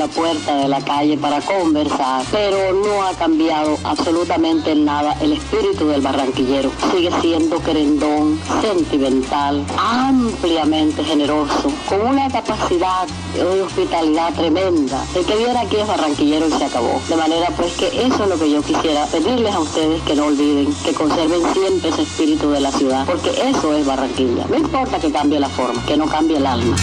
[0.00, 5.88] la puerta de la calle para conversar, pero no ha cambiado absolutamente nada el espíritu
[5.88, 6.70] del barranquillero.
[6.90, 15.04] Sigue siendo querendón, sentimental, ampliamente generoso, con una capacidad de hospitalidad tremenda.
[15.14, 16.98] El que viene aquí es barranquillero y se acabó.
[17.06, 20.26] De manera pues que eso es lo que yo quisiera pedirles a ustedes que no
[20.28, 24.46] olviden, que conserven siempre ese espíritu de la ciudad, porque eso es Barranquilla.
[24.48, 26.74] No importa que cambie la forma, que no cambie el alma.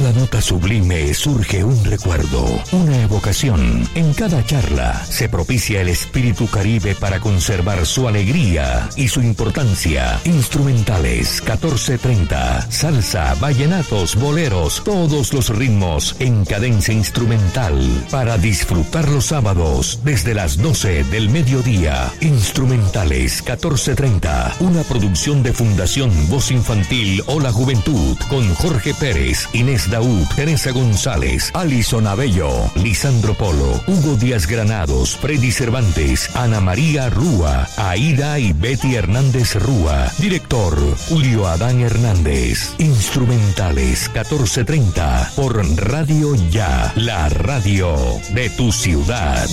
[0.00, 3.86] Cada nota sublime surge un recuerdo, una evocación.
[3.94, 10.18] En cada charla se propicia el espíritu caribe para conservar su alegría y su importancia.
[10.24, 17.78] Instrumentales 1430, salsa, vallenatos, boleros, todos los ritmos en cadencia instrumental
[18.10, 22.10] para disfrutar los sábados desde las 12 del mediodía.
[22.22, 29.89] Instrumentales 1430, una producción de Fundación Voz Infantil o la Juventud con Jorge Pérez Inés
[29.90, 37.68] Daud, Teresa González, Alison Abello, Lisandro Polo, Hugo Díaz Granados, Freddy Cervantes, Ana María Rúa,
[37.76, 40.10] Aida y Betty Hernández Rúa.
[40.18, 42.74] Director, Julio Adán Hernández.
[42.78, 47.96] Instrumentales 1430 por Radio Ya, la radio
[48.32, 49.48] de tu ciudad.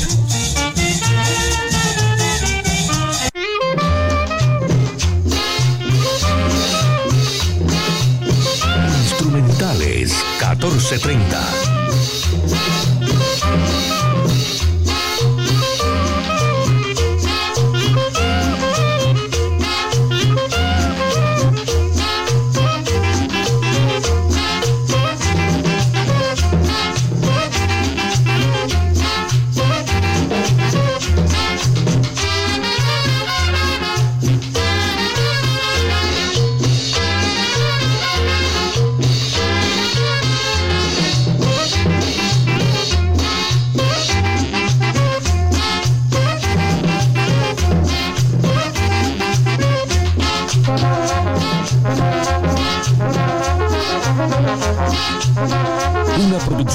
[10.70, 11.77] 1430.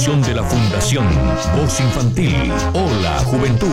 [0.02, 1.06] De la Fundación
[1.56, 2.34] Voz Infantil
[2.74, 3.68] o la Juventud.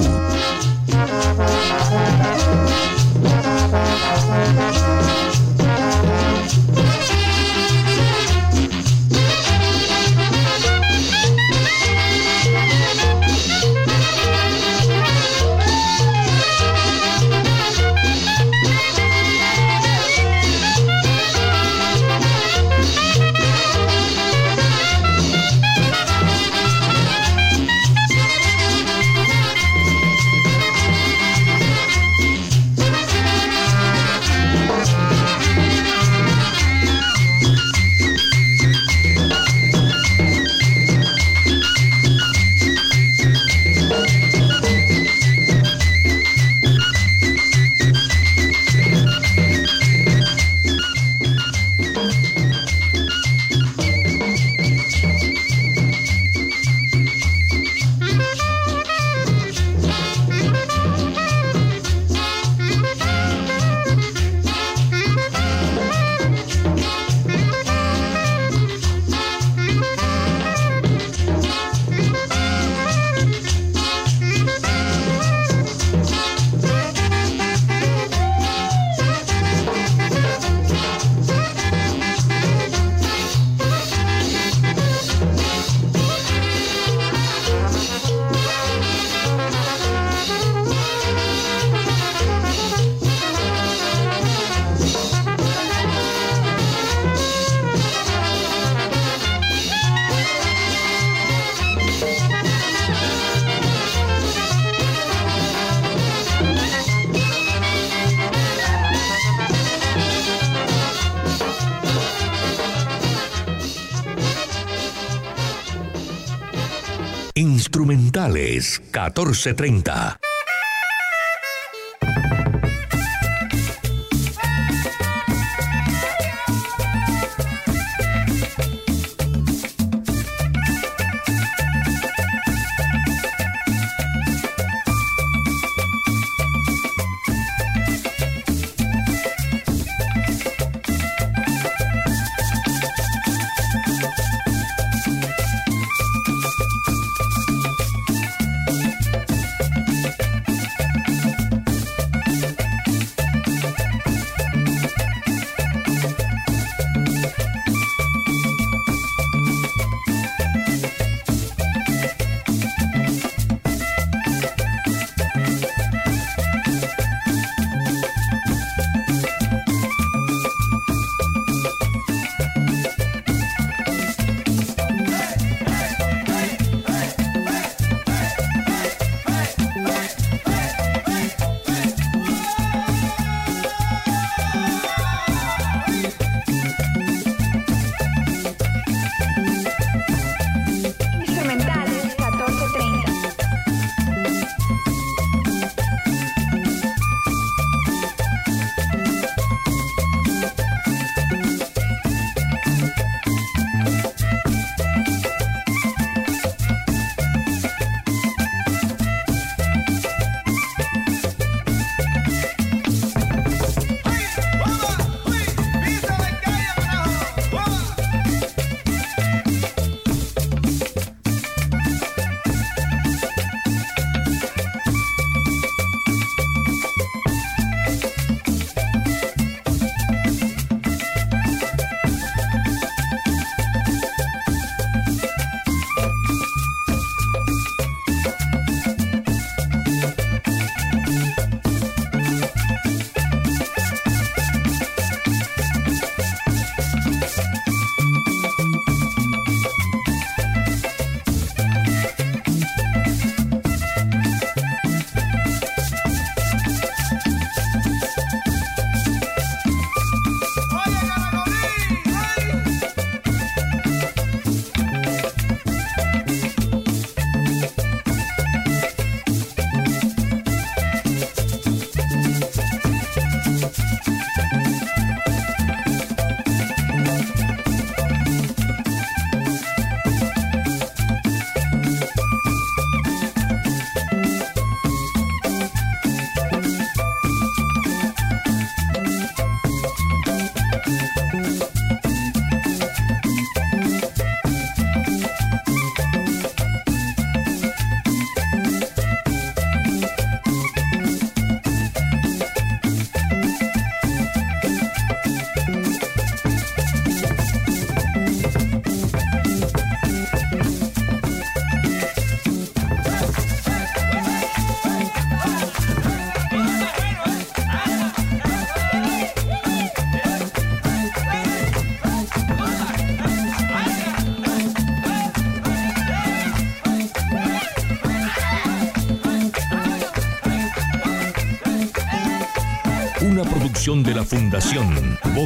[118.19, 120.28] Instrumentales 1430.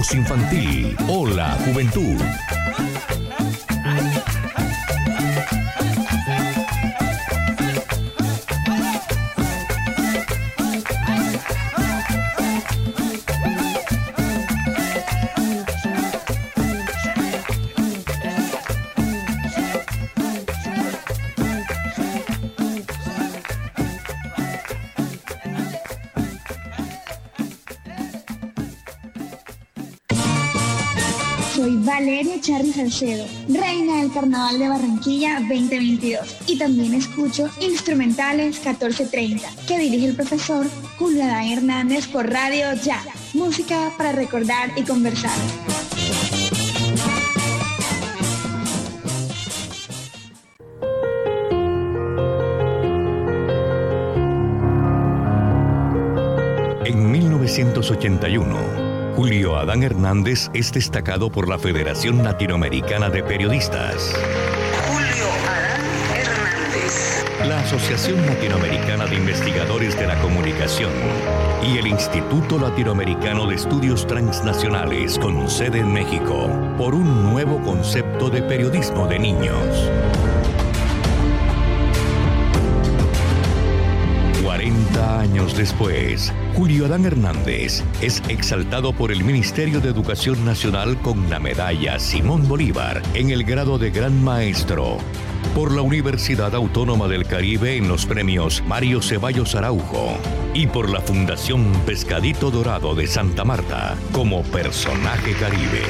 [0.04, 0.98] Voz Infantil.
[1.08, 2.43] Hola, Juventud.
[33.02, 36.36] Reina del Carnaval de Barranquilla 2022.
[36.46, 40.68] Y también escucho Instrumentales 1430, que dirige el profesor
[41.00, 43.04] Julio Adán Hernández por Radio Ya.
[43.34, 45.32] Música para recordar y conversar.
[56.86, 58.73] En 1981,
[59.16, 64.12] Julio Adán Hernández es destacado por la Federación Latinoamericana de Periodistas.
[64.88, 67.24] Julio Adán Hernández.
[67.48, 70.92] La Asociación Latinoamericana de Investigadores de la Comunicación
[71.64, 78.32] y el Instituto Latinoamericano de Estudios Transnacionales con sede en México por un nuevo concepto
[78.32, 79.92] de periodismo de niños.
[85.52, 92.00] Después, Julio Adán Hernández es exaltado por el Ministerio de Educación Nacional con la medalla
[92.00, 95.00] Simón Bolívar en el grado de Gran Maestro,
[95.54, 100.18] por la Universidad Autónoma del Caribe en los premios Mario Ceballos Araujo
[100.54, 105.82] y por la Fundación Pescadito Dorado de Santa Marta como personaje caribe.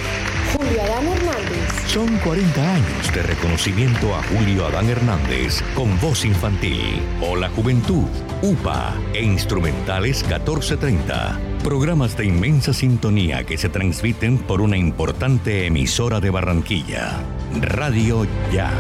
[0.58, 1.33] Julio Adán Hernández.
[1.94, 7.00] Son 40 años de reconocimiento a Julio Adán Hernández con voz infantil.
[7.22, 8.08] O la juventud,
[8.42, 11.40] UPA e instrumentales 1430.
[11.64, 17.12] Programas de inmensa sintonía que se transmiten por una importante emisora de Barranquilla.
[17.62, 18.72] Radio Ya.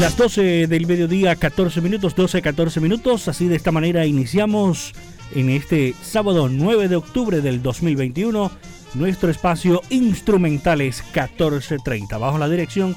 [0.00, 3.28] Las 12 del mediodía, 14 minutos, 12, 14 minutos.
[3.28, 4.92] Así de esta manera iniciamos
[5.34, 8.50] en este sábado 9 de octubre del 2021
[8.92, 12.94] nuestro espacio Instrumentales 1430, bajo la dirección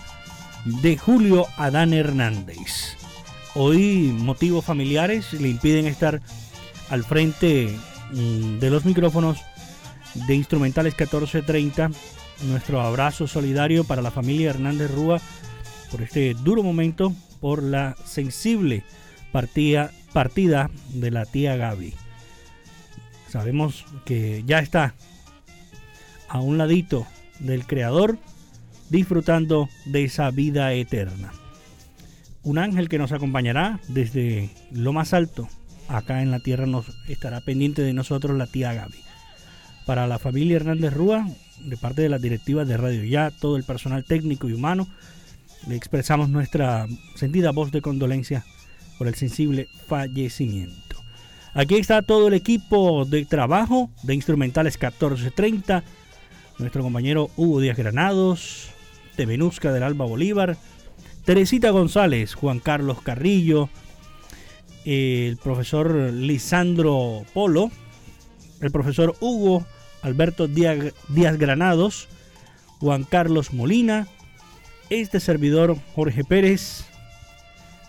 [0.66, 2.98] de Julio Adán Hernández.
[3.56, 6.20] Hoy motivos familiares le impiden estar
[6.90, 7.74] al frente
[8.12, 9.38] mm, de los micrófonos
[10.28, 11.92] de Instrumentales 1430.
[12.44, 15.22] Nuestro abrazo solidario para la familia Hernández Rúa
[15.92, 18.84] por este duro momento por la sensible
[19.32, 21.94] partida, partida de la tía Gaby.
[23.30, 24.96] Sabemos que ya está
[26.28, 27.06] a un ladito
[27.40, 28.18] del Creador
[28.90, 31.32] disfrutando de esa vida eterna.
[32.44, 35.48] Un ángel que nos acompañará desde lo más alto,
[35.88, 39.04] acá en la tierra, nos estará pendiente de nosotros la tía Gaby.
[39.86, 41.28] Para la familia Hernández Rúa,
[41.60, 44.88] de parte de las directivas de Radio Ya, todo el personal técnico y humano,
[45.68, 48.46] le expresamos nuestra sentida voz de condolencia
[48.98, 50.98] por el sensible fallecimiento.
[51.54, 55.84] Aquí está todo el equipo de trabajo de Instrumentales 1430,
[56.60, 58.70] nuestro compañero Hugo Díaz Granados,
[59.16, 60.58] Temenuzca del Alba Bolívar,
[61.26, 63.70] Teresita González, Juan Carlos Carrillo,
[64.86, 67.72] el profesor Lisandro Polo,
[68.62, 69.66] el profesor Hugo
[70.02, 72.08] Alberto Díaz Granados,
[72.80, 74.08] Juan Carlos Molina,
[74.90, 76.86] este servidor Jorge Pérez.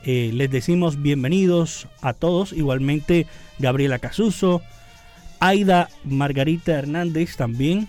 [0.05, 3.27] Eh, les decimos bienvenidos a todos, igualmente
[3.59, 4.63] Gabriela Casuso,
[5.41, 7.89] Aida Margarita Hernández también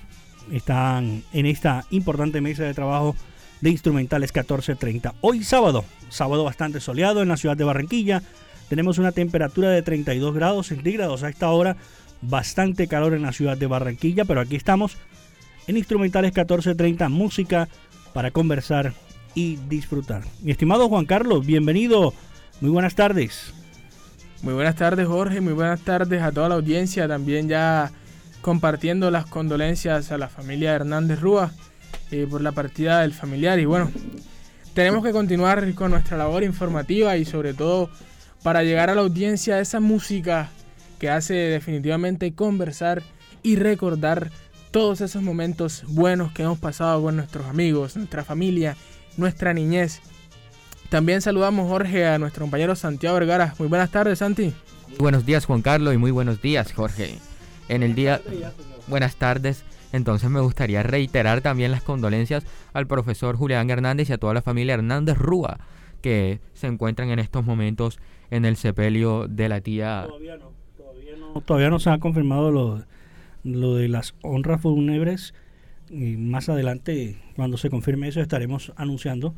[0.52, 3.16] están en esta importante mesa de trabajo
[3.62, 5.14] de instrumentales 1430.
[5.22, 8.24] Hoy sábado, sábado bastante soleado en la ciudad de Barranquilla.
[8.70, 11.78] Tenemos una temperatura de 32 grados centígrados a esta hora,
[12.22, 14.98] bastante calor en la ciudad de Barranquilla, pero aquí estamos
[15.68, 17.70] en instrumentales 1430, música
[18.14, 18.94] para conversar
[19.36, 20.24] y disfrutar.
[20.42, 22.14] Mi estimado Juan Carlos, bienvenido.
[22.60, 23.54] Muy buenas tardes.
[24.42, 27.92] Muy buenas tardes Jorge, muy buenas tardes a toda la audiencia, también ya
[28.42, 31.52] compartiendo las condolencias a la familia Hernández Rúa
[32.10, 33.92] eh, por la partida del familiar y bueno,
[34.74, 37.92] tenemos que continuar con nuestra labor informativa y sobre todo
[38.42, 40.50] para llegar a la audiencia esa música
[40.98, 43.04] que hace definitivamente conversar
[43.44, 44.32] y recordar
[44.72, 48.76] todos esos momentos buenos que hemos pasado con nuestros amigos, nuestra familia,
[49.18, 50.02] nuestra niñez.
[50.90, 53.54] También saludamos, Jorge, a nuestro compañero Santiago Vergara.
[53.60, 54.54] Muy buenas tardes, Santi.
[54.98, 57.18] Buenos días, Juan Carlos, y muy buenos días, Jorge.
[57.70, 58.22] En el día...
[58.88, 59.64] Buenas tardes.
[59.94, 64.42] Entonces me gustaría reiterar también las condolencias al profesor Julián Hernández y a toda la
[64.42, 65.60] familia Hernández Rúa
[66.02, 68.00] que se encuentran en estos momentos
[68.32, 70.06] en el sepelio de la tía.
[70.08, 72.84] Todavía no, todavía no, todavía no se ha confirmado lo,
[73.44, 75.34] lo de las honras fúnebres.
[75.90, 79.36] Y más adelante, cuando se confirme eso, estaremos anunciando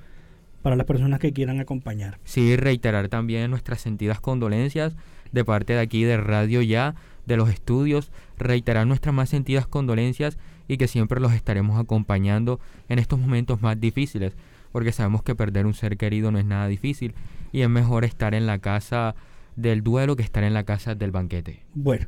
[0.61, 2.19] para las personas que quieran acompañar.
[2.23, 4.95] Sí, reiterar también nuestras sentidas condolencias
[5.31, 6.95] de parte de aquí de Radio Ya,
[7.25, 12.99] de los estudios, reiterar nuestras más sentidas condolencias y que siempre los estaremos acompañando en
[12.99, 14.35] estos momentos más difíciles,
[14.71, 17.13] porque sabemos que perder un ser querido no es nada difícil
[17.51, 19.15] y es mejor estar en la casa
[19.55, 21.63] del duelo que estar en la casa del banquete.
[21.73, 22.07] Bueno,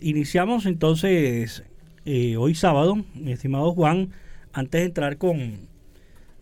[0.00, 1.64] iniciamos entonces
[2.04, 4.10] eh, hoy sábado, mi estimado Juan,
[4.52, 5.68] antes de entrar con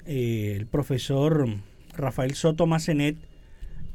[0.07, 1.49] eh, el profesor
[1.97, 3.17] Rafael Soto Macenet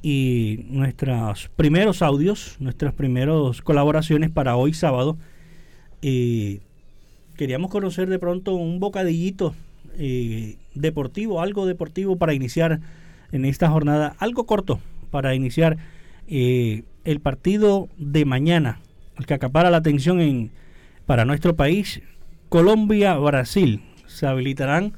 [0.02, 5.18] y nuestros primeros audios, nuestras primeras colaboraciones para hoy sábado.
[6.02, 6.62] Eh,
[7.36, 9.54] queríamos conocer de pronto un bocadillito
[9.98, 12.80] eh, deportivo, algo deportivo para iniciar
[13.32, 14.80] en esta jornada, algo corto
[15.12, 15.78] para iniciar
[16.28, 18.80] el partido de mañana,
[19.20, 20.52] el que acapara la atención en,
[21.06, 22.02] para nuestro país,
[22.48, 23.84] Colombia-Brasil.
[24.08, 24.94] Se habilitarán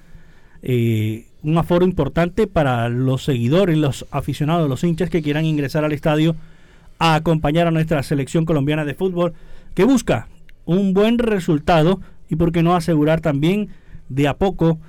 [0.61, 5.91] eh, un aforo importante para los seguidores, los aficionados, los hinchas que quieran ingresar al
[5.91, 6.35] estadio
[6.99, 9.33] a acompañar a nuestra selección colombiana de fútbol
[9.73, 10.27] que busca
[10.65, 11.99] un buen resultado
[12.29, 13.69] y por qué no asegurar también
[14.07, 14.79] de a poco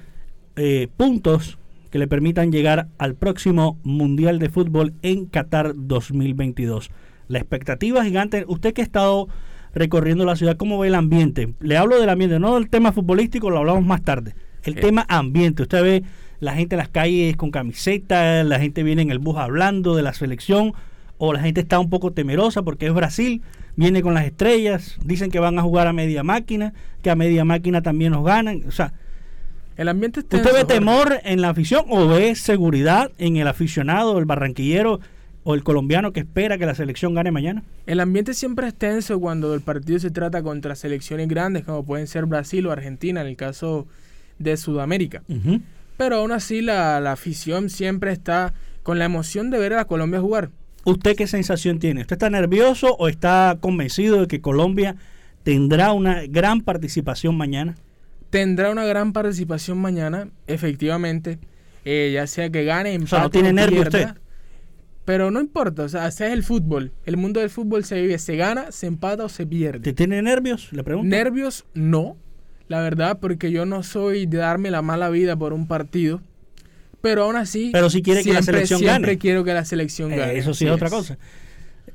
[0.56, 1.58] eh, puntos
[1.90, 6.90] que le permitan llegar al próximo Mundial de Fútbol en Qatar 2022.
[7.32, 9.26] La expectativa gigante, usted que ha estado
[9.72, 11.54] recorriendo la ciudad, ¿cómo ve el ambiente?
[11.60, 14.34] Le hablo del ambiente, no del tema futbolístico, lo hablamos más tarde.
[14.64, 16.02] El tema ambiente, usted ve
[16.40, 20.02] la gente en las calles con camisetas, la gente viene en el bus hablando de
[20.02, 20.74] la selección,
[21.16, 23.40] o la gente está un poco temerosa porque es Brasil,
[23.76, 27.46] viene con las estrellas, dicen que van a jugar a media máquina, que a media
[27.46, 28.92] máquina también nos ganan, o sea,
[29.78, 34.26] El ambiente ¿Usted ve temor en la afición o ve seguridad en el aficionado, el
[34.26, 35.00] barranquillero
[35.44, 37.62] o el colombiano que espera que la selección gane mañana?
[37.87, 42.06] El ambiente siempre es tenso cuando el partido se trata contra selecciones grandes como pueden
[42.06, 43.87] ser Brasil o Argentina en el caso
[44.38, 45.22] de Sudamérica.
[45.96, 50.20] Pero aún así la, la afición siempre está con la emoción de ver a Colombia
[50.20, 50.50] jugar.
[50.84, 52.00] ¿Usted qué sensación tiene?
[52.00, 54.96] ¿Usted está nervioso o está convencido de que Colombia
[55.44, 57.76] tendrá una gran participación mañana?
[58.30, 61.38] Tendrá una gran participación mañana, efectivamente,
[61.84, 63.99] eh, ya sea que gane, empate sea, no tiene o nervio pierda.
[63.99, 64.22] usted.
[65.04, 66.92] Pero no importa, o sea, ese es el fútbol.
[67.06, 69.80] El mundo del fútbol se vive, se gana, se empata o se pierde.
[69.80, 70.73] ¿Te tiene nervios?
[70.73, 71.09] Le pregunto.
[71.09, 72.16] Nervios, no.
[72.68, 76.21] La verdad, porque yo no soy de darme la mala vida por un partido.
[77.00, 79.18] Pero aún así, Pero si quiere que la siempre- selección siempre gane.
[79.18, 80.38] quiero que la selección Eh, gane.
[80.38, 81.18] eso sí es otra cosa.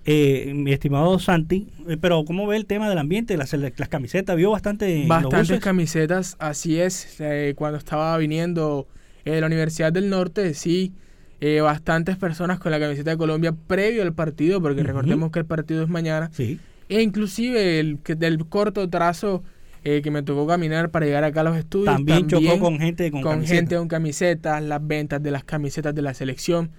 [0.06, 3.36] Eh, mi estimado Santi, eh, pero ¿cómo ve el tema del ambiente?
[3.38, 5.06] Las, las camisetas, vio bastante.
[5.08, 7.18] Bastantes camisetas, así es.
[7.20, 8.88] eh, cuando estaba viniendo
[9.26, 10.94] eh, de la Universidad del Norte, sí,
[11.40, 15.46] eh, bastantes personas con la camiseta de Colombia previo al partido, porque recordemos que el
[15.46, 16.30] partido es mañana.
[16.34, 16.60] Sí.
[16.90, 19.44] E inclusive el que del corto trazo
[19.84, 21.94] eh, que me tocó caminar para llegar acá a los estudios.
[21.94, 23.56] También, chocó con gente con, con camiseta.
[23.56, 26.72] gente con camisetas, las ventas de las camisetas de la selección.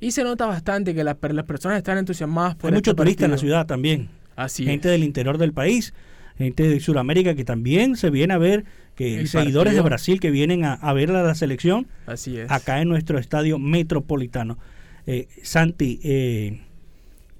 [0.00, 2.96] Y se nota bastante que las, per- las personas están entusiasmadas por Hay este mucho
[2.96, 4.08] turista en la ciudad también.
[4.36, 4.92] Así gente es.
[4.92, 5.94] del interior del país,
[6.36, 8.64] gente de Sudamérica que también se viene a ver,
[8.94, 9.80] que El seguidores de.
[9.82, 12.50] Brasil que vienen a, a ver a la selección Así es.
[12.50, 14.58] acá en nuestro estadio metropolitano.
[15.06, 16.60] Eh, Santi, eh,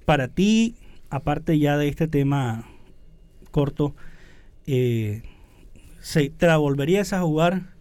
[0.05, 0.75] para ti,
[1.09, 2.67] aparte ya de este tema
[3.51, 3.95] corto,
[4.67, 5.23] eh,
[5.99, 7.73] ¿se, ¿te la volverías a jugar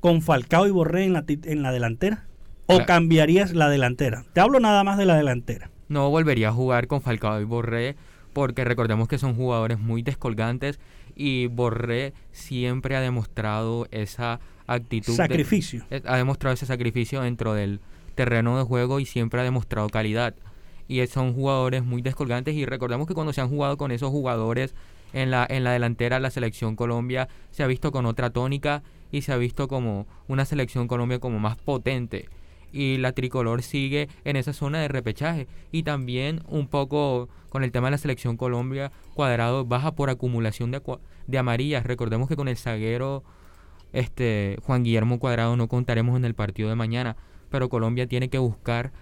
[0.00, 2.24] con Falcao y Borré en la, ti- en la delantera?
[2.66, 4.24] ¿O cambiarías la delantera?
[4.32, 5.70] Te hablo nada más de la delantera.
[5.88, 7.94] No volvería a jugar con Falcao y Borré
[8.36, 10.78] porque recordemos que son jugadores muy descolgantes
[11.14, 15.12] y Borré siempre ha demostrado esa actitud.
[15.12, 15.86] de- Sacrificio.
[15.90, 17.80] eh, ha demostrado ese sacrificio dentro del
[18.14, 20.34] terreno de juego y siempre ha demostrado calidad.
[20.86, 24.74] Y son jugadores muy descolgantes y recordemos que cuando se han jugado con esos jugadores
[25.14, 29.22] en la, en la delantera, la selección Colombia se ha visto con otra tónica y
[29.22, 32.28] se ha visto como una selección Colombia como más potente.
[32.72, 35.46] Y la tricolor sigue en esa zona de repechaje.
[35.72, 40.70] Y también un poco con el tema de la selección Colombia, Cuadrado baja por acumulación
[40.70, 40.82] de,
[41.26, 41.84] de amarillas.
[41.84, 43.24] Recordemos que con el zaguero
[43.92, 47.16] este Juan Guillermo Cuadrado no contaremos en el partido de mañana,
[47.50, 48.92] pero Colombia tiene que buscar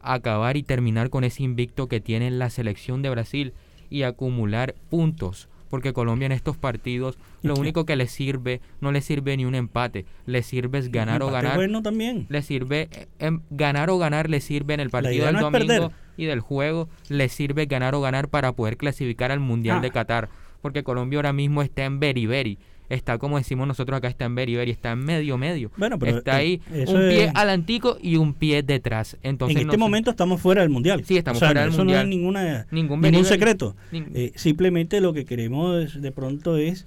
[0.00, 3.54] acabar y terminar con ese invicto que tiene la selección de Brasil
[3.90, 9.00] y acumular puntos porque Colombia en estos partidos lo único que le sirve, no le
[9.00, 11.56] sirve ni un empate, le sirve es ganar o ganar.
[11.56, 12.26] Bueno también.
[12.28, 16.24] Le sirve eh, em, ganar o ganar le sirve en el partido del domingo y
[16.24, 19.92] del juego, le sirve ganar o ganar para poder clasificar al Mundial de ah.
[19.92, 20.28] Qatar,
[20.62, 24.70] porque Colombia ahora mismo está en beriberi está como decimos nosotros acá, está en beriberi,
[24.70, 25.70] está en medio medio.
[25.76, 29.16] Bueno, pero está ahí un pie adelantico y un pie detrás.
[29.22, 31.04] Entonces, en este momento estamos fuera del mundial.
[31.04, 31.98] Sí, estamos fuera del mundial.
[31.98, 33.76] No hay ninguna, ningún, secreto.
[33.92, 36.86] Eh, simplemente lo que queremos de pronto es...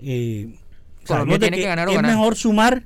[0.00, 0.54] Eh,
[1.38, 2.82] tiene que, ganar o es mejor sumar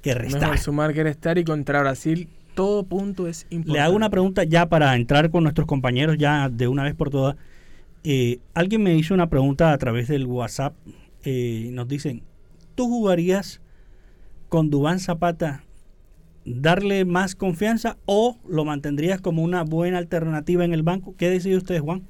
[0.00, 0.42] que restar.
[0.42, 3.72] Mejor sumar que restar y contra Brasil todo punto es importante.
[3.72, 7.10] Le hago una pregunta ya para entrar con nuestros compañeros ya de una vez por
[7.10, 7.36] todas.
[8.04, 10.74] Eh, alguien me hizo una pregunta a través del WhatsApp
[11.24, 12.22] eh, nos dicen,
[12.74, 13.60] ¿tú jugarías
[14.48, 15.64] con Dubán Zapata
[16.44, 21.14] darle más confianza o lo mantendrías como una buena alternativa en el banco?
[21.16, 22.02] ¿Qué decide usted, Juan?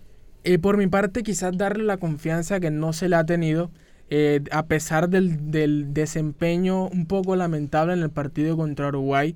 [0.45, 3.71] Eh, por mi parte, quizás darle la confianza que no se le ha tenido,
[4.11, 9.35] eh, a pesar del, del, desempeño un poco lamentable en el partido contra Uruguay,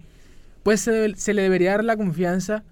[0.62, 2.62] pues se, le debería dar la confianza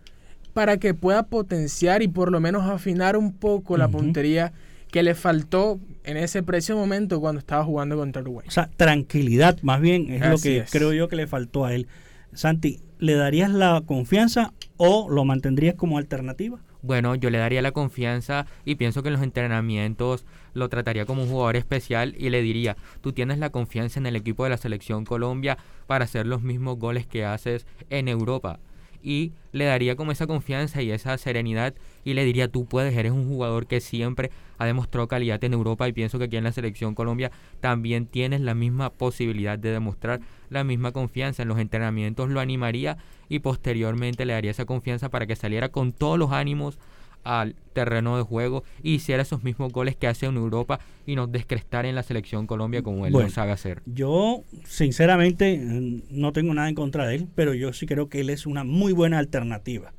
[0.53, 4.53] para que pueda potenciar y por lo menos afinar un poco la puntería
[4.91, 8.47] que le faltó en ese preciso momento cuando estaba jugando contra Uruguay.
[8.49, 11.89] O sea, tranquilidad, más bien, es lo que creo yo que le faltó a él.
[12.33, 16.61] Santi, ¿le darías la confianza o lo mantendrías como alternativa?
[16.83, 21.25] Bueno, yo le daría la confianza y pienso que en los entrenamientos lo trataría como
[21.25, 24.57] un jugador especial y le diría, tú tienes la confianza en el equipo de la
[24.57, 28.61] selección Colombia para hacer los mismos goles que haces en Europa
[29.03, 31.75] y le daría como esa confianza y esa serenidad
[32.07, 35.89] y le diría tú puedes, eres un jugador que siempre ha demostrado calidad en Europa
[35.89, 40.21] y pienso que aquí en la selección Colombia también tienes la misma posibilidad de demostrar
[40.49, 42.97] la misma confianza en los entrenamientos, lo animaría
[43.29, 46.79] y posteriormente le daría esa confianza para que saliera con todos los ánimos
[47.25, 51.33] al terreno de juego y hiciera esos mismos goles que hace en Europa y nos
[51.33, 53.83] descrestara en la selección Colombia como él lo sabe hacer.
[53.85, 55.61] Yo, sinceramente,
[56.09, 58.63] no tengo nada en contra de él, pero yo sí creo que él es una
[58.63, 59.93] muy buena alternativa.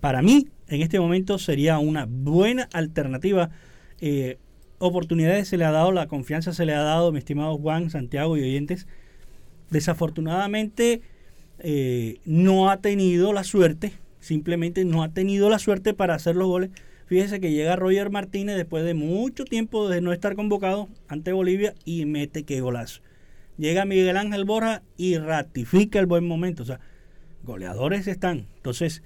[0.00, 3.50] Para mí, en este momento sería una buena alternativa.
[4.00, 4.38] Eh,
[4.78, 8.36] oportunidades se le ha dado, la confianza se le ha dado, mi estimado Juan, Santiago
[8.36, 8.86] y oyentes.
[9.70, 11.02] Desafortunadamente,
[11.58, 13.92] eh, no ha tenido la suerte
[14.26, 16.70] simplemente no ha tenido la suerte para hacer los goles.
[17.06, 21.74] Fíjese que llega Roger Martínez después de mucho tiempo de no estar convocado ante Bolivia
[21.84, 23.00] y mete que golazo.
[23.56, 26.64] Llega Miguel Ángel Borja y ratifica el buen momento.
[26.64, 26.80] O sea,
[27.44, 28.48] goleadores están.
[28.56, 29.02] Entonces,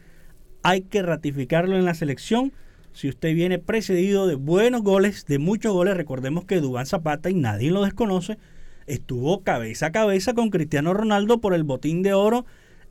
[0.62, 2.53] hay que ratificarlo en la selección.
[2.92, 7.35] Si usted viene precedido de buenos goles, de muchos goles, recordemos que Dubán Zapata, y
[7.35, 8.38] nadie lo desconoce,
[8.87, 12.44] estuvo cabeza a cabeza con Cristiano Ronaldo por el botín de oro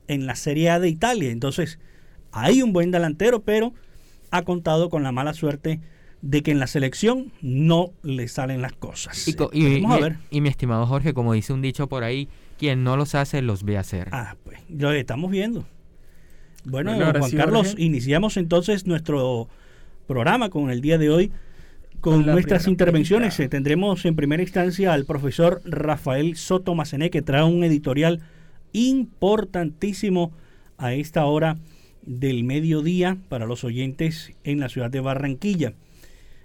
[0.08, 1.32] en la Serie A de Italia.
[1.32, 1.79] Entonces,
[2.32, 3.73] hay un buen delantero, pero
[4.32, 5.82] ha contado con la mala suerte
[6.21, 9.27] de que en la selección no le salen las cosas.
[9.27, 10.17] Y, Vamos a ver.
[10.29, 12.27] y, mi estimado Jorge, como dice un dicho por ahí,
[12.58, 14.10] quien no los hace los ve hacer.
[14.12, 15.65] Ah, pues lo estamos viendo.
[16.65, 19.48] Bueno, Juan Carlos, iniciamos entonces nuestro
[20.08, 21.32] programa con el día de hoy
[22.02, 23.38] con nuestras intervenciones.
[23.50, 28.22] Tendremos en primera instancia al profesor Rafael Soto Macené que trae un editorial
[28.74, 30.32] importantísimo
[30.78, 31.58] a esta hora
[32.02, 35.74] del mediodía para los oyentes en la ciudad de Barranquilla.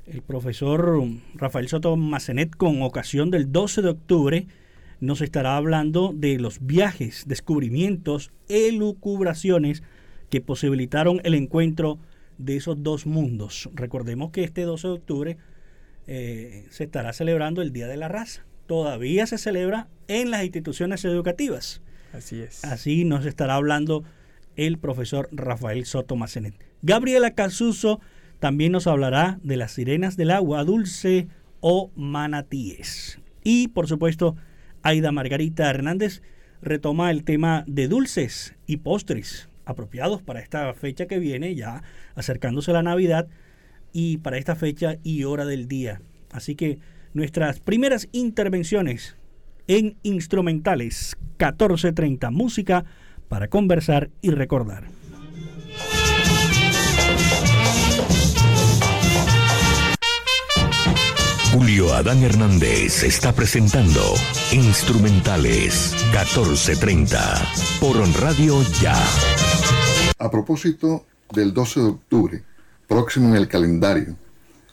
[0.06, 1.02] El profesor
[1.34, 4.46] Rafael Soto Macenet, con ocasión del 12 de octubre,
[5.00, 9.82] nos estará hablando de los viajes, descubrimientos, elucubraciones
[10.30, 11.98] que posibilitaron el encuentro
[12.38, 13.70] de esos dos mundos.
[13.74, 15.36] Recordemos que este 12 de octubre
[16.06, 18.44] eh, se estará celebrando el Día de la Raza.
[18.66, 21.82] Todavía se celebra en las instituciones educativas.
[22.12, 22.64] Así es.
[22.64, 24.04] Así nos estará hablando
[24.56, 26.54] el profesor Rafael Soto Macenet.
[26.82, 28.00] Gabriela Casuso
[28.40, 31.28] también nos hablará de las sirenas del agua dulce
[31.60, 33.18] o manatíes.
[33.42, 34.36] Y por supuesto,
[34.82, 36.22] Aida Margarita Hernández
[36.60, 41.82] retoma el tema de dulces y postres apropiados para esta fecha que viene, ya
[42.14, 43.28] acercándose la Navidad
[43.92, 46.00] y para esta fecha y hora del día.
[46.30, 46.78] Así que
[47.12, 49.16] nuestras primeras intervenciones
[49.68, 52.84] en instrumentales 1430 música
[53.28, 55.03] para conversar y recordar.
[61.54, 64.00] Julio Adán Hernández está presentando
[64.50, 69.00] Instrumentales 1430 por Radio Ya.
[70.18, 72.44] A propósito del 12 de octubre,
[72.88, 74.16] próximo en el calendario,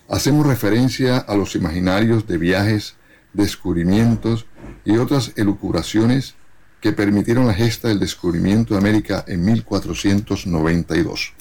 [0.09, 2.95] hacemos referencia a los imaginarios de viajes,
[3.31, 4.47] descubrimientos
[4.83, 6.33] y otras elucubraciones
[6.81, 11.33] que permitieron la gesta del descubrimiento de América en 1492.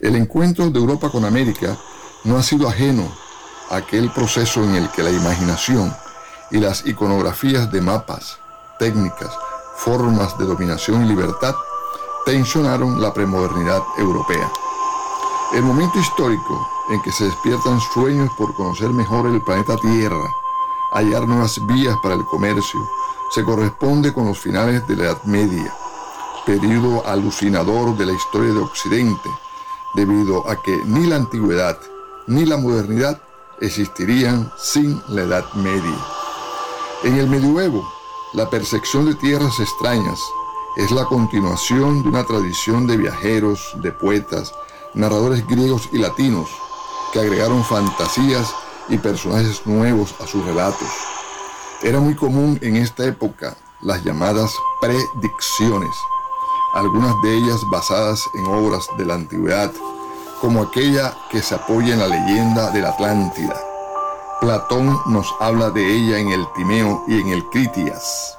[0.00, 1.78] El encuentro de Europa con América
[2.24, 3.27] no ha sido ajeno
[3.70, 5.94] aquel proceso en el que la imaginación
[6.50, 8.38] y las iconografías de mapas,
[8.78, 9.30] técnicas,
[9.76, 11.54] formas de dominación y libertad
[12.24, 14.50] tensionaron la premodernidad europea.
[15.54, 20.34] El momento histórico en que se despiertan sueños por conocer mejor el planeta Tierra,
[20.92, 22.80] hallar nuevas vías para el comercio,
[23.30, 25.74] se corresponde con los finales de la Edad Media,
[26.46, 29.28] periodo alucinador de la historia de Occidente,
[29.94, 31.78] debido a que ni la antigüedad
[32.26, 33.20] ni la modernidad
[33.60, 35.98] existirían sin la Edad Media.
[37.04, 37.88] En el medioevo,
[38.32, 40.20] la percepción de tierras extrañas
[40.76, 44.52] es la continuación de una tradición de viajeros, de poetas,
[44.94, 46.48] narradores griegos y latinos
[47.12, 48.54] que agregaron fantasías
[48.88, 50.88] y personajes nuevos a sus relatos.
[51.82, 55.94] Era muy común en esta época las llamadas predicciones,
[56.74, 59.72] algunas de ellas basadas en obras de la antigüedad,
[60.40, 63.56] como aquella que se apoya en la leyenda de la Atlántida.
[64.40, 68.38] Platón nos habla de ella en el Timeo y en el Critias.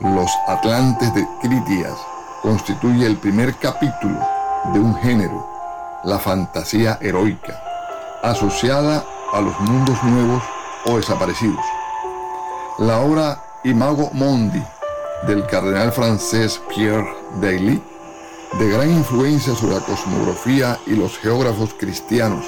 [0.00, 1.96] Los Atlantes de Critias
[2.42, 4.18] constituye el primer capítulo
[4.72, 5.46] de un género,
[6.04, 7.60] la fantasía heroica,
[8.22, 10.42] asociada a los mundos nuevos
[10.86, 11.64] o desaparecidos.
[12.78, 14.62] La obra Imago Mondi
[15.26, 17.08] del cardenal francés Pierre
[17.40, 17.82] Dailly,
[18.58, 22.44] de gran influencia sobre la cosmografía y los geógrafos cristianos,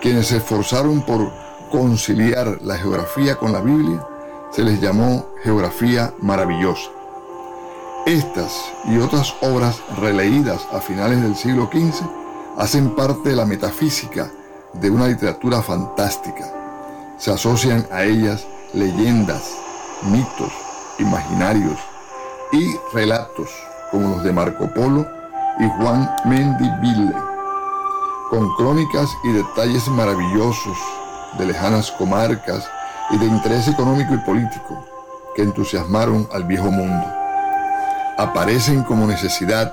[0.00, 1.32] quienes se esforzaron por
[1.70, 4.06] conciliar la geografía con la Biblia,
[4.52, 6.90] se les llamó geografía maravillosa.
[8.06, 12.06] Estas y otras obras releídas a finales del siglo XV
[12.56, 14.30] hacen parte de la metafísica
[14.74, 16.44] de una literatura fantástica.
[17.18, 19.50] Se asocian a ellas leyendas,
[20.02, 20.52] mitos,
[20.98, 21.78] imaginarios
[22.52, 23.50] y relatos
[23.90, 25.23] como los de Marco Polo
[25.58, 27.14] y Juan Mendiville,
[28.30, 30.76] con crónicas y detalles maravillosos
[31.38, 32.68] de lejanas comarcas
[33.10, 34.84] y de interés económico y político
[35.34, 37.06] que entusiasmaron al viejo mundo.
[38.18, 39.72] Aparecen como necesidad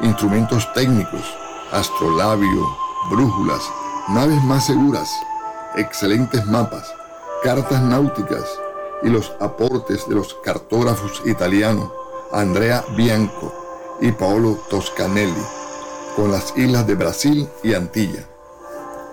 [0.00, 1.22] instrumentos técnicos,
[1.70, 2.66] astrolabio,
[3.10, 3.62] brújulas,
[4.08, 5.10] naves más seguras,
[5.76, 6.92] excelentes mapas,
[7.42, 8.44] cartas náuticas
[9.02, 11.90] y los aportes de los cartógrafos italianos
[12.32, 13.61] Andrea Bianco
[14.02, 15.46] y Paolo Toscanelli,
[16.16, 18.26] con las islas de Brasil y Antilla.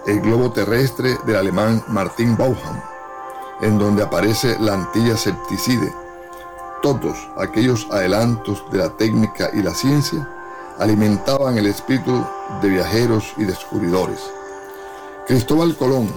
[0.07, 2.81] El globo terrestre del alemán Martin Bauham,
[3.61, 5.93] en donde aparece la Antilla Septicide.
[6.81, 10.27] Todos aquellos adelantos de la técnica y la ciencia
[10.79, 12.25] alimentaban el espíritu
[12.61, 14.19] de viajeros y descubridores.
[15.27, 16.09] Cristóbal Colón,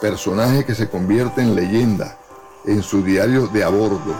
[0.00, 2.16] personaje que se convierte en leyenda
[2.64, 4.14] en su diario de a bordo,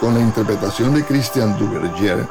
[0.00, 2.26] con la interpretación de Christian Duverger,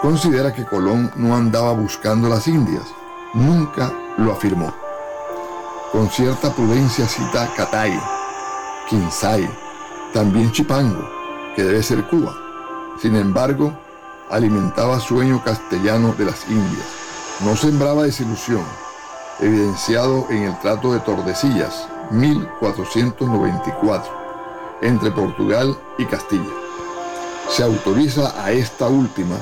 [0.00, 2.84] considera que Colón no andaba buscando las Indias,
[3.34, 4.72] nunca lo afirmó.
[5.92, 8.00] Con cierta prudencia cita Catay,
[8.88, 9.48] Quinsay,
[10.14, 11.06] también Chipango,
[11.54, 12.34] que debe ser Cuba.
[13.00, 13.72] Sin embargo,
[14.30, 16.86] alimentaba sueño castellano de las Indias.
[17.44, 18.64] No sembraba desilusión,
[19.40, 24.10] evidenciado en el Trato de Tordesillas, 1494,
[24.82, 26.48] entre Portugal y Castilla.
[27.48, 29.36] Se autoriza a esta última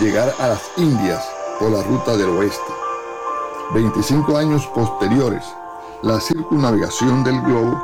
[0.00, 1.24] llegar a las Indias
[1.58, 2.72] por la ruta del oeste.
[3.74, 5.44] 25 años posteriores,
[6.02, 7.80] la circunnavegación del globo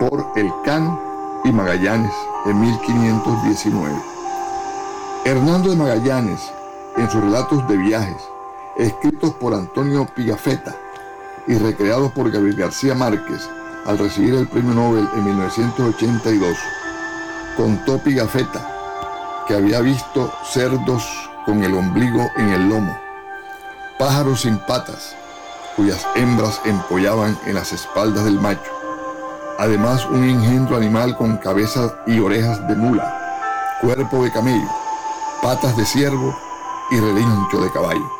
[0.00, 0.98] por el Can
[1.44, 2.12] y Magallanes
[2.46, 3.94] en 1519.
[5.24, 6.40] Hernando de Magallanes,
[6.96, 8.22] en sus relatos de viajes,
[8.76, 10.74] escritos por Antonio Pigafetta
[11.46, 13.48] y recreados por Gabriel García Márquez
[13.86, 16.56] al recibir el premio Nobel en 1982,
[17.56, 18.66] contó Pigafetta
[19.46, 22.96] que había visto cerdos con el ombligo en el lomo,
[23.98, 25.16] pájaros sin patas,
[25.76, 28.70] cuyas hembras empollaban en las espaldas del macho,
[29.58, 34.68] además un engendro animal con cabeza y orejas de mula, cuerpo de camello,
[35.42, 36.36] patas de ciervo
[36.90, 38.10] y relincho de caballo.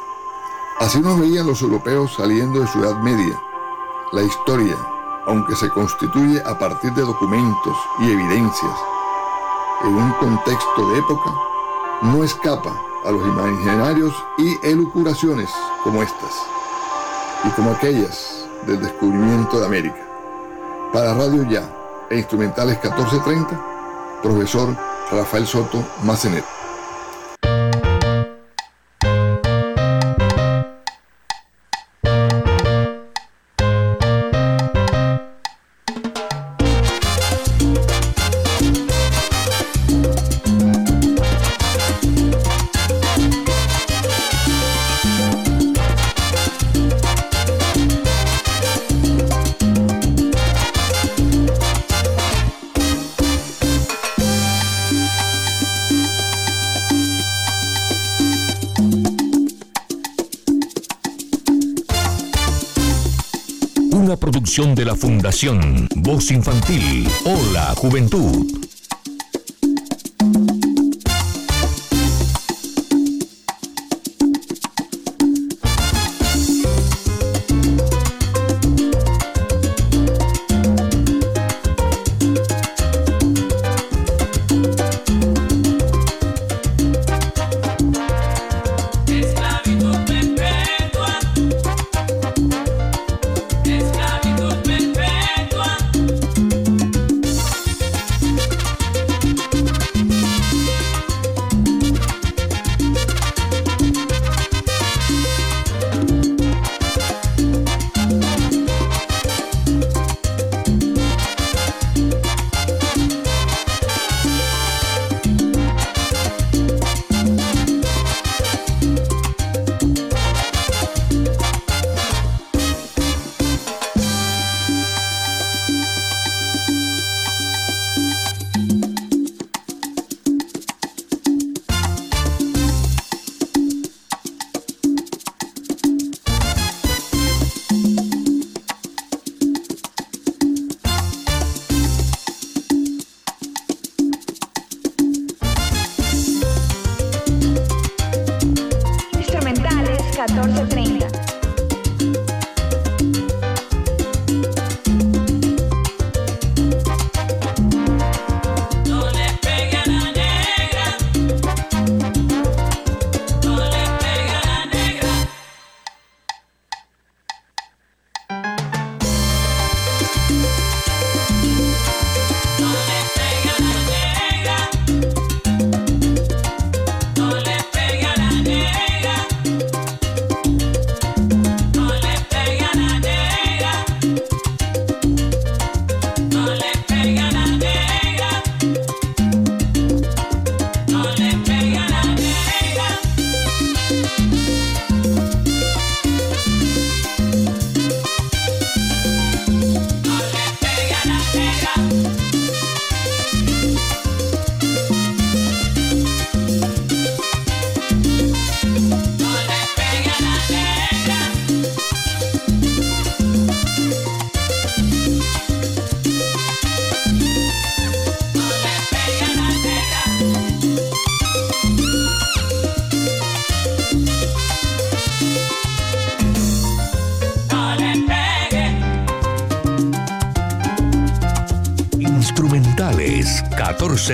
[0.78, 3.38] Así nos veían los europeos saliendo de su Edad Media.
[4.12, 4.76] La historia,
[5.26, 8.76] aunque se constituye a partir de documentos y evidencias,
[9.85, 11.30] en un contexto de época,
[12.02, 12.72] no escapa
[13.04, 15.48] a los imaginarios y elucuraciones
[15.82, 16.32] como estas
[17.44, 20.00] y como aquellas del descubrimiento de América.
[20.92, 21.68] Para Radio Ya
[22.10, 24.76] e Instrumentales 1430, profesor
[25.10, 26.60] Rafael Soto Macenet.
[64.81, 67.07] De la Fundación Voz Infantil.
[67.27, 68.69] Hola, Juventud.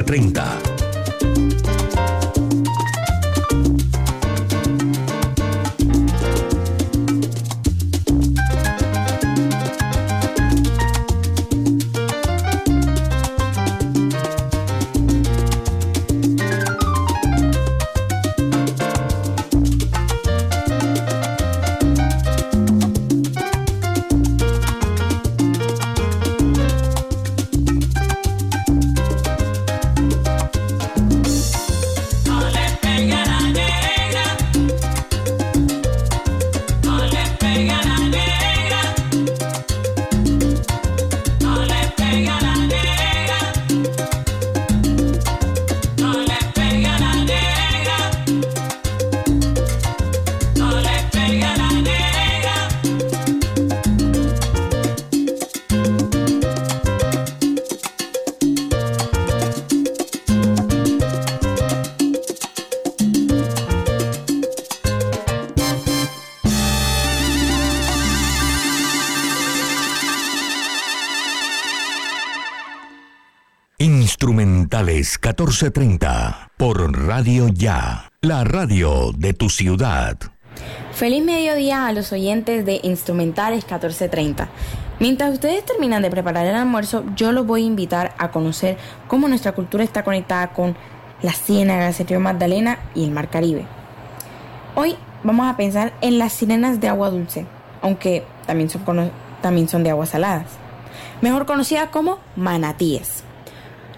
[0.06, 0.55] 1430.
[75.26, 80.16] 1430 por Radio Ya, la radio de tu ciudad.
[80.92, 84.48] Feliz mediodía a los oyentes de Instrumentales 1430.
[85.00, 88.76] Mientras ustedes terminan de preparar el almuerzo, yo los voy a invitar a conocer
[89.08, 90.76] cómo nuestra cultura está conectada con
[91.22, 93.66] la ciénagas, el río Magdalena y el mar Caribe.
[94.76, 97.46] Hoy vamos a pensar en las sirenas de agua dulce,
[97.82, 99.10] aunque también son,
[99.42, 100.46] también son de aguas saladas,
[101.20, 103.25] mejor conocidas como manatíes.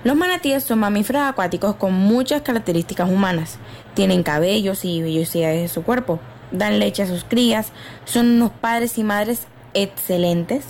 [0.04, 3.58] Los manatíes son mamíferos acuáticos con muchas características humanas.
[3.94, 6.20] Tienen cabellos y vellosidades de su cuerpo,
[6.52, 7.72] dan leche a sus crías,
[8.04, 10.66] son unos padres y madres excelentes,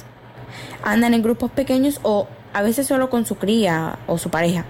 [0.82, 4.64] andan en grupos pequeños o a veces solo con su cría o su pareja.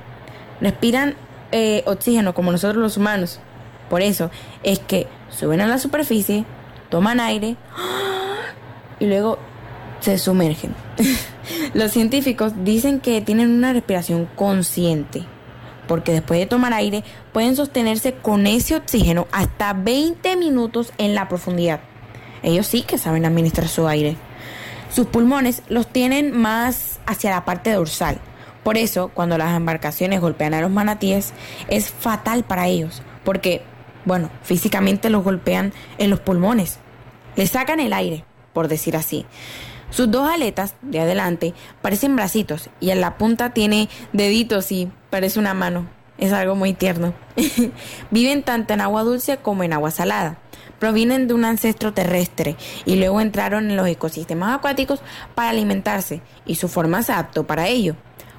[0.61, 1.15] Respiran
[1.53, 3.41] eh, oxígeno como nosotros los humanos.
[3.89, 4.31] Por eso
[4.65, 6.45] es que suben a la superficie,
[6.91, 7.57] toman aire
[9.01, 9.39] y luego
[10.01, 10.75] se sumergen.
[11.75, 15.25] Los científicos dicen que tienen una respiración consciente,
[15.87, 21.29] porque después de tomar aire pueden sostenerse con ese oxígeno hasta 20 minutos en la
[21.29, 21.81] profundidad.
[22.43, 24.17] Ellos sí que saben administrar su aire.
[24.93, 28.19] Sus pulmones los tienen más hacia la parte dorsal.
[28.63, 31.33] Por eso, cuando las embarcaciones golpean a los manatíes,
[31.69, 33.63] es fatal para ellos, porque,
[34.05, 36.79] bueno, físicamente los golpean en los pulmones.
[37.37, 39.27] Les sacan el aire, por decir así.
[39.91, 45.39] Sus dos aletas de adelante parecen bracitos y en la punta tiene deditos y parece
[45.39, 45.87] una mano.
[46.19, 47.15] Es algo muy tierno.
[48.11, 50.39] Viven tanto en agua dulce como en agua salada.
[50.79, 55.01] Provienen de un ancestro terrestre y luego entraron en los ecosistemas acuáticos
[55.35, 57.97] para alimentarse y su forma se adaptó para ello.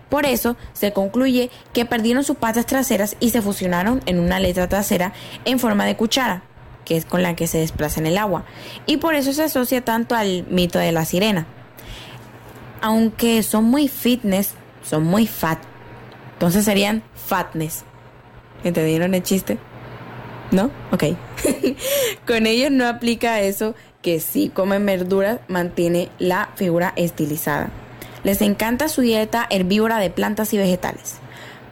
[0.10, 4.68] Por eso se concluye que perdieron sus patas traseras y se fusionaron en una aleta
[4.68, 5.14] trasera
[5.46, 6.44] en forma de cuchara,
[6.90, 8.46] que es con la que se desplaza en el agua,
[8.88, 11.46] y por eso se asocia tanto al mito de la sirena.
[12.82, 15.60] Aunque son muy fitness, son muy fat.
[16.34, 17.84] Entonces serían fatness.
[18.64, 19.60] ¿Entendieron el chiste?
[20.50, 20.72] ¿No?
[20.92, 21.04] Ok.
[22.26, 27.70] Con ellos no aplica eso que si comen verduras mantiene la figura estilizada.
[28.24, 31.18] Les encanta su dieta herbívora de plantas y vegetales.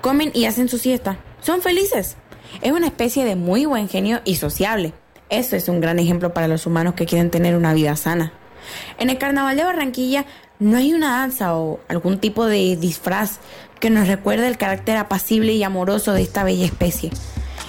[0.02, 1.18] Comen y hacen su siesta.
[1.42, 2.18] Son felices.
[2.62, 4.94] Es una especie de muy buen genio y sociable.
[5.30, 8.32] Eso es un gran ejemplo para los humanos que quieren tener una vida sana.
[8.98, 10.26] En el carnaval de Barranquilla
[10.60, 13.40] no hay una danza o algún tipo de disfraz
[13.80, 17.12] que nos recuerde el carácter apacible y amoroso de esta bella especie.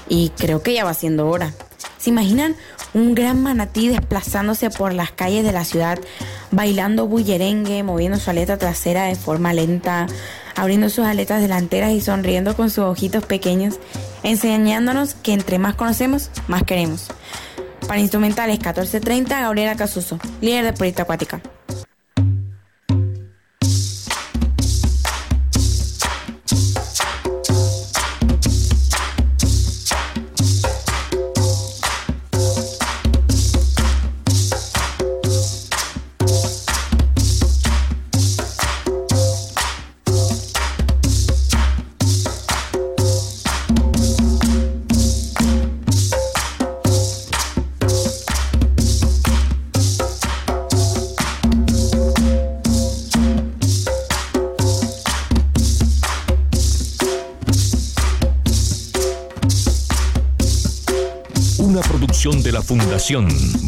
[0.09, 1.53] Y creo que ya va siendo hora.
[1.99, 2.57] ¿Se imaginan
[2.95, 5.99] un gran manatí desplazándose por las calles de la ciudad,
[6.51, 10.07] bailando bullerengue, moviendo su aleta trasera de forma lenta,
[10.55, 13.79] abriendo sus aletas delanteras y sonriendo con sus ojitos pequeños,
[14.23, 17.09] enseñándonos que entre más conocemos, más queremos?
[17.89, 21.41] Para instrumentales 1430, Gabriela Casuso, líder de Proyecto Acuática.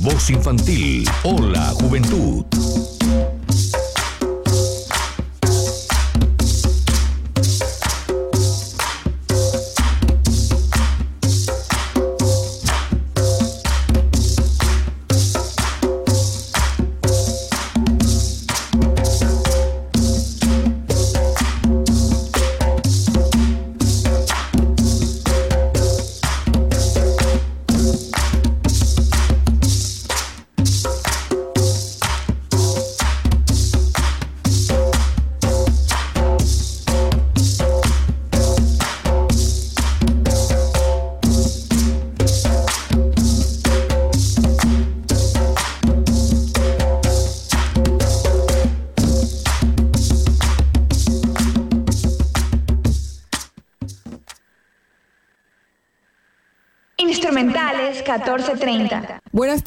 [0.03, 1.05] Voz Infantil.
[1.23, 2.60] Hola, Juventud.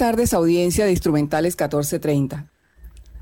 [0.04, 2.52] Tardes, audiencia de Instrumentales 1430.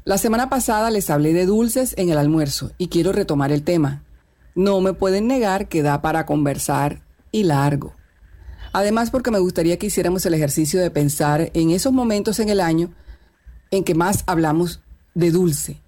[0.04, 4.04] La semana pasada les hablé de dulces en el almuerzo y quiero retomar el tema.
[4.56, 7.94] No me pueden negar que da para conversar y largo.
[8.74, 12.60] Además porque me gustaría que hiciéramos el ejercicio de pensar en esos momentos en el
[12.60, 12.92] año
[13.70, 14.82] en que más hablamos
[15.14, 15.84] de dulce.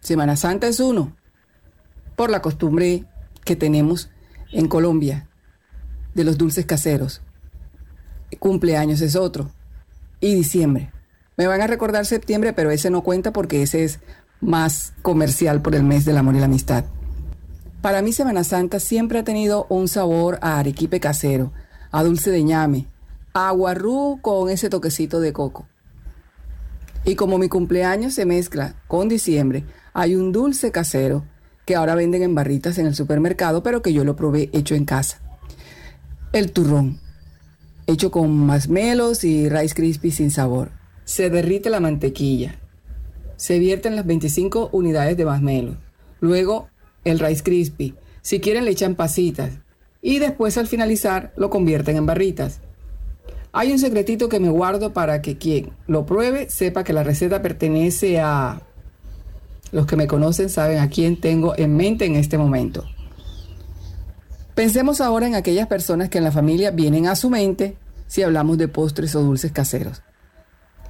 [0.00, 1.16] Semana Santa es uno,
[2.16, 3.04] por la costumbre
[3.44, 4.10] que tenemos
[4.50, 5.28] en Colombia
[6.14, 7.22] de los dulces caseros
[8.38, 9.50] cumpleaños es otro.
[10.22, 10.92] Y diciembre.
[11.36, 13.98] Me van a recordar septiembre, pero ese no cuenta porque ese es
[14.40, 16.84] más comercial por el mes del amor y la amistad.
[17.80, 21.52] Para mí Semana Santa siempre ha tenido un sabor a arequipe casero,
[21.90, 22.86] a dulce de ñame,
[23.34, 25.66] a aguarrú con ese toquecito de coco.
[27.04, 31.24] Y como mi cumpleaños se mezcla con diciembre, hay un dulce casero
[31.66, 34.84] que ahora venden en barritas en el supermercado, pero que yo lo probé hecho en
[34.84, 35.20] casa.
[36.32, 37.01] El turrón
[37.86, 40.70] hecho con masmelos y Rice Krispies sin sabor.
[41.04, 42.58] Se derrite la mantequilla.
[43.36, 45.76] Se vierten las 25 unidades de masmelo.
[46.20, 46.68] Luego
[47.04, 47.94] el Rice Krispie.
[48.20, 49.58] Si quieren le echan pasitas.
[50.00, 52.60] Y después al finalizar lo convierten en barritas.
[53.52, 57.42] Hay un secretito que me guardo para que quien lo pruebe sepa que la receta
[57.42, 58.62] pertenece a
[59.72, 62.84] Los que me conocen saben a quién tengo en mente en este momento.
[64.54, 67.76] Pensemos ahora en aquellas personas que en la familia vienen a su mente
[68.06, 70.02] si hablamos de postres o dulces caseros.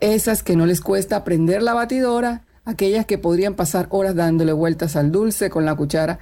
[0.00, 4.96] Esas que no les cuesta prender la batidora, aquellas que podrían pasar horas dándole vueltas
[4.96, 6.18] al dulce con la cuchara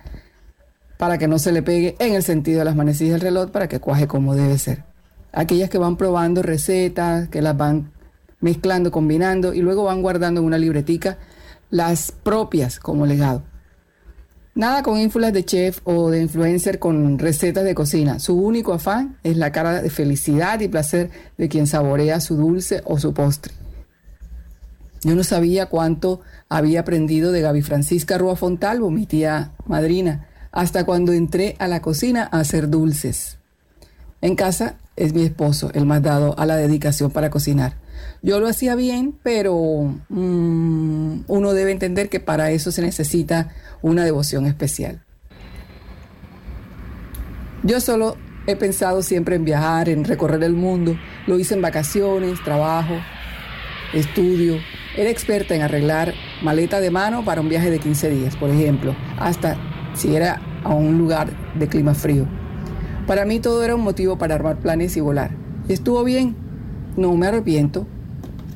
[0.99, 3.69] para que no se le pegue en el sentido de las manecillas del reloj para
[3.69, 4.85] que cuaje como debe ser.
[5.33, 7.91] Aquellas que van probando recetas, que las van
[8.41, 11.17] mezclando, combinando y luego van guardando en una libretica
[11.71, 13.45] las propias como legado.
[14.55, 18.19] Nada con ínfulas de chef o de influencer con recetas de cocina.
[18.19, 22.83] Su único afán es la cara de felicidad y placer de quien saborea su dulce
[22.85, 23.55] o su postre.
[25.03, 30.85] Yo no sabía cuánto había aprendido de Gaby Francisca Rúa Fontalvo, mi tía madrina, hasta
[30.85, 33.39] cuando entré a la cocina a hacer dulces.
[34.21, 37.77] En casa es mi esposo el más dado a la dedicación para cocinar.
[38.23, 43.49] Yo lo hacía bien, pero mm, uno debe entender que para eso se necesita
[43.83, 45.03] una devoción especial.
[47.63, 50.97] Yo solo he pensado siempre en viajar, en recorrer el mundo.
[51.27, 52.95] Lo hice en vacaciones, trabajo,
[53.93, 54.59] estudio.
[54.97, 58.97] Era experta en arreglar maleta de mano para un viaje de 15 días, por ejemplo,
[59.19, 59.57] hasta
[59.95, 62.27] si era a un lugar de clima frío.
[63.07, 65.31] Para mí todo era un motivo para armar planes y volar.
[65.69, 66.37] Y estuvo bien,
[67.01, 67.87] no me arrepiento,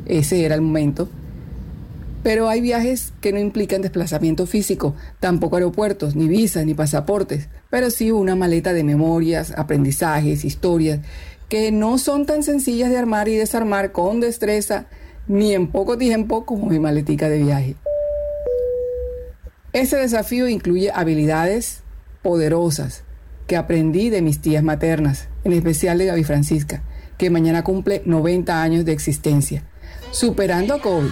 [0.07, 1.09] ese era el momento.
[2.23, 7.91] Pero hay viajes que no implican desplazamiento físico, tampoco aeropuertos, ni visas, ni pasaportes, pero
[7.91, 11.01] sí una maleta de memorias, aprendizajes, historias,
[11.49, 14.87] que no son tan sencillas de armar y desarmar con destreza,
[15.27, 17.77] ni en poco tiempo como mi maletica de viaje.
[19.73, 21.83] Ese desafío incluye habilidades
[22.23, 23.05] poderosas
[23.47, 26.83] que aprendí de mis tías maternas, en especial de Gaby Francisca,
[27.19, 29.65] que mañana cumple 90 años de existencia,
[30.11, 31.11] superando a COVID,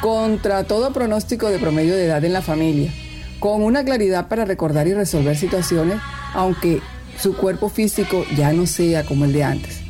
[0.00, 2.92] contra todo pronóstico de promedio de edad en la familia,
[3.40, 5.98] con una claridad para recordar y resolver situaciones,
[6.34, 6.80] aunque
[7.18, 9.80] su cuerpo físico ya no sea como el de antes.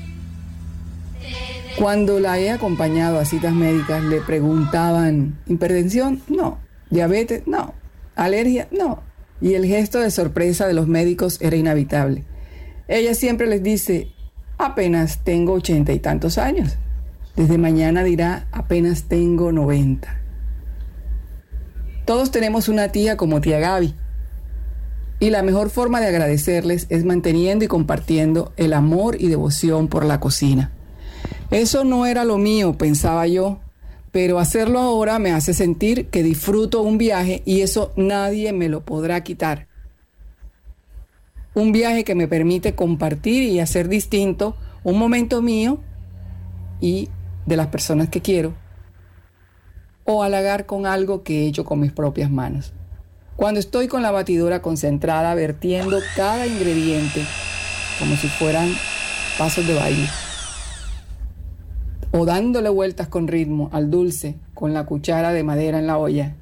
[1.78, 6.22] Cuando la he acompañado a citas médicas le preguntaban, ¿hipertensión?
[6.28, 6.58] No.
[6.90, 7.46] ¿Diabetes?
[7.46, 7.74] No.
[8.16, 8.66] ¿Alergia?
[8.72, 9.02] No.
[9.40, 12.24] Y el gesto de sorpresa de los médicos era inhabitable.
[12.88, 14.08] Ella siempre les dice,
[14.58, 16.76] apenas tengo ochenta y tantos años.
[17.36, 20.20] Desde mañana dirá, apenas tengo noventa.
[22.04, 23.94] Todos tenemos una tía como tía Gaby.
[25.20, 30.04] Y la mejor forma de agradecerles es manteniendo y compartiendo el amor y devoción por
[30.04, 30.72] la cocina.
[31.50, 33.60] Eso no era lo mío, pensaba yo,
[34.10, 38.84] pero hacerlo ahora me hace sentir que disfruto un viaje y eso nadie me lo
[38.84, 39.67] podrá quitar.
[41.58, 44.54] Un viaje que me permite compartir y hacer distinto
[44.84, 45.80] un momento mío
[46.80, 47.08] y
[47.46, 48.54] de las personas que quiero
[50.04, 52.74] o halagar con algo que he hecho con mis propias manos.
[53.34, 57.24] Cuando estoy con la batidora concentrada vertiendo cada ingrediente
[57.98, 58.72] como si fueran
[59.36, 60.08] pasos de baile
[62.12, 66.36] o dándole vueltas con ritmo al dulce con la cuchara de madera en la olla.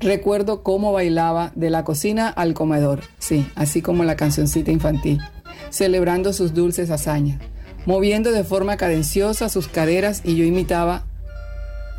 [0.00, 5.20] Recuerdo cómo bailaba de la cocina al comedor, sí, así como la cancioncita infantil,
[5.68, 7.38] celebrando sus dulces hazañas,
[7.84, 11.04] moviendo de forma cadenciosa sus caderas y yo imitaba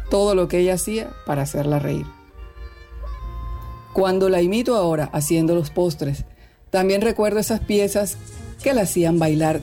[0.10, 2.08] todo lo que ella hacía para hacerla reír.
[3.94, 6.26] Cuando la imito ahora haciendo los postres,
[6.72, 8.18] también recuerdo esas piezas
[8.64, 9.62] que la hacían bailar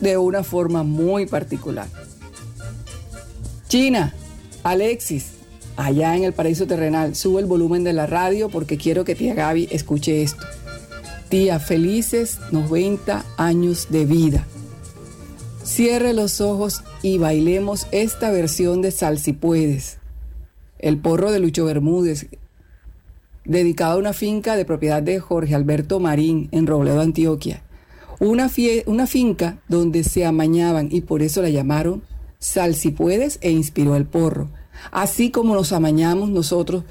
[0.00, 1.88] de una forma muy particular.
[3.66, 4.14] China,
[4.62, 5.39] Alexis,
[5.80, 9.34] allá en el paraíso terrenal, sube el volumen de la radio porque quiero que tía
[9.34, 10.44] Gaby escuche esto.
[11.28, 14.46] Tía, felices 90 años de vida.
[15.62, 19.98] Cierre los ojos y bailemos esta versión de Sal si puedes.
[20.78, 22.26] El porro de Lucho Bermúdez,
[23.44, 27.62] dedicado a una finca de propiedad de Jorge Alberto Marín en Robledo, Antioquia.
[28.18, 28.50] Una,
[28.86, 32.02] una finca donde se amañaban y por eso la llamaron
[32.38, 34.48] Sal si puedes e inspiró el porro.
[34.90, 36.84] Así como nos amañamos nosotros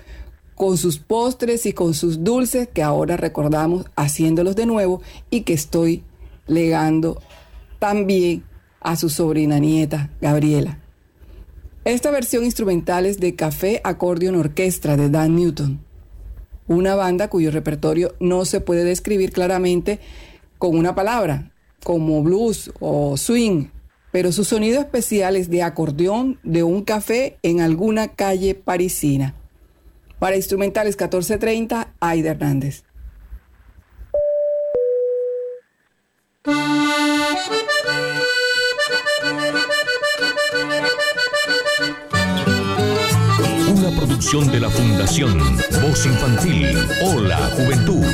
[0.56, 5.54] con sus postres y con sus dulces que ahora recordamos haciéndolos de nuevo y que
[5.54, 6.04] estoy
[6.48, 7.22] legando
[7.80, 8.44] también
[8.82, 10.80] a su sobrina nieta, Gabriela.
[11.86, 15.80] Esta versión instrumental es de Café Accordion Orquestra de Dan Newton,
[16.68, 20.00] una banda cuyo repertorio no se puede describir claramente
[20.58, 21.52] con una palabra,
[21.84, 23.68] como blues o swing,
[24.12, 29.36] pero su sonido especial es de acordeón de un café en alguna calle parisina.
[30.20, 32.84] Para instrumentales 1430, Aida Hernández.
[44.20, 45.38] producción de la Fundación
[45.82, 46.78] Voz Infantil.
[47.04, 48.06] Hola, Juventud.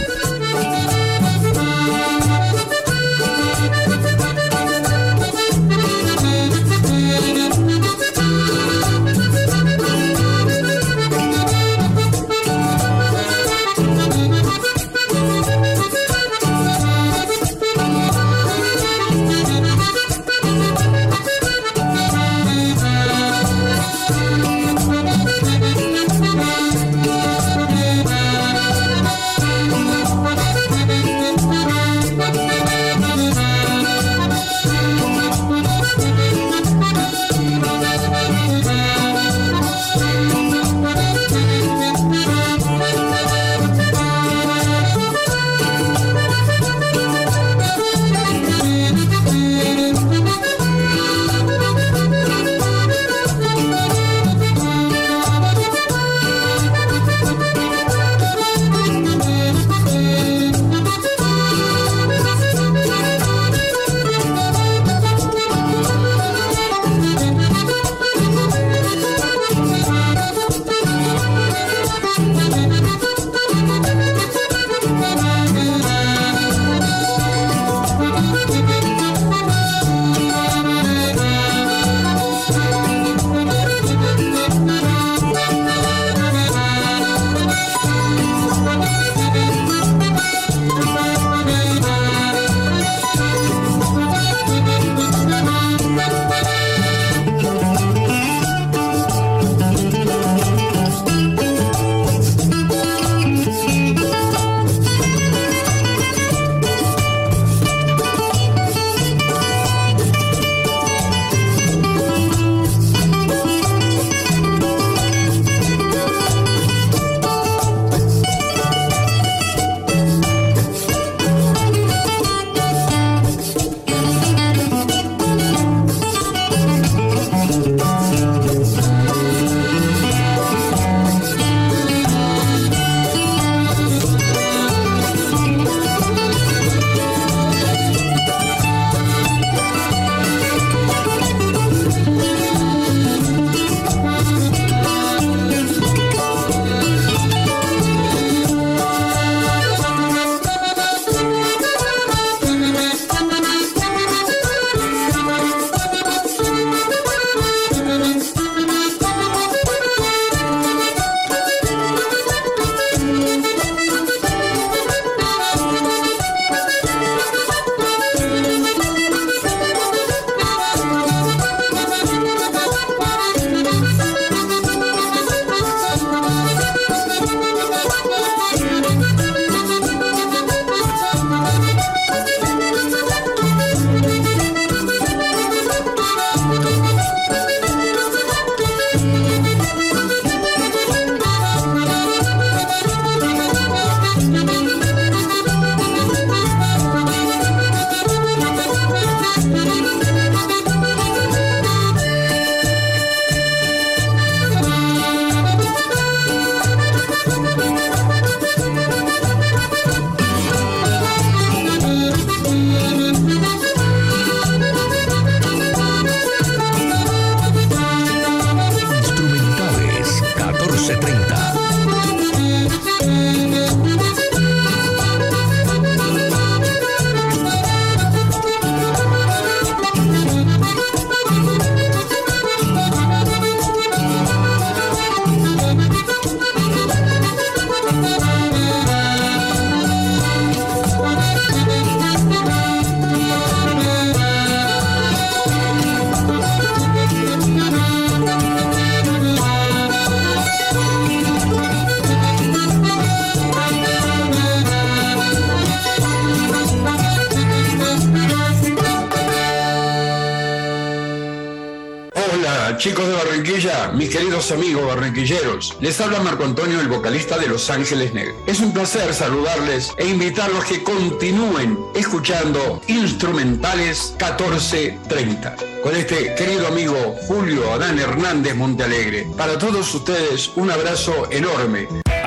[265.85, 268.37] Les habla Marco Antonio, el vocalista de Los Ángeles Negros.
[268.47, 276.65] Es un placer saludarles e invitarlos a que continúen escuchando Instrumentales 1430 con este querido
[276.65, 279.27] amigo Julio Adán Hernández Montealegre.
[279.37, 282.04] Para todos ustedes, un abrazo enorme.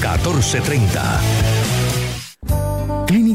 [0.00, 1.83] 1430.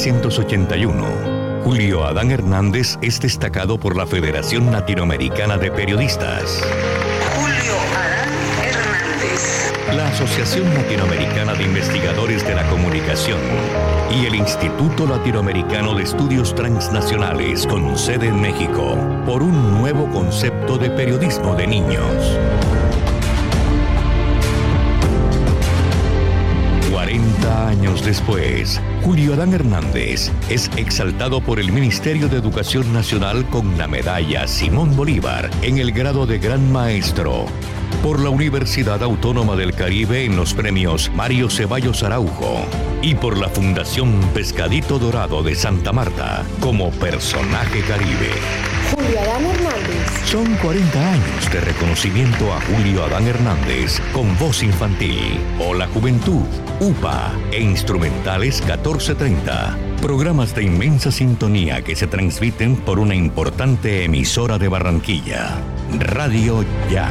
[0.00, 6.62] 1981, Julio Adán Hernández es destacado por la Federación Latinoamericana de Periodistas.
[7.36, 8.30] Julio Adán
[8.64, 9.94] Hernández.
[9.94, 13.40] La Asociación Latinoamericana de Investigadores de la Comunicación
[14.10, 18.96] y el Instituto Latinoamericano de Estudios Transnacionales con sede en México
[19.26, 22.38] por un nuevo concepto de periodismo de niños.
[27.70, 33.86] Años después, Julio Adán Hernández es exaltado por el Ministerio de Educación Nacional con la
[33.86, 37.46] medalla Simón Bolívar en el grado de Gran Maestro.
[38.02, 42.66] Por la Universidad Autónoma del Caribe en los premios Mario Ceballos Araujo
[43.02, 48.69] y por la Fundación Pescadito Dorado de Santa Marta como personaje caribe.
[49.20, 50.06] Adán Hernández.
[50.24, 56.46] Son 40 años de reconocimiento a Julio Adán Hernández con voz infantil o la juventud,
[56.80, 59.76] UPA e instrumentales 1430.
[60.00, 65.58] Programas de inmensa sintonía que se transmiten por una importante emisora de Barranquilla.
[65.98, 67.10] Radio Ya.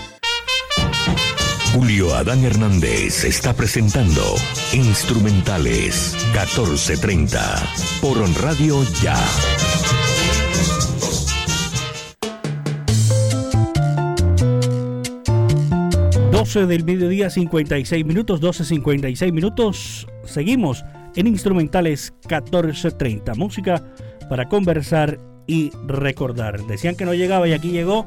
[1.73, 4.21] Julio Adán Hernández está presentando
[4.73, 7.39] Instrumentales 1430
[8.01, 9.17] por Radio Ya.
[16.59, 20.05] del mediodía, 56 minutos, 12.56 minutos.
[20.25, 20.83] Seguimos
[21.15, 23.35] en Instrumentales 1430.
[23.35, 23.81] Música
[24.29, 25.17] para conversar
[25.47, 26.61] y recordar.
[26.65, 28.05] Decían que no llegaba y aquí llegó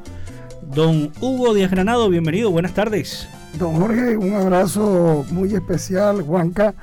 [0.61, 2.07] don Hugo Díaz Granado.
[2.09, 3.27] Bienvenido, buenas tardes.
[3.57, 6.73] Don Jorge, un abrazo muy especial, Juanca,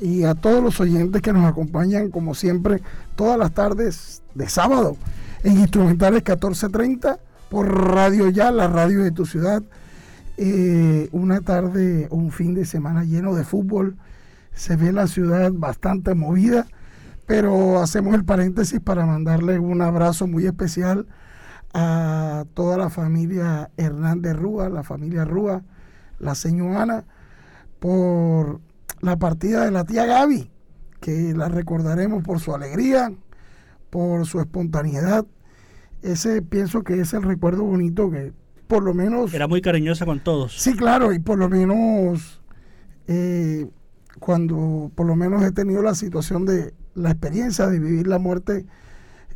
[0.00, 2.80] y a todos los oyentes que nos acompañan, como siempre,
[3.14, 4.96] todas las tardes de sábado
[5.42, 7.18] en Instrumentales 1430
[7.50, 9.62] por Radio Ya, la radio de tu ciudad.
[10.38, 13.96] Eh, una tarde un fin de semana lleno de fútbol.
[14.54, 16.66] Se ve la ciudad bastante movida,
[17.26, 21.06] pero hacemos el paréntesis para mandarle un abrazo muy especial
[21.74, 25.62] a toda la familia Hernández Rúa, la familia Rúa,
[26.24, 27.04] la señora
[27.78, 28.60] por
[29.00, 30.50] la partida de la tía Gaby,
[31.00, 33.12] que la recordaremos por su alegría,
[33.90, 35.26] por su espontaneidad.
[36.02, 38.32] Ese pienso que es el recuerdo bonito que
[38.66, 39.34] por lo menos...
[39.34, 40.58] Era muy cariñosa con todos.
[40.58, 42.40] Sí, claro, y por lo menos
[43.06, 43.68] eh,
[44.18, 48.64] cuando por lo menos he tenido la situación de la experiencia de vivir la muerte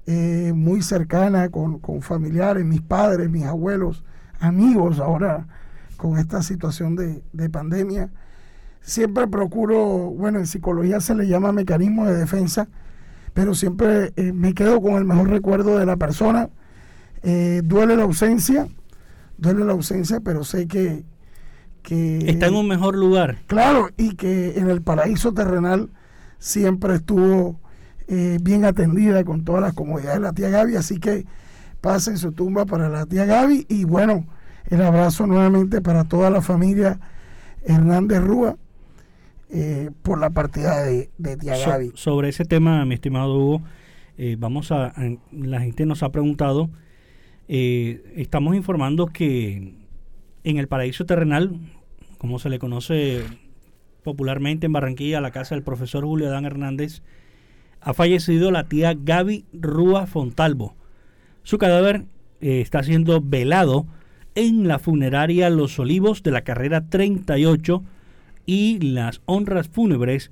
[0.07, 4.05] eh, muy cercana con, con familiares, mis padres, mis abuelos,
[4.41, 5.47] amigos ahora
[5.99, 8.11] con esta situación de, de, pandemia.
[8.81, 12.69] Siempre procuro, bueno, en psicología se le llama mecanismo de defensa,
[13.35, 16.49] pero siempre eh, me quedo con el mejor recuerdo de la persona.
[17.23, 18.69] Eh, duele la ausencia,
[19.37, 21.05] duele la ausencia, pero sé que,
[21.83, 22.31] que...
[22.31, 23.39] Está en un mejor lugar.
[23.49, 25.91] Claro, y que en el paraíso terrenal
[26.39, 27.61] siempre estuvo
[28.07, 31.27] eh, bien atendida con todas las comodidades de la tía Gaby, así que
[31.81, 34.25] pasen su tumba para la tía Gaby y bueno,
[34.71, 36.99] el abrazo nuevamente para toda la familia
[37.65, 38.57] Hernández Rúa
[39.51, 41.93] eh, por la partida de, de tía So- Gaby.
[41.95, 43.63] sobre ese tema, mi estimado Hugo,
[44.19, 46.69] eh, vamos a, a- la gente nos ha preguntado,
[47.49, 49.75] eh, estamos informando que
[50.45, 51.59] en el paraíso terrenal,
[52.19, 53.23] como se le conoce
[54.03, 57.03] popularmente en Barranquilla, la casa del profesor Julio Adán Hernández,
[57.81, 60.75] ha fallecido la tía Gaby Rúa Fontalvo.
[61.43, 62.05] Su cadáver
[62.41, 63.87] está siendo velado
[64.39, 67.83] en la funeraria Los Olivos de la carrera 38
[68.47, 70.31] y las honras fúnebres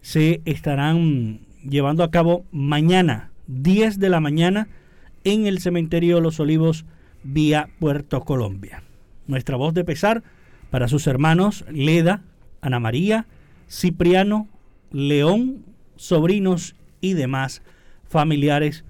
[0.00, 4.66] se estarán llevando a cabo mañana, 10 de la mañana,
[5.22, 6.84] en el cementerio Los Olivos,
[7.22, 8.82] vía Puerto Colombia.
[9.28, 10.24] Nuestra voz de pesar
[10.70, 12.24] para sus hermanos Leda,
[12.60, 13.26] Ana María,
[13.70, 14.48] Cipriano,
[14.90, 17.62] León, sobrinos y demás
[18.08, 18.84] familiares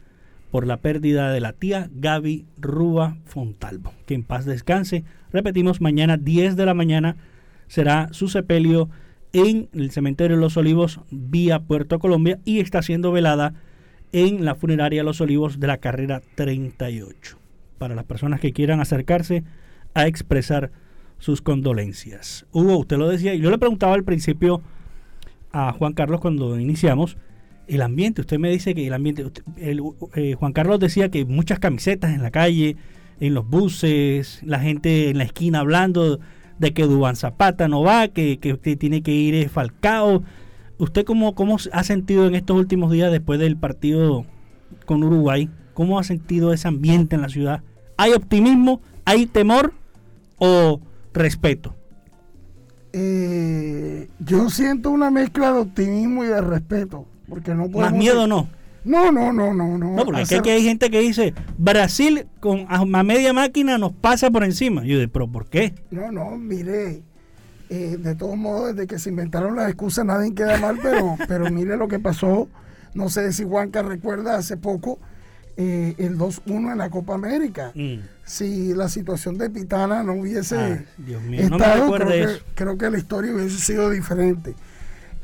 [0.55, 3.93] por la pérdida de la tía Gaby Rúa Fontalvo.
[4.07, 5.03] Que en paz descanse.
[5.33, 7.17] Repetimos, mañana 10 de la mañana
[7.67, 8.89] será su sepelio
[9.33, 13.55] en el cementerio Los Olivos vía Puerto Colombia y está siendo velada
[14.13, 17.37] en la funeraria Los Olivos de la carrera 38.
[17.79, 19.43] Para las personas que quieran acercarse
[19.93, 20.71] a expresar
[21.19, 22.47] sus condolencias.
[22.53, 24.63] Hugo, usted lo decía, y yo le preguntaba al principio
[25.51, 27.17] a Juan Carlos cuando iniciamos,
[27.69, 29.81] el ambiente, usted me dice que el ambiente, usted- el,
[30.15, 32.77] eh, Juan Carlos decía que muchas camisetas en la calle,
[33.21, 36.19] en los buses, la gente en la esquina hablando
[36.59, 40.23] de que Dubán Zapata no va, que, que- tiene que ir Falcao.
[40.79, 44.25] ¿Usted cómo, cómo ha sentido en estos últimos días después del partido
[44.87, 45.49] con Uruguay?
[45.73, 47.63] ¿Cómo ha sentido ese ambiente en la ciudad?
[47.97, 48.81] ¿Hay optimismo?
[49.05, 49.73] ¿Hay temor
[50.39, 50.81] o
[51.13, 51.75] respeto?
[52.93, 58.49] Eh, yo siento una mezcla de optimismo y de respeto, porque no Más miedo no.
[58.85, 59.97] No, no, no, no, no.
[59.97, 64.45] No, porque aquí hay gente que dice, Brasil con a, media máquina nos pasa por
[64.45, 64.85] encima.
[64.85, 65.75] Yo digo, pero ¿por qué?
[65.91, 67.03] No, no, mire,
[67.71, 71.51] eh, de todos modos, desde que se inventaron las excusas nadie queda mal, pero, pero
[71.51, 72.49] mire lo que pasó.
[72.93, 74.99] No sé si Juanca recuerda hace poco
[75.57, 77.73] eh, el 2-1 en la Copa América.
[78.25, 82.43] Si la situación de Pitana no hubiese Ay, Dios mío, no me estado, creo, que,
[82.55, 84.55] creo que la historia hubiese sido diferente.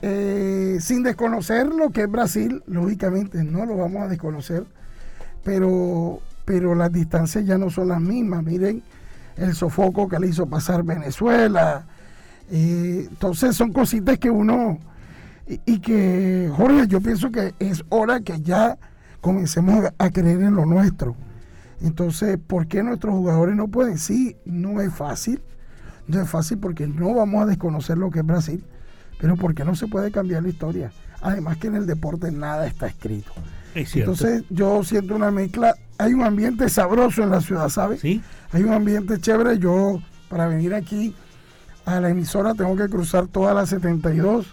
[0.02, 4.64] Eh, sin desconocer lo que es Brasil, lógicamente no lo vamos a desconocer,
[5.44, 8.42] pero, pero las distancias ya no son las mismas.
[8.42, 8.82] Miren
[9.36, 11.86] el sofoco que le hizo pasar Venezuela.
[12.50, 14.78] Eh, entonces son cositas que uno,
[15.66, 18.78] y, que, Jorge, yo pienso que es hora que ya
[19.20, 21.16] comencemos a creer en lo nuestro.
[21.80, 23.98] Entonces, ¿por qué nuestros jugadores no pueden?
[23.98, 25.42] Sí, no es fácil.
[26.06, 28.64] No es fácil porque no vamos a desconocer lo que es Brasil,
[29.20, 30.92] pero porque no se puede cambiar la historia.
[31.20, 33.32] Además que en el deporte nada está escrito.
[33.74, 33.94] Es.
[33.94, 38.00] Entonces yo siento una mezcla, hay un ambiente sabroso en la ciudad, ¿sabes?
[38.00, 38.20] Sí.
[38.52, 39.58] Hay un ambiente chévere.
[39.58, 41.14] Yo para venir aquí
[41.84, 44.46] a la emisora tengo que cruzar toda la 72.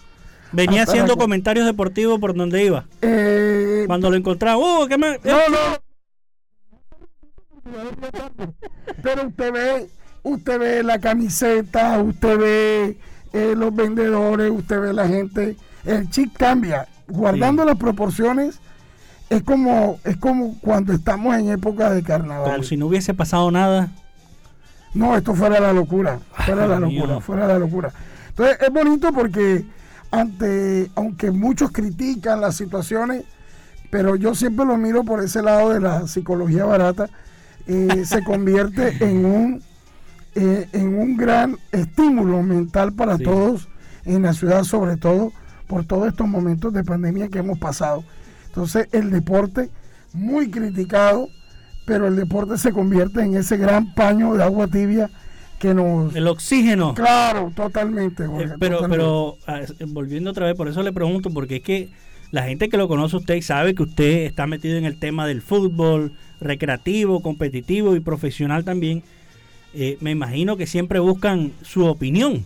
[0.51, 2.85] Venía haciendo la- comentarios deportivos por donde iba.
[3.01, 5.19] Eh, Cuando lo encontraba, ¡oh, qué me...
[5.23, 5.57] No, no.
[9.03, 9.87] Pero usted ve,
[10.23, 12.97] usted ve la camiseta, usted ve
[13.37, 15.55] eh, los vendedores, usted ve la gente.
[15.85, 16.87] El chip cambia.
[17.07, 18.59] Guardando las proporciones,
[19.29, 22.51] es como, es como cuando estamos en época de carnaval.
[22.51, 23.89] Como si no hubiese pasado nada.
[24.93, 26.19] No, esto fuera la locura.
[26.45, 27.91] fuera de la locura, fuera la locura.
[28.29, 29.65] Entonces es bonito porque
[30.11, 33.23] ante, aunque muchos critican las situaciones,
[33.89, 37.09] pero yo siempre lo miro por ese lado de la psicología barata,
[37.67, 39.63] eh, se convierte en un
[40.37, 43.67] eh, en un gran estímulo mental para todos
[44.05, 45.33] en la ciudad, sobre todo
[45.65, 48.03] por todos estos momentos de pandemia que hemos pasado.
[48.45, 49.71] Entonces el deporte
[50.13, 51.27] muy criticado,
[51.85, 55.09] pero el deporte se convierte en ese gran paño de agua tibia
[55.57, 56.15] que nos...
[56.15, 56.93] El oxígeno.
[56.93, 58.25] Claro, totalmente.
[58.25, 61.89] Eh, pero, pero ah, volviendo otra vez, por eso le pregunto, porque es que
[62.29, 65.25] la gente que lo conoce a usted sabe que usted está metido en el tema
[65.25, 69.03] del fútbol recreativo, competitivo y profesional también.
[69.73, 72.45] Eh, me imagino que siempre buscan su opinión.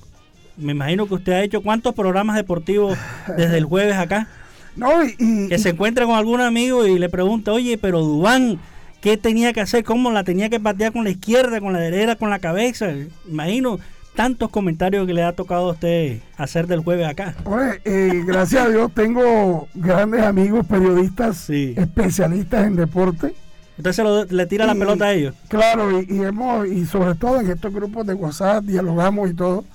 [0.57, 2.97] Me imagino que usted ha hecho cuántos programas deportivos
[3.38, 4.28] desde el jueves acá.
[4.76, 8.59] No, y, que se encuentra con algún amigo y le pregunta, oye, pero Dubán,
[9.01, 9.84] ¿qué tenía que hacer?
[9.84, 12.93] ¿Cómo la tenía que patear con la izquierda, con la derecha, con la cabeza?
[13.28, 13.80] Imagino
[14.15, 17.36] tantos comentarios que le ha tocado a usted hacer del jueves acá.
[17.45, 23.34] Oye, eh, gracias a Dios tengo grandes amigos periodistas especialistas en deporte.
[23.82, 25.34] Entonces le tira la pelota a ellos.
[25.47, 29.65] Claro, y, hemos, y sobre todo en estos grupos de WhatsApp dialogamos y todo.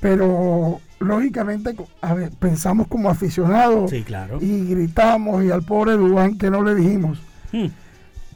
[0.00, 4.38] Pero lógicamente a ver, pensamos como aficionados sí, claro.
[4.40, 7.20] y gritamos y al pobre Dubán que no le dijimos.
[7.52, 7.66] Hmm.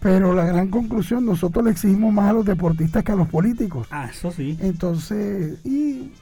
[0.00, 3.88] Pero la gran conclusión, nosotros le exigimos más a los deportistas que a los políticos.
[3.90, 4.56] Ah, eso sí.
[4.60, 6.12] Entonces, y,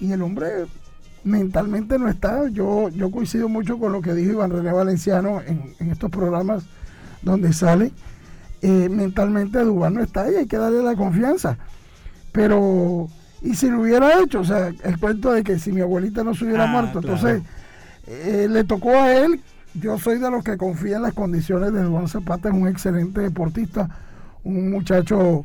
[0.00, 0.66] el hombre
[1.22, 2.48] mentalmente no está.
[2.48, 6.64] Yo, yo coincido mucho con lo que dijo Iván René Valenciano en, estos programas
[7.22, 7.92] donde sale.
[8.62, 11.56] Eh, mentalmente Dubán no está y hay que darle la confianza.
[12.32, 13.08] Pero,
[13.42, 16.34] y si lo hubiera hecho, o sea, el cuento de que si mi abuelita no
[16.34, 17.42] se hubiera ah, muerto, entonces
[18.06, 19.40] eh, le tocó a él
[19.74, 23.20] yo soy de los que confía en las condiciones de Juan Zapata, es un excelente
[23.20, 23.88] deportista,
[24.42, 25.44] un muchacho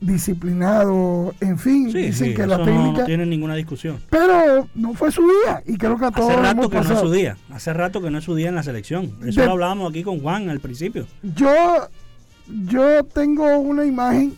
[0.00, 4.00] disciplinado, en fin, dicen que la técnica no, tiene ninguna discusión.
[4.08, 7.00] Pero no fue su día y creo que a todos Hace rato que no es
[7.00, 9.12] su día, hace rato que no es su día en la selección.
[9.24, 11.06] Eso lo hablábamos aquí con Juan al principio.
[11.22, 11.88] Yo
[12.66, 14.36] yo tengo una imagen,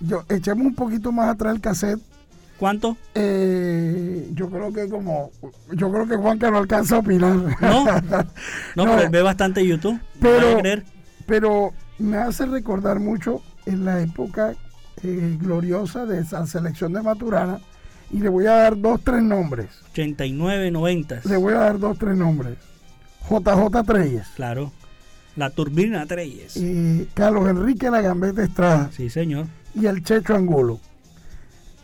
[0.00, 2.00] yo echemos un poquito más atrás el cassette
[2.60, 2.98] ¿Cuánto?
[3.14, 5.30] Eh, yo creo que como,
[5.72, 7.36] yo creo que Juan que no alcanza a opinar.
[7.58, 7.84] No,
[8.76, 9.98] no, pero ve bastante YouTube.
[10.20, 10.60] Pero,
[11.24, 14.56] pero me hace recordar mucho en la época
[15.02, 17.60] eh, gloriosa de esa selección de Maturana
[18.12, 19.68] y le voy a dar dos, tres nombres.
[19.92, 21.20] 89, 90.
[21.24, 22.58] Le voy a dar dos, tres nombres.
[23.28, 24.26] JJ Treyes.
[24.34, 24.72] Claro.
[25.36, 26.56] La turbina Treyes.
[26.56, 28.90] Y Carlos Enrique La Gambeta Estrada.
[28.92, 29.46] Sí, señor.
[29.74, 30.80] Y el Checho Angulo.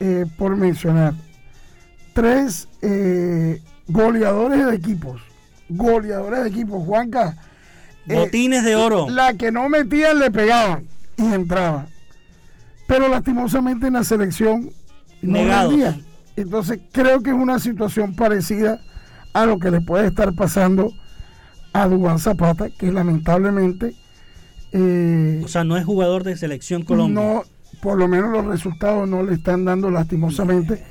[0.01, 1.15] Eh, por mencionar,
[2.13, 5.23] tres eh, goleadores de equipos.
[5.69, 6.85] Goleadores de equipos.
[6.85, 7.37] Juanca.
[8.09, 9.09] Eh, Botines de oro.
[9.09, 10.87] La que no metían le pegaban
[11.17, 11.87] y entraba.
[12.87, 14.71] Pero lastimosamente en la selección
[15.23, 15.39] no
[16.37, 18.81] Entonces creo que es una situación parecida
[19.33, 20.93] a lo que le puede estar pasando
[21.73, 23.95] a Dubán Zapata, que lamentablemente...
[24.73, 27.23] o sea, no es jugador de selección Colombia.
[27.23, 27.43] No,
[27.83, 30.83] por lo menos los resultados no le están dando lastimosamente.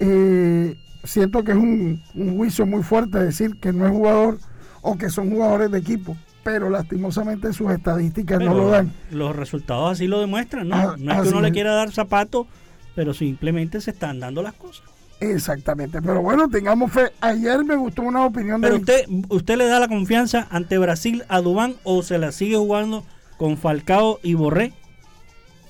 [0.00, 4.38] Eh, siento que es un, juicio muy fuerte decir que no es jugador
[4.82, 8.92] o que son jugadores de equipo, pero lastimosamente sus estadísticas no lo dan.
[9.10, 10.76] Los resultados así lo demuestran, ¿no?
[10.76, 12.46] Ah, no es que uno le quiera dar zapatos,
[12.94, 14.84] pero simplemente se están dando las cosas.
[15.20, 17.12] Exactamente, pero bueno, tengamos fe.
[17.20, 21.40] Ayer me gustó una opinión pero usted, ¿usted le da la confianza ante Brasil a
[21.40, 23.04] Dubán o se la sigue jugando
[23.38, 24.74] con Falcao y Borré?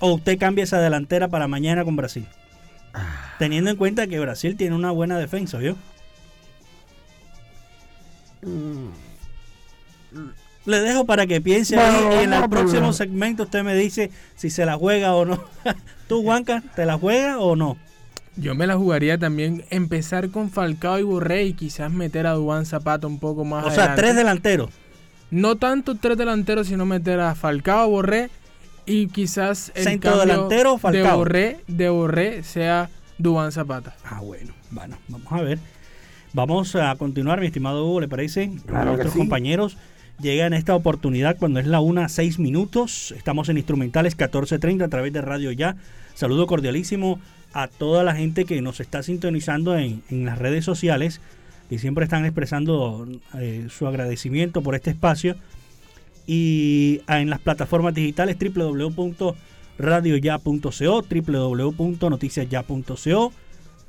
[0.00, 2.26] o usted cambia esa delantera para mañana con Brasil?
[3.38, 5.76] Teniendo en cuenta que Brasil tiene una buena defensa, ¿vio?
[8.42, 9.13] Mm.
[10.66, 14.64] Le dejo para que piense y en el próximo segmento usted me dice si se
[14.64, 15.44] la juega o no.
[16.08, 17.76] ¿Tú, Juanca, te la juegas o no?
[18.36, 22.66] Yo me la jugaría también empezar con Falcao y Borré y quizás meter a Duan
[22.66, 23.66] Zapata un poco más.
[23.66, 24.70] O sea, tres delanteros.
[25.30, 28.30] No tanto tres delanteros, sino meter a Falcao, Borré
[28.86, 33.94] y quizás el Centro delantero de Borré, de Borré sea Dubán Zapata.
[34.04, 35.58] Ah, bueno, bueno, vamos a ver.
[36.32, 38.50] Vamos a continuar, mi estimado Hugo, ¿le parece?
[38.66, 39.76] Claro Nuestros compañeros
[40.20, 43.12] llegan a esta oportunidad cuando es la una, seis minutos.
[43.16, 45.76] Estamos en Instrumentales 1430 a través de Radio Ya.
[46.14, 47.20] Saludo cordialísimo
[47.52, 51.20] a toda la gente que nos está sintonizando en, las redes sociales
[51.70, 53.06] y siempre están expresando
[53.38, 55.36] eh, su agradecimiento por este espacio
[56.26, 63.32] y en las plataformas digitales www.radioya.co, www.noticiasya.co,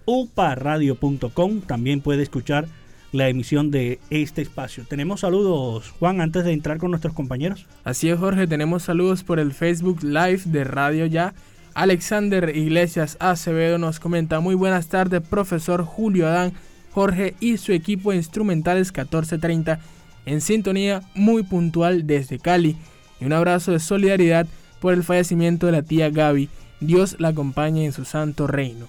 [0.06, 1.62] uparadio.com.
[1.62, 2.68] También puede escuchar
[3.16, 4.86] la emisión de este espacio.
[4.88, 7.66] Tenemos saludos, Juan, antes de entrar con nuestros compañeros.
[7.84, 11.34] Así es, Jorge, tenemos saludos por el Facebook Live de Radio Ya.
[11.74, 16.54] Alexander Iglesias Acevedo nos comenta muy buenas tardes profesor Julio Adán,
[16.92, 19.80] Jorge y su equipo de instrumentales 1430
[20.26, 22.78] en sintonía muy puntual desde Cali
[23.20, 24.48] y un abrazo de solidaridad
[24.80, 26.50] por el fallecimiento de la tía Gaby.
[26.80, 28.88] Dios la acompañe en su santo reino.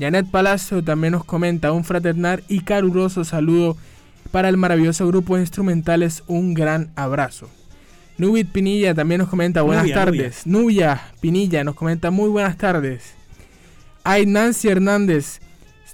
[0.00, 3.76] Janet Palacio también nos comenta un fraternal y caluroso saludo
[4.30, 6.24] para el maravilloso grupo de instrumentales.
[6.26, 7.50] Un gran abrazo.
[8.16, 10.46] Nubit Pinilla también nos comenta buenas tardes.
[10.46, 11.02] Nubia.
[11.20, 13.12] Pinilla nos comenta muy buenas tardes.
[14.02, 15.40] Ay, Nancy Hernández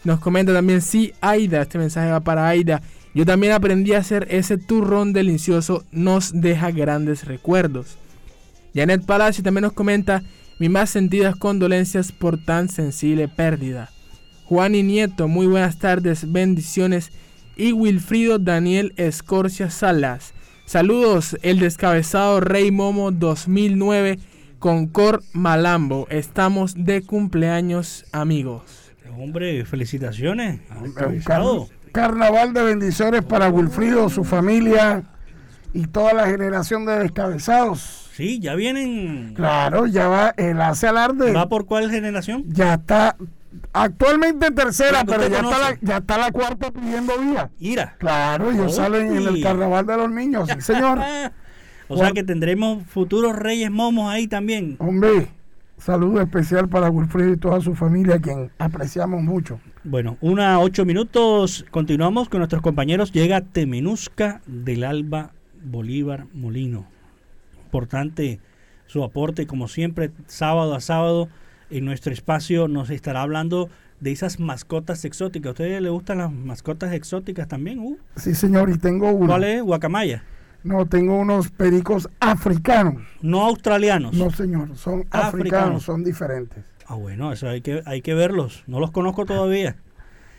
[0.05, 2.83] nos comenta también, sí, Aida, este mensaje va para Aida.
[3.13, 7.99] Yo también aprendí a hacer ese turrón delicioso, nos deja grandes recuerdos.
[8.73, 10.23] Janet Palacio también nos comenta,
[10.61, 13.91] mis más sentidas condolencias por tan sensible pérdida.
[14.49, 17.11] Juan y Nieto, muy buenas tardes, bendiciones.
[17.57, 20.35] Y Wilfrido Daniel Escorcia Salas.
[20.67, 24.21] Saludos, el descabezado Rey Momo 2009
[24.61, 26.07] con Cor Malambo.
[26.11, 28.93] Estamos de cumpleaños, amigos.
[29.19, 30.61] Hombre, felicitaciones.
[31.93, 35.03] carnaval de bendiciones para Wilfrido, su familia
[35.73, 38.11] y toda la generación de descabezados.
[38.13, 39.35] Sí, ya vienen.
[39.35, 41.33] Claro, ya va el hace alarde.
[41.33, 42.45] ¿Va por cuál generación?
[42.47, 43.17] Ya está
[43.73, 47.51] Actualmente tercera, pero ya está, la, ya está la cuarta pidiendo vía.
[47.59, 47.95] Ira.
[47.99, 50.99] Claro, ellos salen en el carnaval de los niños, sí, señor.
[51.89, 54.77] o sea que tendremos futuros reyes momos ahí también.
[54.79, 55.29] Hombre,
[55.79, 59.61] saludo especial para Wilfrido y toda su familia, quien apreciamos mucho.
[59.85, 63.13] Bueno, una ocho minutos, continuamos con nuestros compañeros.
[63.13, 65.33] Llega Temenusca del Alba
[65.63, 66.87] Bolívar Molino.
[67.65, 68.41] Importante
[68.87, 71.29] su aporte, como siempre, sábado a sábado
[71.71, 73.69] en nuestro espacio nos estará hablando
[74.01, 75.49] de esas mascotas exóticas.
[75.49, 77.79] ¿A ustedes les gustan las mascotas exóticas también?
[77.79, 77.97] Uh.
[78.17, 79.27] Sí, señor, y tengo uno.
[79.27, 79.63] ¿Cuál es?
[79.63, 80.23] Guacamaya.
[80.63, 83.03] No, tengo unos pericos africanos.
[83.23, 84.15] No australianos.
[84.15, 86.65] No, señor, son africanos, son diferentes.
[86.87, 88.65] Ah, bueno, eso hay que, hay que verlos.
[88.67, 89.77] No los conozco todavía.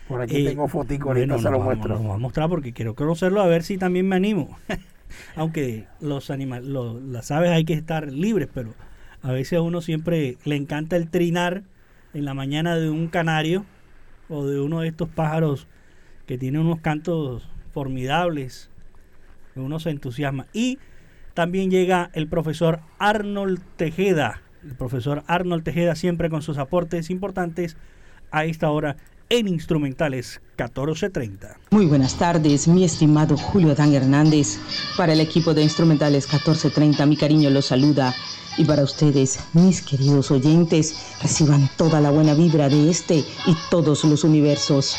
[0.07, 1.95] Por aquí eh, tengo fotico, ahorita se lo muestro.
[1.95, 4.57] Lo voy a mostrar porque quiero conocerlo a ver si también me animo.
[5.35, 8.73] Aunque los animales, las aves hay que estar libres, pero
[9.27, 11.63] a veces a uno siempre le encanta el trinar
[12.13, 13.65] en la mañana de un canario
[14.29, 15.67] o de uno de estos pájaros
[16.25, 18.69] que tiene unos cantos formidables.
[19.55, 20.47] Uno se entusiasma.
[20.53, 20.79] Y
[21.33, 24.41] también llega el profesor Arnold Tejeda.
[24.63, 27.75] El profesor Arnold Tejeda siempre con sus aportes importantes
[28.31, 28.95] a esta hora
[29.29, 31.57] en Instrumentales 1430.
[31.71, 34.57] Muy buenas tardes, mi estimado Julio Dan Hernández.
[34.95, 38.15] Para el equipo de Instrumentales 1430, mi cariño los saluda
[38.57, 44.03] y para ustedes, mis queridos oyentes, reciban toda la buena vibra de este y todos
[44.03, 44.95] los universos.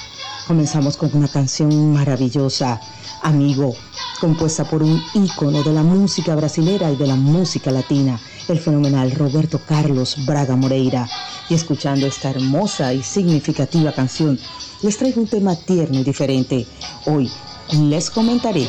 [0.47, 2.81] Comenzamos con una canción maravillosa,
[3.23, 3.75] Amigo,
[4.21, 9.11] compuesta por un ícono de la música brasilera y de la música latina, el fenomenal
[9.11, 11.09] Roberto Carlos Braga Moreira.
[11.51, 14.39] Y escuchando esta hermosa y significativa canción,
[14.83, 16.67] les traigo un tema tierno y diferente.
[17.07, 17.29] Hoy
[17.73, 18.69] les comentaré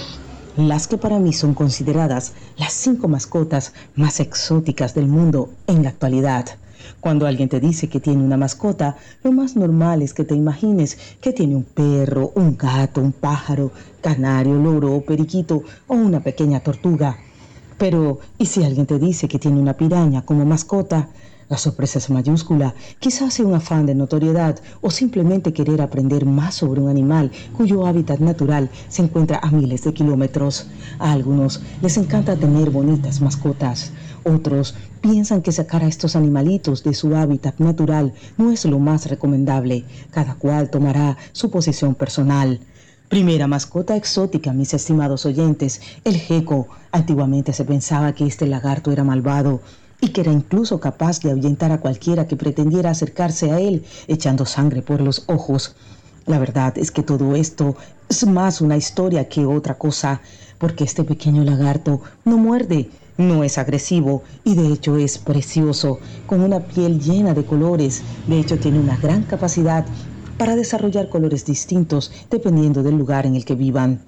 [0.68, 5.90] las que para mí son consideradas las cinco mascotas más exóticas del mundo en la
[5.90, 6.46] actualidad.
[7.00, 10.98] Cuando alguien te dice que tiene una mascota, lo más normal es que te imagines
[11.22, 17.18] que tiene un perro, un gato, un pájaro, canario, loro, periquito o una pequeña tortuga.
[17.78, 21.10] Pero, ¿y si alguien te dice que tiene una piraña como mascota?
[21.50, 26.54] La sorpresa es mayúscula, quizás sea un afán de notoriedad o simplemente querer aprender más
[26.54, 30.68] sobre un animal cuyo hábitat natural se encuentra a miles de kilómetros.
[31.00, 33.92] A algunos les encanta tener bonitas mascotas,
[34.24, 39.08] otros piensan que sacar a estos animalitos de su hábitat natural no es lo más
[39.08, 39.86] recomendable.
[40.12, 42.60] Cada cual tomará su posición personal.
[43.08, 46.68] Primera mascota exótica, mis estimados oyentes, el gecko.
[46.92, 49.62] Antiguamente se pensaba que este lagarto era malvado,
[50.02, 54.46] y que era incluso capaz de ahuyentar a cualquiera que pretendiera acercarse a él echando
[54.46, 55.76] sangre por los ojos.
[56.26, 57.76] La verdad es que todo esto
[58.08, 60.22] es más una historia que otra cosa,
[60.58, 66.42] porque este pequeño lagarto no muerde, no es agresivo y de hecho es precioso, con
[66.42, 69.86] una piel llena de colores, de hecho tiene una gran capacidad
[70.38, 74.00] para desarrollar colores distintos dependiendo del lugar en el que vivan.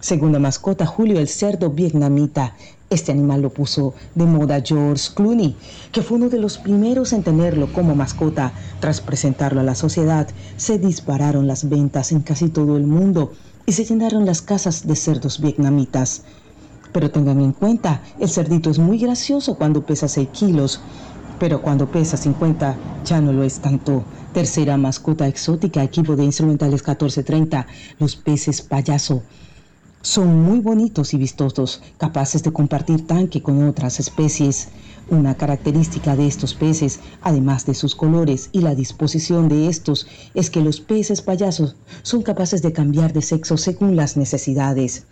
[0.00, 2.54] Segunda mascota, Julio el cerdo vietnamita,
[2.88, 5.56] este animal lo puso de moda George Clooney,
[5.90, 8.52] que fue uno de los primeros en tenerlo como mascota.
[8.80, 13.32] Tras presentarlo a la sociedad, se dispararon las ventas en casi todo el mundo
[13.66, 16.22] y se llenaron las casas de cerdos vietnamitas.
[16.92, 20.80] Pero tengan en cuenta, el cerdito es muy gracioso cuando pesa 6 kilos,
[21.38, 24.04] pero cuando pesa 50 ya no lo es tanto.
[24.32, 27.66] Tercera mascota exótica, equipo de instrumentales 1430,
[27.98, 29.22] los peces payaso.
[30.02, 34.68] Son muy bonitos y vistosos, capaces de compartir tanque con otras especies.
[35.08, 40.50] Una característica de estos peces, además de sus colores y la disposición de estos, es
[40.50, 45.04] que los peces payasos son capaces de cambiar de sexo según las necesidades.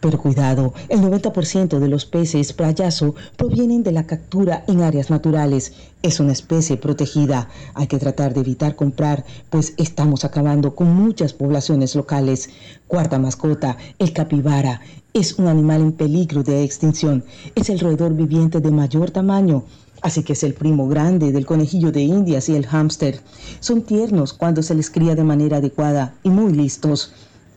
[0.00, 5.74] Pero cuidado, el 90% de los peces payaso provienen de la captura en áreas naturales.
[6.02, 7.48] Es una especie protegida.
[7.74, 12.48] Hay que tratar de evitar comprar, pues estamos acabando con muchas poblaciones locales.
[12.86, 14.80] Cuarta mascota, el capibara.
[15.12, 17.22] Es un animal en peligro de extinción.
[17.54, 19.64] Es el roedor viviente de mayor tamaño.
[20.00, 23.20] Así que es el primo grande del conejillo de indias y el hámster.
[23.60, 27.12] Son tiernos cuando se les cría de manera adecuada y muy listos.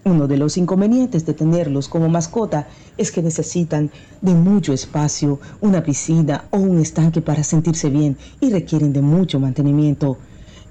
[0.05, 2.67] Uno de los inconvenientes de tenerlos como mascota
[2.97, 3.89] es que necesitan
[4.21, 9.39] de mucho espacio, una piscina o un estanque para sentirse bien y requieren de mucho
[9.39, 10.17] mantenimiento.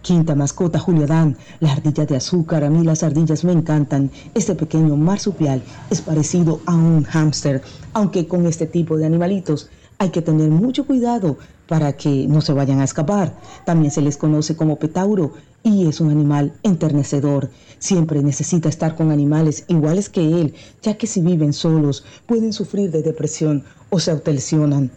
[0.03, 2.63] Quinta mascota, Julio Dan, la ardilla de azúcar.
[2.63, 4.11] A mí las ardillas me encantan.
[4.35, 7.63] Este pequeño marsupial es parecido a un hámster,
[7.95, 11.39] aunque con este tipo de animalitos hay que tener mucho cuidado
[11.69, 13.35] para que no se vayan a escapar.
[13.65, 17.51] También se les conoce como petauro y es un animal enternecedor.
[17.79, 22.91] Siempre necesita estar con animales iguales que él, ya que si viven solos pueden sufrir
[22.91, 24.91] de depresión o se autolesionan.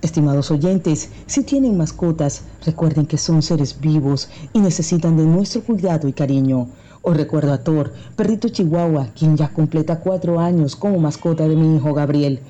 [0.00, 6.06] Estimados oyentes, si tienen mascotas, recuerden que son seres vivos y necesitan de nuestro cuidado
[6.06, 6.68] y cariño.
[7.02, 11.76] Os recuerdo a Thor, perrito chihuahua, quien ya completa cuatro años como mascota de mi
[11.76, 12.40] hijo Gabriel.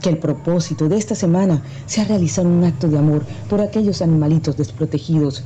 [0.00, 4.56] Que el propósito de esta semana sea realizar un acto de amor por aquellos animalitos
[4.56, 5.44] desprotegidos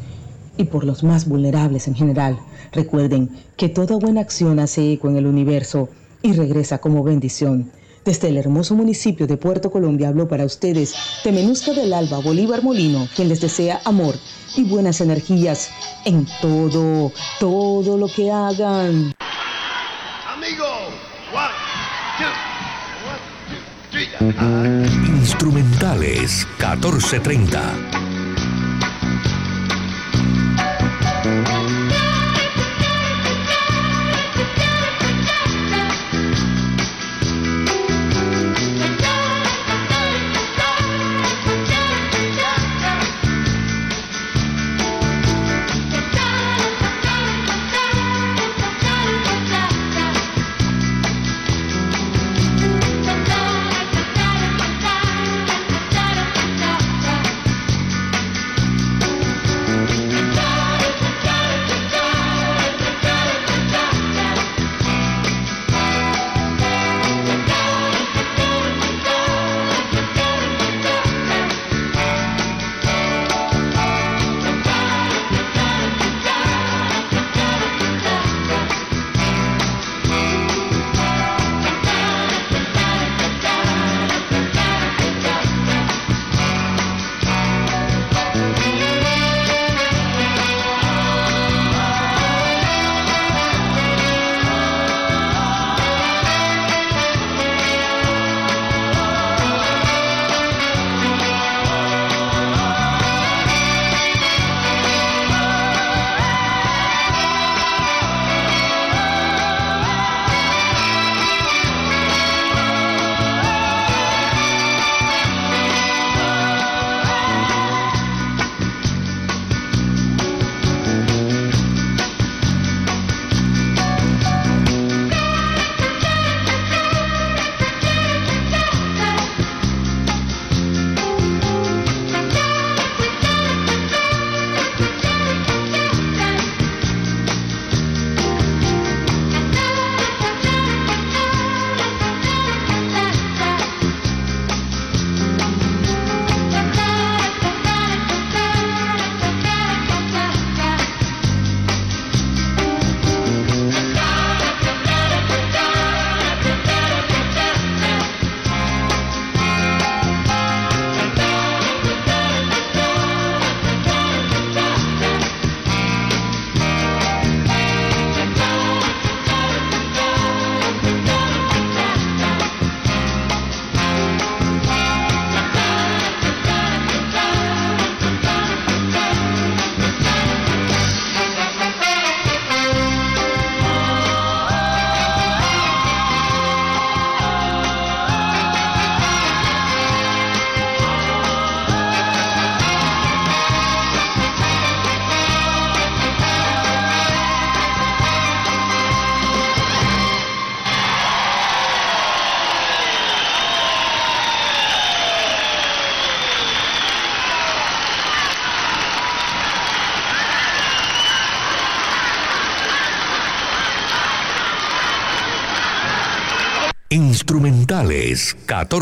[0.56, 2.38] y por los más vulnerables en general.
[2.72, 5.88] Recuerden que toda buena acción hace eco en el universo
[6.22, 7.70] y regresa como bendición.
[8.04, 13.08] Desde el hermoso municipio de Puerto Colombia habló para ustedes Temenusca del Alba Bolívar Molino,
[13.16, 14.14] quien les desea amor
[14.56, 15.70] y buenas energías
[16.04, 19.12] en todo, todo lo que hagan.
[20.32, 20.64] Amigo,
[25.18, 28.05] Instrumentales 1430.
[31.26, 31.65] Instrumentales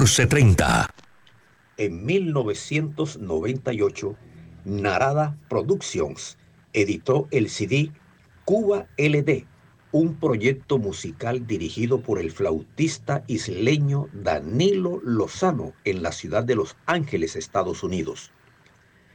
[0.04, 0.92] 1430.
[1.78, 4.16] En 1998,
[4.66, 6.36] Narada Productions
[6.74, 7.90] editó el CD
[8.44, 9.46] Cuba LD,
[9.92, 16.76] un proyecto musical dirigido por el flautista isleño Danilo Lozano en la ciudad de Los
[16.84, 18.30] Ángeles, Estados Unidos.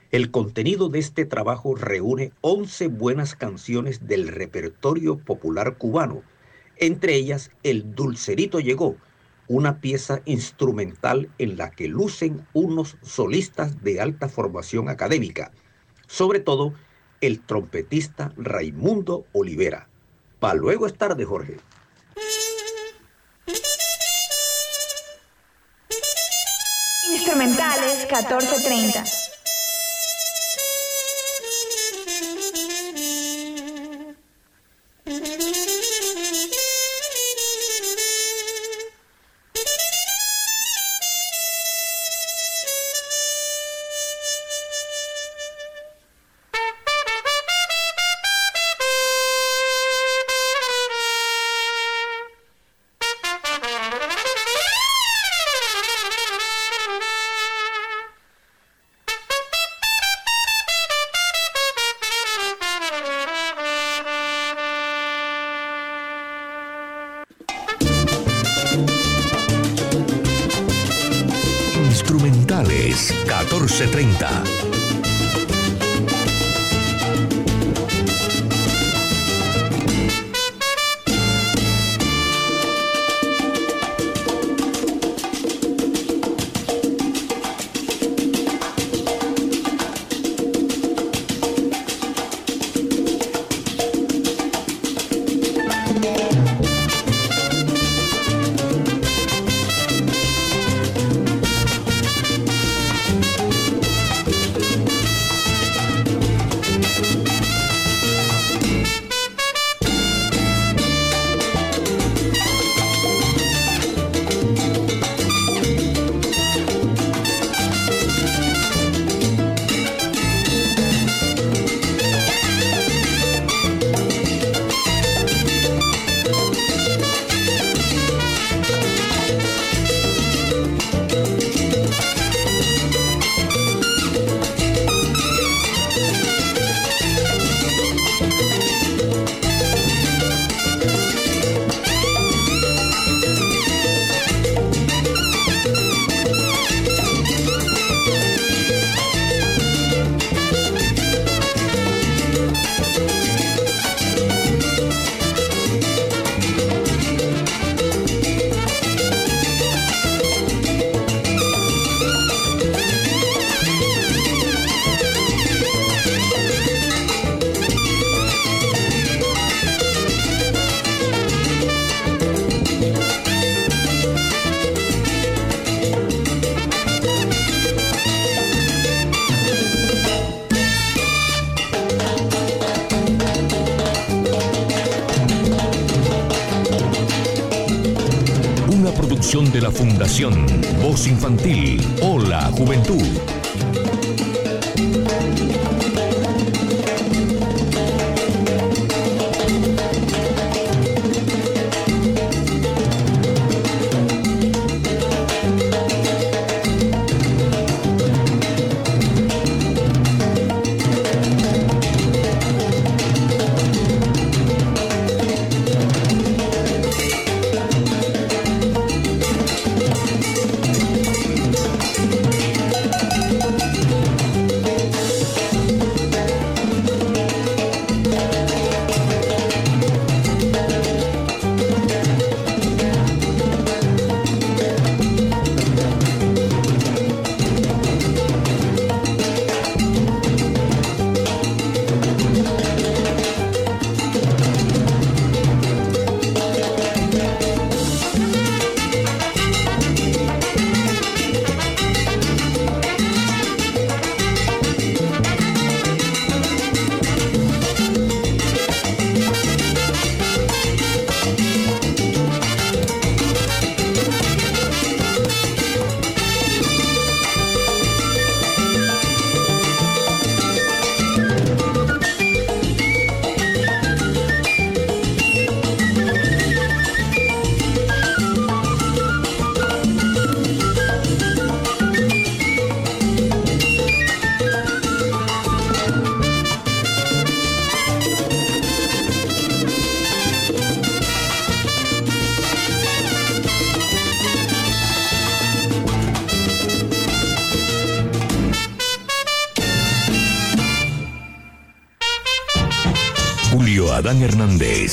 [0.10, 6.24] El contenido de este trabajo reúne 11 buenas canciones del repertorio popular cubano,
[6.78, 8.98] entre ellas El Dulcerito Llegó,
[9.49, 15.51] una pieza instrumental en la que lucen unos solistas de alta formación académica,
[16.07, 16.73] sobre todo
[17.19, 19.89] el trompetista Raimundo Olivera.
[20.39, 21.57] Pa' luego es tarde, Jorge.
[27.11, 29.03] Instrumentales 1430.
[73.80, 74.78] 1430.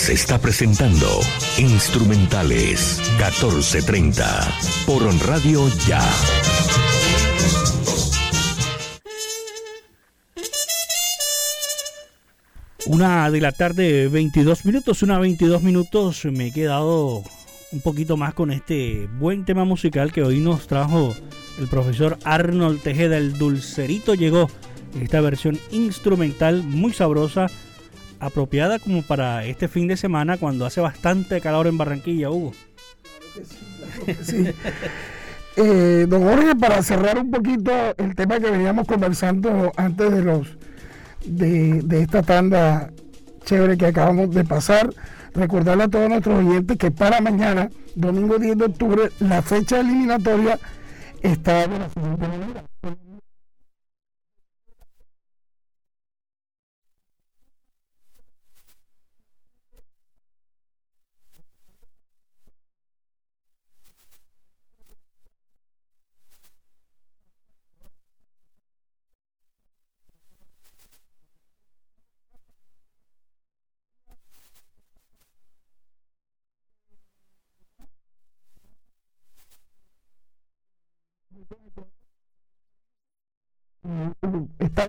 [0.06, 1.06] Hernández está presentando
[1.58, 4.24] Instrumentales 1430
[4.86, 6.02] por Radio Ya.
[12.86, 16.24] Una de la tarde, 22 minutos, una 22 minutos.
[16.26, 17.22] Me he quedado
[17.72, 21.14] un poquito más con este buen tema musical que hoy nos trajo
[21.58, 23.16] el profesor Arnold Tejeda.
[23.16, 24.48] El Dulcerito llegó.
[25.00, 27.48] Esta versión instrumental muy sabrosa,
[28.20, 32.52] apropiada como para este fin de semana cuando hace bastante calor en Barranquilla, Hugo.
[34.22, 34.46] Sí.
[35.58, 40.48] Eh, don Jorge, para cerrar un poquito el tema que veníamos conversando antes de los
[41.24, 42.90] de, de esta tanda
[43.46, 44.90] chévere que acabamos de pasar,
[45.34, 50.58] recordarle a todos nuestros oyentes que para mañana, domingo 10 de octubre, la fecha eliminatoria
[51.22, 52.64] está de la siguiente manera.
[84.58, 84.88] Está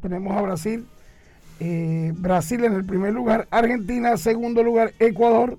[0.00, 0.86] tenemos a Brasil,
[1.60, 5.58] eh, Brasil en el primer lugar, Argentina segundo lugar, Ecuador,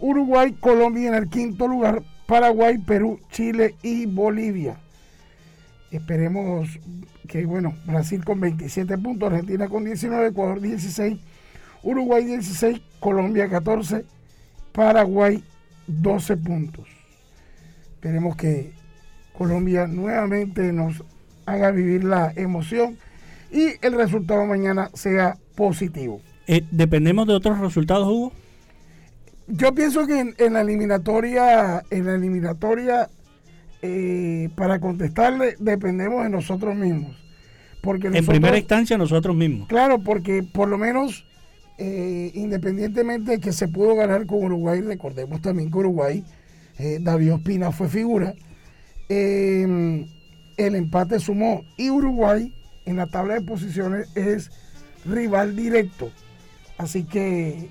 [0.00, 4.83] Uruguay, Colombia en el quinto lugar, Paraguay, Perú, Chile y Bolivia.
[5.94, 6.80] Esperemos
[7.28, 11.20] que, bueno, Brasil con 27 puntos, Argentina con 19, Ecuador 16,
[11.84, 14.04] Uruguay 16, Colombia 14,
[14.72, 15.44] Paraguay
[15.86, 16.88] 12 puntos.
[17.94, 18.72] Esperemos que
[19.38, 21.04] Colombia nuevamente nos
[21.46, 22.98] haga vivir la emoción
[23.52, 26.20] y el resultado mañana sea positivo.
[26.48, 28.32] Eh, ¿Dependemos de otros resultados, Hugo?
[29.46, 33.08] Yo pienso que en, en la eliminatoria, en la eliminatoria,
[33.86, 37.14] eh, para contestarle, dependemos de nosotros mismos.
[37.82, 39.68] Porque en primera instancia, nosotros mismos.
[39.68, 41.26] Claro, porque por lo menos,
[41.76, 46.24] eh, independientemente de que se pudo ganar con Uruguay, recordemos también que Uruguay,
[46.78, 48.34] eh, David Ospina fue figura,
[49.10, 50.06] el
[50.56, 52.54] empate sumó y Uruguay
[52.86, 54.50] en la tabla de posiciones es
[55.04, 56.10] rival directo.
[56.78, 57.68] Así que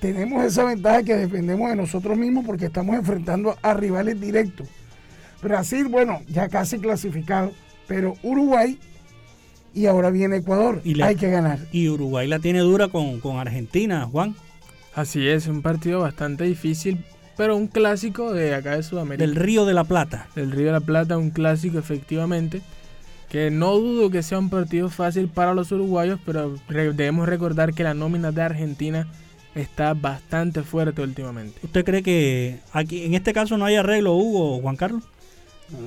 [0.00, 4.68] tenemos esa ventaja que dependemos de nosotros mismos porque estamos enfrentando a rivales directos.
[5.42, 7.52] Brasil, bueno, ya casi clasificado,
[7.86, 8.78] pero Uruguay
[9.74, 10.80] y ahora viene Ecuador.
[10.84, 11.58] Y la- Hay que ganar.
[11.72, 14.34] Y Uruguay la tiene dura con, con Argentina, Juan.
[14.94, 17.04] Así es, un partido bastante difícil,
[17.36, 19.26] pero un clásico de acá de Sudamérica.
[19.26, 20.28] Del Río de la Plata.
[20.34, 22.62] Del Río de la Plata, un clásico efectivamente,
[23.28, 27.74] que no dudo que sea un partido fácil para los uruguayos, pero re- debemos recordar
[27.74, 29.06] que la nómina de Argentina
[29.56, 31.58] está bastante fuerte últimamente.
[31.62, 35.02] ¿Usted cree que aquí en este caso no hay arreglo, Hugo o Juan Carlos?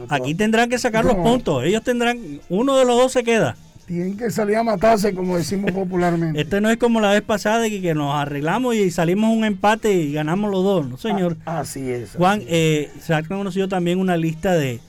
[0.09, 1.63] Aquí tendrán que sacar los puntos.
[1.63, 3.55] Ellos tendrán, uno de los dos se queda.
[3.85, 6.39] Tienen que salir a matarse, como decimos popularmente.
[6.41, 9.45] Este no es como la vez pasada de que, que nos arreglamos y salimos un
[9.45, 11.37] empate y ganamos los dos, ¿no, señor?
[11.45, 12.11] Ah, así es.
[12.15, 14.79] Juan, eh, se ha conocido también una lista de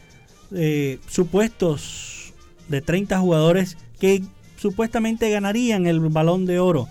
[0.53, 2.35] eh, supuestos
[2.69, 4.23] de 30 jugadores que
[4.57, 6.89] supuestamente ganarían el balón de oro.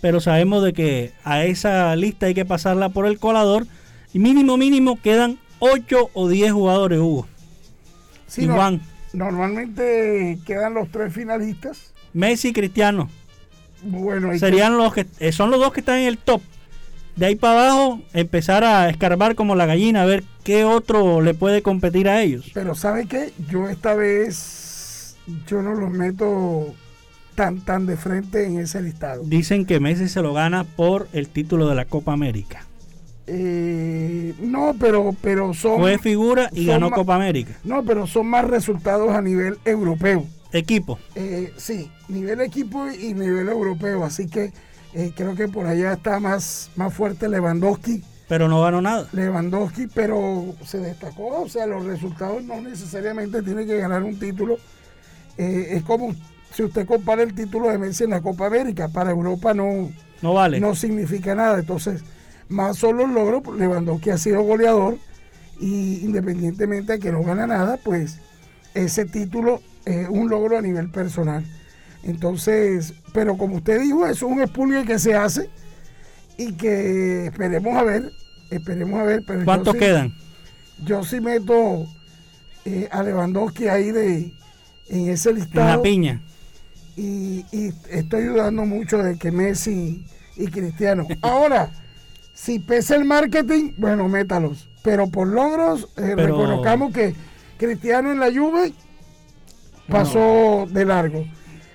[0.00, 3.66] Pero sabemos de que a esa lista hay que pasarla por el colador.
[4.12, 7.26] Y mínimo, mínimo quedan 8 o 10 jugadores, Hugo.
[8.26, 8.80] Sí, no- Juan,
[9.12, 11.92] Normalmente quedan los tres finalistas.
[12.12, 13.08] Messi y Cristiano.
[13.82, 16.40] Bueno, hay que- Serían los que eh, son los dos que están en el top.
[17.16, 21.34] De ahí para abajo, empezar a escarbar como la gallina, a ver qué otro le
[21.34, 22.50] puede competir a ellos.
[22.54, 23.32] Pero ¿sabe qué?
[23.50, 25.16] Yo esta vez
[25.46, 26.74] yo no los meto
[27.40, 29.22] tan tan de frente en ese listado.
[29.24, 32.66] Dicen que Messi se lo gana por el título de la Copa América.
[33.26, 37.52] Eh, no, pero pero son Fue figura y ganó Copa América.
[37.64, 40.26] No, pero son más resultados a nivel europeo.
[40.52, 40.98] Equipo.
[41.14, 44.04] Eh, sí, nivel equipo y nivel europeo.
[44.04, 44.52] Así que
[44.92, 48.02] eh, creo que por allá está más, más fuerte Lewandowski.
[48.28, 49.08] Pero no ganó nada.
[49.12, 51.40] Lewandowski, pero se destacó.
[51.40, 54.58] O sea, los resultados no necesariamente tiene que ganar un título.
[55.38, 56.14] Eh, es como
[56.52, 58.88] si usted compara el título de Messi en la Copa América.
[58.88, 59.90] Para Europa no,
[60.22, 60.60] No vale.
[60.60, 61.58] no significa nada.
[61.60, 62.02] Entonces,
[62.48, 64.98] más solo el logro, Lewandowski ha sido goleador
[65.60, 68.18] y independientemente de que no gana nada, pues
[68.74, 71.44] ese título es un logro a nivel personal.
[72.02, 75.50] Entonces, pero como usted dijo, eso es un expulgue que se hace
[76.38, 78.10] y que esperemos a ver,
[78.50, 79.22] esperemos a ver.
[79.26, 80.14] Pero ¿Cuántos quedan?
[80.82, 81.86] Yo sí meto
[82.64, 84.32] eh, a Lewandowski ahí de,
[84.88, 85.60] en ese listado.
[85.68, 86.22] En la piña.
[86.96, 90.04] Y, y estoy dudando mucho de que Messi
[90.36, 91.06] y Cristiano.
[91.22, 91.70] Ahora,
[92.34, 94.68] si pesa el marketing, bueno, métalos.
[94.82, 97.14] Pero por logros, eh, Pero- reconozcamos que
[97.58, 98.72] Cristiano en la Juve
[99.88, 101.24] pasó de largo.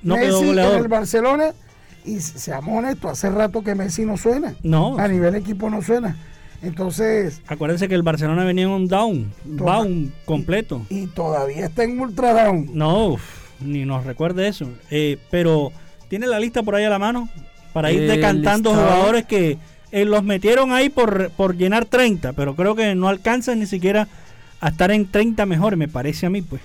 [0.01, 1.53] No quedó Messi en el Barcelona,
[2.03, 4.55] y seamos honestos, hace rato que Messi no suena.
[4.63, 4.97] No.
[4.99, 6.15] A nivel equipo no suena.
[6.61, 10.85] Entonces, Acuérdense que el Barcelona venía en un down, down completo.
[10.89, 12.69] y todavía está en ultra down.
[12.73, 13.17] No,
[13.59, 14.69] ni nos recuerde eso.
[14.91, 15.71] Eh, pero
[16.07, 17.29] tiene la lista por ahí a la mano
[17.73, 18.91] para ir decantando listado.
[18.91, 19.57] jugadores que
[19.91, 24.07] eh, los metieron ahí por, por llenar 30, pero creo que no alcanzan ni siquiera
[24.61, 26.61] a estar en 30 mejores, me parece a mí, pues.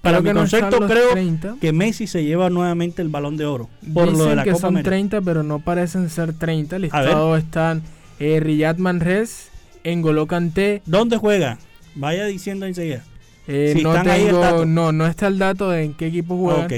[0.00, 1.56] Para mi no concepto, creo 30.
[1.60, 4.50] que Messi se lleva nuevamente el balón de oro por Dicen lo de la que
[4.50, 4.90] Copa son América.
[4.90, 6.76] 30, pero no parecen ser 30.
[6.76, 7.82] A Listados están
[8.20, 9.48] eh, Riyad Manres,
[9.82, 10.82] N'Golo Kanté.
[10.84, 11.56] ¿Dónde juega?
[11.94, 13.02] Vaya diciendo enseguida.
[13.46, 14.64] Eh, no están ahí el tengo, dato.
[14.66, 16.64] no, no está el dato de en qué equipo juega.
[16.64, 16.72] Ok.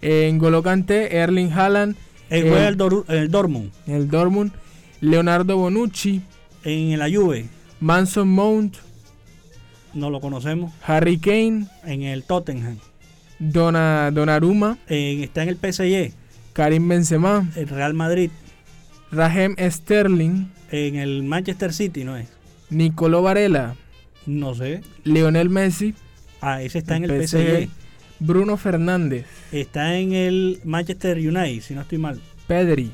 [0.00, 1.96] Eh, N'Golo Kanté, Erling Haaland.
[2.30, 3.70] Él eh, juega el, Doru- el Dortmund.
[3.86, 4.52] el Dortmund,
[5.00, 6.20] Leonardo Bonucci,
[6.64, 7.46] En la Juve,
[7.80, 8.76] Manson Mount,
[9.94, 10.72] no lo conocemos.
[10.86, 12.76] Harry Kane, En el Tottenham.
[13.38, 16.12] Dona, Donnarumma, En- está en el PSG.
[16.52, 18.30] Karim Benzema, El Real Madrid.
[19.10, 22.28] Raheem Sterling, En el Manchester City, ¿no es?
[22.70, 23.74] Nicolò Varela,
[24.28, 24.82] No sé.
[25.04, 25.94] Lionel Messi,
[26.42, 27.68] Ah, ese está en el PSG, PSG.
[28.20, 32.20] Bruno Fernández, Está en el Manchester United, si no estoy mal.
[32.46, 32.90] Pedri,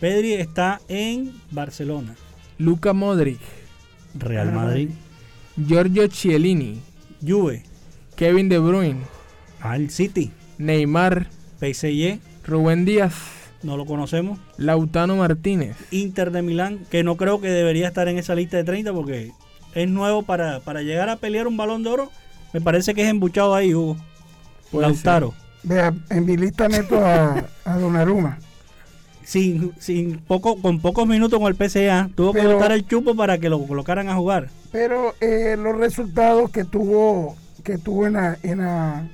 [0.00, 2.14] Pedri está en Barcelona.
[2.58, 3.40] Luka Modric,
[4.14, 4.90] Real Madrid.
[5.56, 6.78] Giorgio Chiellini,
[7.26, 7.62] Juve.
[8.16, 9.00] Kevin De Bruyne,
[9.60, 10.30] Al City.
[10.58, 11.26] Neymar,
[11.58, 12.18] PSG.
[12.46, 13.14] Rubén Díaz,
[13.62, 14.38] No lo conocemos.
[14.58, 15.74] Lautaro Martínez.
[15.90, 19.32] Inter de Milán, que no creo que debería estar en esa lista de 30 porque
[19.74, 22.10] es nuevo para, para llegar a pelear un balón de oro.
[22.52, 23.96] Me parece que es embuchado ahí, Hugo.
[24.70, 25.34] Puede Lautaro.
[25.62, 28.38] Vea, en mi lista meto a, a Donnarumma.
[29.22, 33.38] Sin, sin poco, con pocos minutos con el PCA, tuvo que botar el chupo para
[33.38, 34.48] que lo colocaran a jugar.
[34.72, 39.08] Pero eh, los resultados que tuvo que tuvo en la, en la,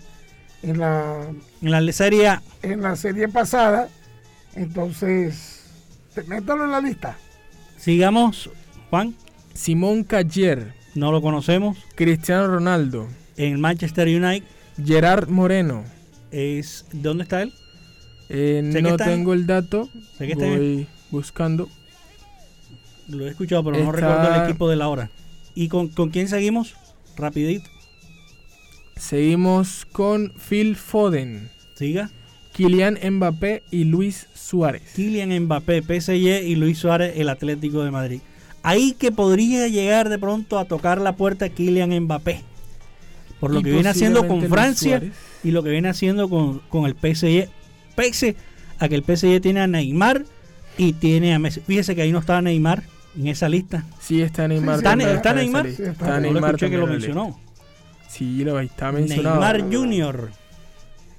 [0.62, 1.26] en la,
[1.60, 3.88] En la serie A, en la serie pasada,
[4.54, 5.64] entonces,
[6.26, 7.16] métalo en la lista.
[7.76, 8.48] sigamos,
[8.88, 9.14] Juan,
[9.56, 11.76] Simón Cayer, no lo conocemos.
[11.94, 14.46] Cristiano Ronaldo, En Manchester United,
[14.84, 15.84] Gerard Moreno.
[16.30, 17.52] es ¿dónde está él?
[18.28, 19.88] Eh, no está en- tengo el dato.
[20.18, 21.68] sé que está en- Voy buscando.
[23.08, 25.10] Lo he escuchado, pero no recuerdo el equipo de la hora.
[25.54, 26.74] ¿Y con, con quién seguimos?
[27.16, 27.70] Rapidito.
[28.96, 32.10] Seguimos con Phil Foden, Siga.
[32.52, 34.82] Kylian Mbappé y Luis Suárez.
[34.94, 38.20] Kylian Mbappé, PSG y Luis Suárez, el Atlético de Madrid.
[38.66, 42.42] Ahí que podría llegar de pronto a tocar la puerta Kylian Mbappé.
[43.38, 45.00] Por lo Y que viene haciendo con Francia
[45.44, 47.48] y lo que viene haciendo con, con el PSG.
[47.94, 48.34] Pese
[48.80, 50.24] a que el PSG tiene a Neymar
[50.76, 51.60] y tiene a Messi.
[51.60, 52.82] Fíjese que ahí no estaba Neymar
[53.16, 53.84] en esa lista.
[54.00, 54.80] Sí, está Neymar.
[54.80, 55.66] Sí, sí, ¿Está, Neymar?
[55.66, 56.06] Sí, Está está.
[56.06, 57.40] No lo Neymar escuché que mencionó.
[58.08, 59.40] Sí, lo está mencionado.
[59.40, 60.30] Neymar Junior.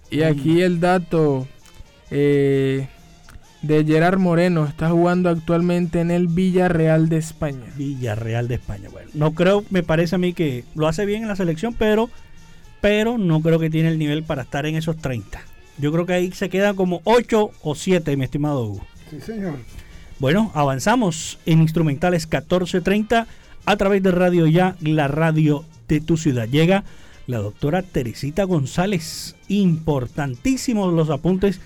[0.10, 1.48] Y aquí el dato
[2.11, 2.90] eh,
[3.68, 4.65] de Gerard Moreno.
[4.65, 7.65] Está jugando actualmente en el Villarreal de España.
[7.76, 8.89] Villarreal de España.
[8.89, 12.10] Bueno, no creo, me parece a mí que lo hace bien en la selección, pero,
[12.81, 15.41] pero no creo que tiene el nivel para estar en esos 30.
[15.77, 18.88] Yo creo que ahí se quedan como 8 o 7, mi estimado Hugo.
[19.10, 19.57] Sí, señor.
[20.19, 23.27] Bueno, avanzamos en instrumentales 1430
[23.65, 26.48] a través de Radio Ya, la radio de tu ciudad.
[26.48, 26.84] Llega
[27.27, 29.35] la doctora Teresita González.
[29.49, 31.60] Importantísimos los apuntes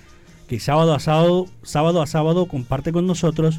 [0.52, 3.58] que sábado a sábado, sábado a sábado comparte con nosotros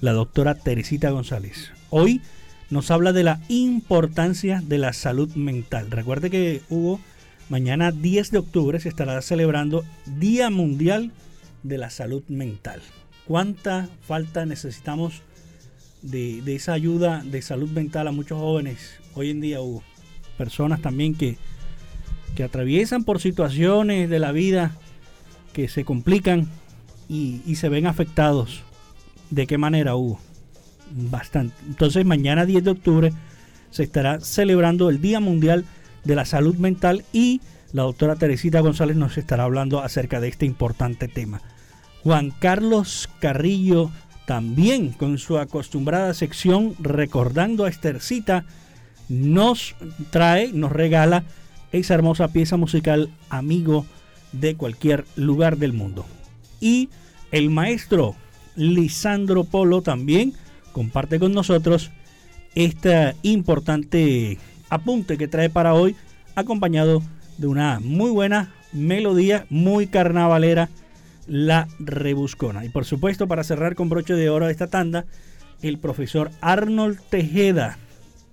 [0.00, 1.70] la doctora Teresita González.
[1.90, 2.22] Hoy
[2.70, 5.90] nos habla de la importancia de la salud mental.
[5.90, 6.98] Recuerde que Hugo,
[7.50, 9.84] mañana 10 de octubre se estará celebrando
[10.18, 11.12] Día Mundial
[11.62, 12.80] de la Salud Mental.
[13.26, 15.20] ¿Cuánta falta necesitamos
[16.00, 19.82] de, esa ayuda de salud mental a muchos jóvenes hoy en día, Hugo?
[20.38, 21.36] Personas también que,
[22.34, 24.74] que atraviesan por situaciones de la vida
[25.52, 26.48] que se complican
[27.08, 28.62] y, se ven afectados.
[29.30, 30.20] ¿De qué manera, Hugo?
[30.92, 31.54] Bastante.
[31.66, 33.12] Entonces, mañana 10 de octubre
[33.70, 35.64] se estará celebrando el Día Mundial
[36.04, 37.40] de la Salud Mental y
[37.72, 41.40] la doctora Teresita González nos estará hablando acerca de este importante tema.
[42.02, 43.90] Juan Carlos Carrillo
[44.26, 48.44] también con su acostumbrada sección recordando a Estercita
[49.08, 49.74] nos
[50.10, 51.24] trae, nos regala
[51.72, 53.86] esa hermosa pieza musical Amigo
[54.32, 56.06] de cualquier lugar del mundo.
[56.60, 56.88] Y
[57.32, 58.16] el maestro
[58.56, 60.34] Lisandro Polo también
[60.72, 61.90] comparte con nosotros
[62.54, 64.38] este importante
[64.68, 65.96] apunte que trae para hoy,
[66.34, 67.02] acompañado
[67.38, 70.68] de una muy buena melodía, muy carnavalera,
[71.26, 72.64] la rebuscona.
[72.64, 75.06] Y por supuesto, para cerrar con broche de oro esta tanda,
[75.62, 77.78] el profesor Arnold Tejeda,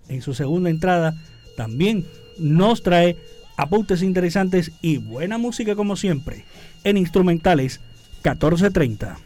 [0.10, 1.14] en su segunda entrada,
[1.58, 2.06] también
[2.40, 3.18] nos trae
[3.58, 6.46] apuntes interesantes y buena música como siempre,
[6.84, 7.82] en instrumentales
[8.24, 9.18] 1430.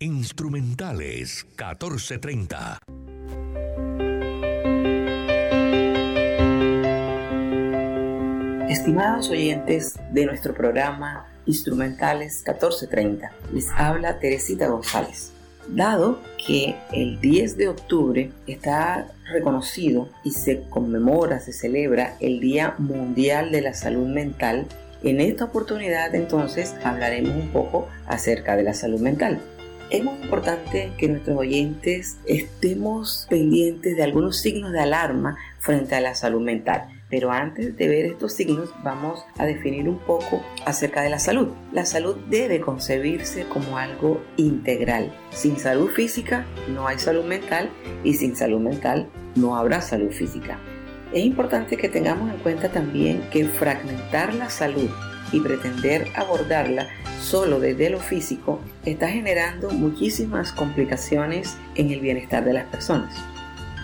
[0.00, 2.78] Instrumentales 1430.
[8.70, 15.32] Estimados oyentes de nuestro programa Instrumentales 1430, les habla Teresita González.
[15.74, 22.74] Dado que el 10 de octubre está reconocido y se conmemora, se celebra el Día
[22.78, 24.66] Mundial de la Salud Mental,
[25.02, 29.40] en esta oportunidad entonces hablaremos un poco acerca de la salud mental.
[29.88, 36.00] Es muy importante que nuestros oyentes estemos pendientes de algunos signos de alarma frente a
[36.00, 36.99] la salud mental.
[37.10, 41.48] Pero antes de ver estos signos vamos a definir un poco acerca de la salud.
[41.72, 45.12] La salud debe concebirse como algo integral.
[45.30, 47.68] Sin salud física no hay salud mental
[48.04, 50.58] y sin salud mental no habrá salud física.
[51.12, 54.88] Es importante que tengamos en cuenta también que fragmentar la salud
[55.32, 56.88] y pretender abordarla
[57.20, 63.14] solo desde lo físico está generando muchísimas complicaciones en el bienestar de las personas.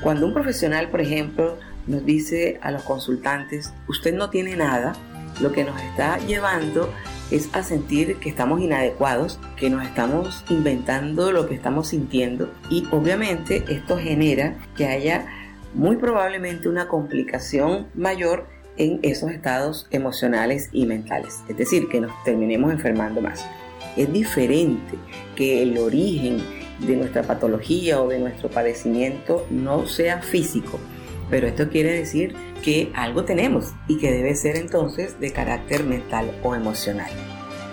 [0.02, 4.94] Cuando un profesional, por ejemplo, nos dice a los consultantes, usted no tiene nada,
[5.40, 6.90] lo que nos está llevando
[7.30, 12.50] es a sentir que estamos inadecuados, que nos estamos inventando lo que estamos sintiendo.
[12.70, 15.26] Y obviamente esto genera que haya
[15.74, 18.46] muy probablemente una complicación mayor
[18.78, 23.46] en esos estados emocionales y mentales, es decir, que nos terminemos enfermando más.
[23.96, 24.96] Es diferente
[25.34, 26.38] que el origen
[26.80, 30.78] de nuestra patología o de nuestro padecimiento no sea físico,
[31.30, 36.30] pero esto quiere decir que algo tenemos y que debe ser entonces de carácter mental
[36.42, 37.10] o emocional.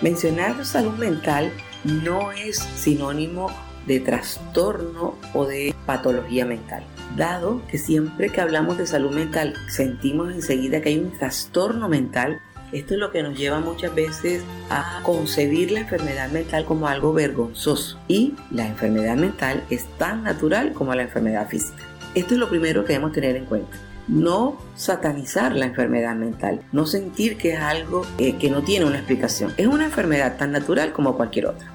[0.02, 1.52] Mencionar salud mental
[1.84, 3.52] no es sinónimo
[3.88, 6.84] de trastorno o de patología mental
[7.16, 12.42] dado que siempre que hablamos de salud mental sentimos enseguida que hay un trastorno mental,
[12.72, 17.14] esto es lo que nos lleva muchas veces a concebir la enfermedad mental como algo
[17.14, 18.00] vergonzoso.
[18.08, 21.84] Y la enfermedad mental es tan natural como la enfermedad física.
[22.16, 23.76] Esto es lo primero que debemos tener en cuenta.
[24.08, 28.98] No satanizar la enfermedad mental, no sentir que es algo eh, que no tiene una
[28.98, 29.54] explicación.
[29.58, 31.72] Es una enfermedad tan natural como cualquier otra.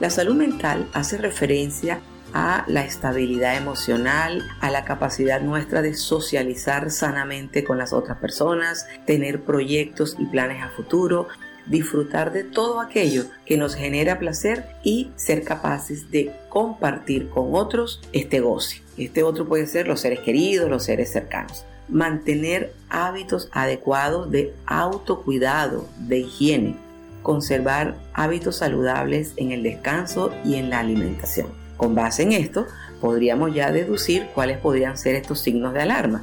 [0.00, 2.00] La salud mental hace referencia
[2.32, 8.86] a la estabilidad emocional, a la capacidad nuestra de socializar sanamente con las otras personas,
[9.06, 11.28] tener proyectos y planes a futuro,
[11.66, 18.00] disfrutar de todo aquello que nos genera placer y ser capaces de compartir con otros
[18.12, 18.82] este goce.
[18.96, 21.64] Este otro puede ser los seres queridos, los seres cercanos.
[21.88, 26.76] Mantener hábitos adecuados de autocuidado, de higiene.
[27.22, 32.68] Conservar hábitos saludables en el descanso y en la alimentación con base en esto,
[33.00, 36.22] podríamos ya deducir cuáles podrían ser estos signos de alarma.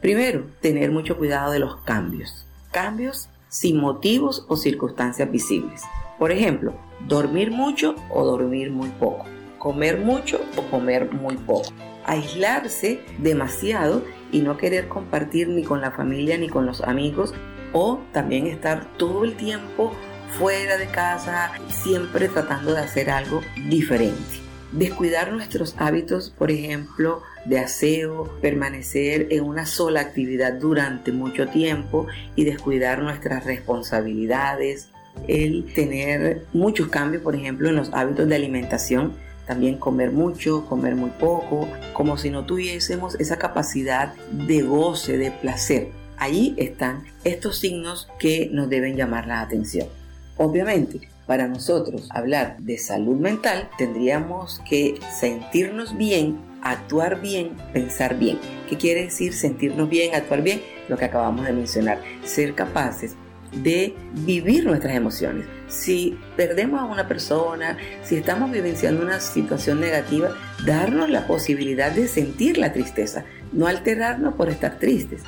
[0.00, 2.46] Primero, tener mucho cuidado de los cambios.
[2.70, 5.82] Cambios sin motivos o circunstancias visibles.
[6.18, 6.72] Por ejemplo,
[7.06, 9.26] dormir mucho o dormir muy poco.
[9.58, 11.68] Comer mucho o comer muy poco.
[12.06, 14.02] Aislarse demasiado
[14.32, 17.34] y no querer compartir ni con la familia ni con los amigos.
[17.74, 19.92] O también estar todo el tiempo
[20.38, 24.41] fuera de casa, siempre tratando de hacer algo diferente
[24.72, 32.06] descuidar nuestros hábitos, por ejemplo, de aseo, permanecer en una sola actividad durante mucho tiempo
[32.36, 34.88] y descuidar nuestras responsabilidades,
[35.28, 39.12] el tener muchos cambios, por ejemplo, en los hábitos de alimentación,
[39.46, 45.30] también comer mucho, comer muy poco, como si no tuviésemos esa capacidad de goce, de
[45.30, 45.88] placer.
[46.16, 49.88] Ahí están estos signos que nos deben llamar la atención.
[50.36, 58.38] Obviamente, para nosotros hablar de salud mental, tendríamos que sentirnos bien, actuar bien, pensar bien.
[58.68, 60.62] ¿Qué quiere decir sentirnos bien, actuar bien?
[60.88, 63.16] Lo que acabamos de mencionar, ser capaces
[63.52, 63.94] de
[64.24, 65.46] vivir nuestras emociones.
[65.68, 70.30] Si perdemos a una persona, si estamos vivenciando una situación negativa,
[70.64, 75.22] darnos la posibilidad de sentir la tristeza, no alterarnos por estar tristes.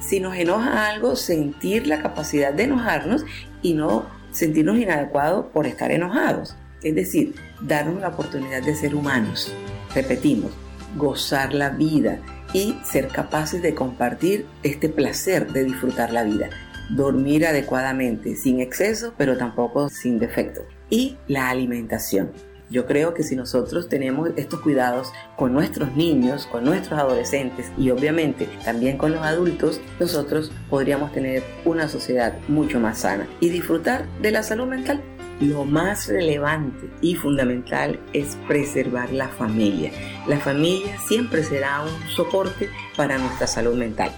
[0.00, 3.24] Si nos enoja algo, sentir la capacidad de enojarnos
[3.62, 6.56] y no sentirnos inadecuados por estar enojados.
[6.82, 9.52] Es decir, darnos la oportunidad de ser humanos.
[9.94, 10.50] Repetimos,
[10.96, 12.18] gozar la vida,
[12.52, 16.50] y ser capaces de compartir este placer de disfrutar la vida.
[16.90, 20.62] Dormir adecuadamente, sin exceso, pero tampoco sin defecto.
[20.90, 22.32] Y la alimentación.
[22.72, 27.90] Yo creo que si nosotros tenemos estos cuidados con nuestros niños, con nuestros adolescentes y
[27.90, 34.06] obviamente también con los adultos, nosotros podríamos tener una sociedad mucho más sana y disfrutar
[34.22, 35.02] de la salud mental.
[35.38, 39.90] Lo más relevante y fundamental es preservar la familia.
[40.26, 44.12] La familia siempre será un soporte para nuestra salud mental.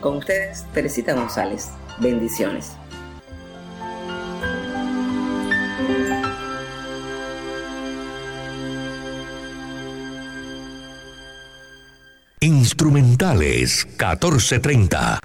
[0.00, 1.68] Con ustedes, Teresita González.
[2.00, 2.72] Bendiciones.
[12.40, 15.18] Instrumentales 1430.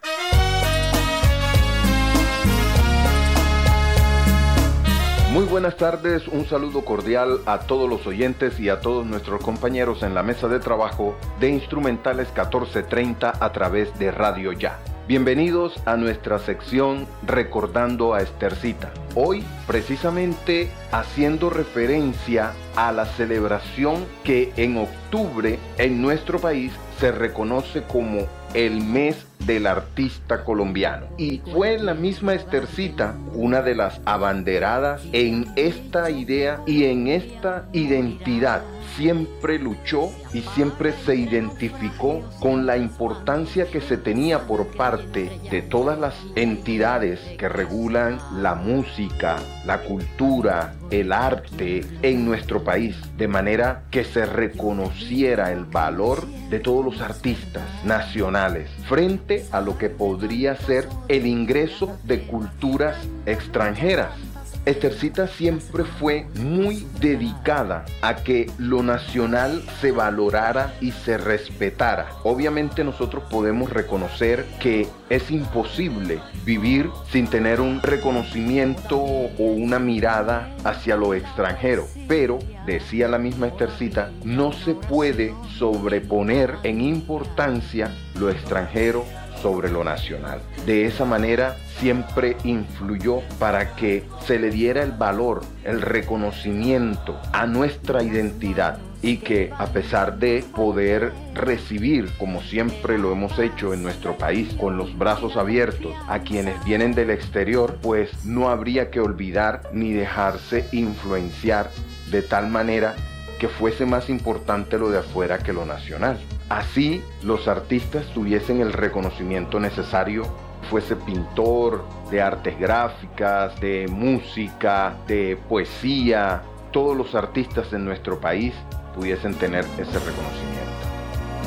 [5.32, 10.02] Muy buenas tardes, un saludo cordial a todos los oyentes y a todos nuestros compañeros
[10.02, 14.80] en la mesa de trabajo de Instrumentales 1430 a través de Radio Ya.
[15.06, 18.94] Bienvenidos a nuestra sección Recordando a Estercita.
[19.16, 26.72] Hoy precisamente haciendo referencia a la celebración que en octubre en nuestro país
[27.02, 31.08] se reconoce como el mes del artista colombiano.
[31.18, 37.68] Y fue la misma Estercita una de las abanderadas en esta idea y en esta
[37.74, 38.62] identidad.
[38.96, 45.62] Siempre luchó y siempre se identificó con la importancia que se tenía por parte de
[45.64, 53.28] todas las entidades que regulan la música, la cultura, el arte en nuestro país, de
[53.28, 59.90] manera que se reconociera el valor de todos los artistas nacionales frente a lo que
[59.90, 62.96] podría ser el ingreso de culturas
[63.26, 64.33] extranjeras
[64.66, 72.08] Estercita siempre fue muy dedicada a que lo nacional se valorara y se respetara.
[72.24, 80.56] Obviamente nosotros podemos reconocer que es imposible vivir sin tener un reconocimiento o una mirada
[80.64, 81.86] hacia lo extranjero.
[82.08, 89.04] Pero, decía la misma Estercita, no se puede sobreponer en importancia lo extranjero
[89.44, 90.42] sobre lo nacional.
[90.66, 97.46] De esa manera siempre influyó para que se le diera el valor, el reconocimiento a
[97.46, 103.84] nuestra identidad y que a pesar de poder recibir, como siempre lo hemos hecho en
[103.84, 109.02] nuestro país, con los brazos abiertos a quienes vienen del exterior, pues no habría que
[109.02, 111.70] olvidar ni dejarse influenciar
[112.10, 112.96] de tal manera
[113.44, 116.18] que fuese más importante lo de afuera que lo nacional.
[116.48, 120.24] Así los artistas tuviesen el reconocimiento necesario,
[120.70, 126.42] fuese pintor, de artes gráficas, de música, de poesía,
[126.72, 128.54] todos los artistas en nuestro país
[128.96, 130.83] pudiesen tener ese reconocimiento.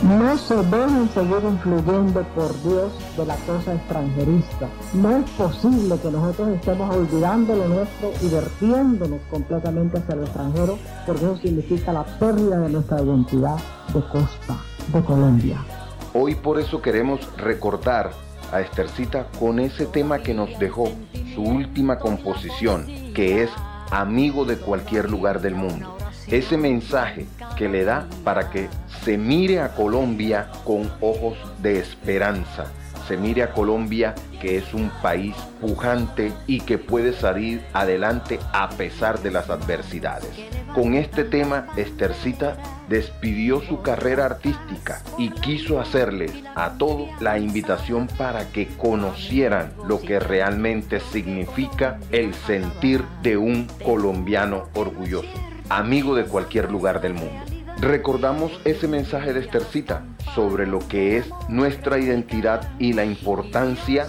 [0.02, 4.68] No se deben seguir influyendo por Dios de la cosa extranjerista.
[4.92, 10.78] No es posible que nosotros estemos olvidando lo nuestro y vertiéndonos completamente hacia lo extranjero,
[11.06, 13.56] porque eso significa la pérdida de nuestra identidad
[13.94, 14.56] de costa
[14.92, 15.64] de Colombia.
[16.12, 18.10] Hoy por eso queremos recordar
[18.52, 20.88] a Estercita con ese tema que nos dejó
[21.34, 23.50] su última composición, que es
[23.90, 25.96] Amigo de cualquier lugar del mundo.
[26.26, 28.68] Ese mensaje que le da para que
[29.06, 32.66] se mire a Colombia con ojos de esperanza,
[33.06, 38.68] se mire a Colombia que es un país pujante y que puede salir adelante a
[38.70, 40.32] pesar de las adversidades.
[40.74, 42.56] Con este tema, Estercita
[42.88, 50.00] despidió su carrera artística y quiso hacerles a todos la invitación para que conocieran lo
[50.00, 55.28] que realmente significa el sentir de un colombiano orgulloso,
[55.68, 57.55] amigo de cualquier lugar del mundo.
[57.80, 60.02] Recordamos ese mensaje de Estercita
[60.34, 64.06] sobre lo que es nuestra identidad y la importancia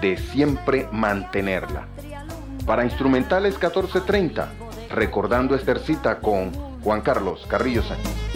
[0.00, 1.86] de siempre mantenerla.
[2.64, 4.48] Para Instrumentales 1430,
[4.90, 6.52] recordando Estercita con
[6.82, 8.30] Juan Carlos Carrillo Sánchez.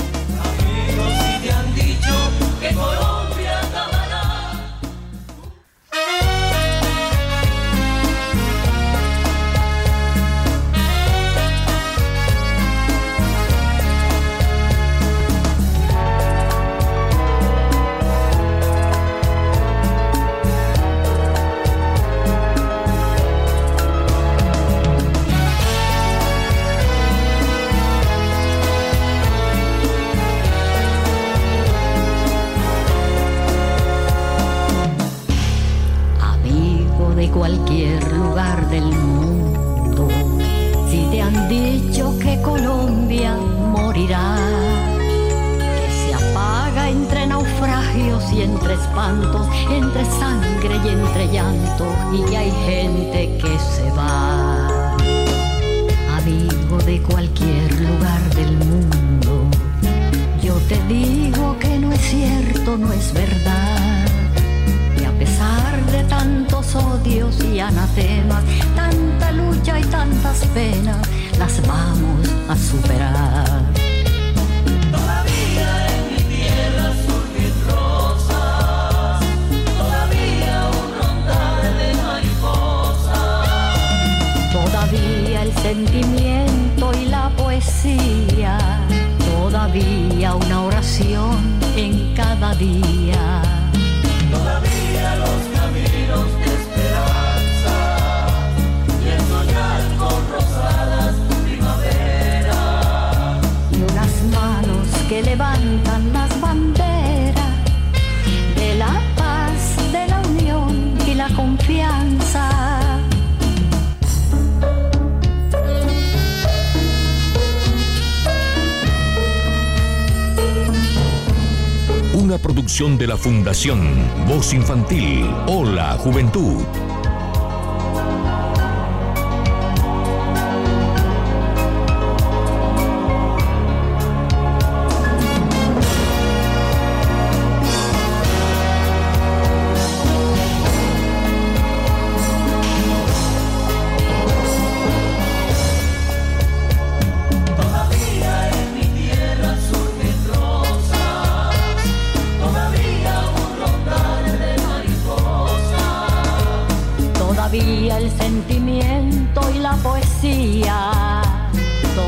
[123.25, 123.81] Fundación
[124.29, 126.84] Voz Infantil, Hola Juventud.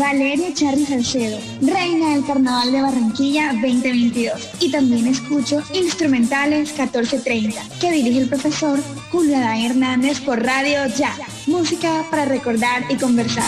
[0.00, 0.40] Infantil.
[0.40, 1.72] Hola Juventud.
[1.72, 4.48] reina del Carnaval de Barranquilla 2022.
[4.60, 8.78] Y también escucho Instrumentales 1430, que dirige el profesor
[9.10, 11.14] Julio Hernández por Radio Ya.
[11.46, 13.44] Música para recordar y conversar.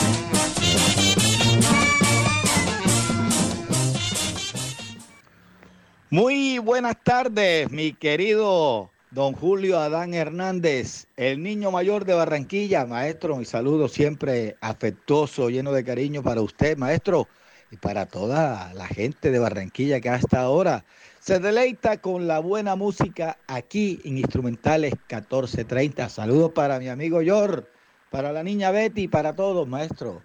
[6.10, 13.36] Muy buenas tardes, mi querido Don Julio Adán Hernández, el niño mayor de Barranquilla, maestro,
[13.36, 17.28] mi saludo siempre afectuoso, lleno de cariño para usted, maestro,
[17.70, 20.86] y para toda la gente de Barranquilla que hasta ahora
[21.20, 26.09] se deleita con la buena música aquí en Instrumentales 1430.
[26.09, 27.68] Saludos para mi amigo Yor,
[28.10, 30.22] para la niña Betty, para todos, maestro.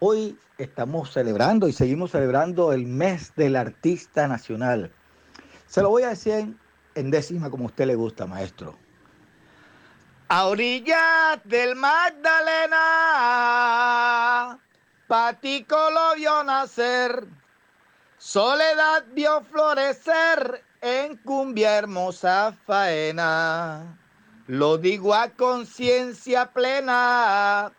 [0.00, 4.90] Hoy estamos celebrando y seguimos celebrando el mes del artista nacional.
[5.68, 6.56] Se lo voy a decir
[6.96, 8.76] en décima como a usted le gusta, maestro.
[10.28, 12.82] A orillas del Magdalena,
[15.06, 17.28] Patico lo vio nacer,
[18.18, 23.96] Soledad vio florecer en cumbia hermosa faena.
[24.48, 27.70] Lo digo a conciencia plena,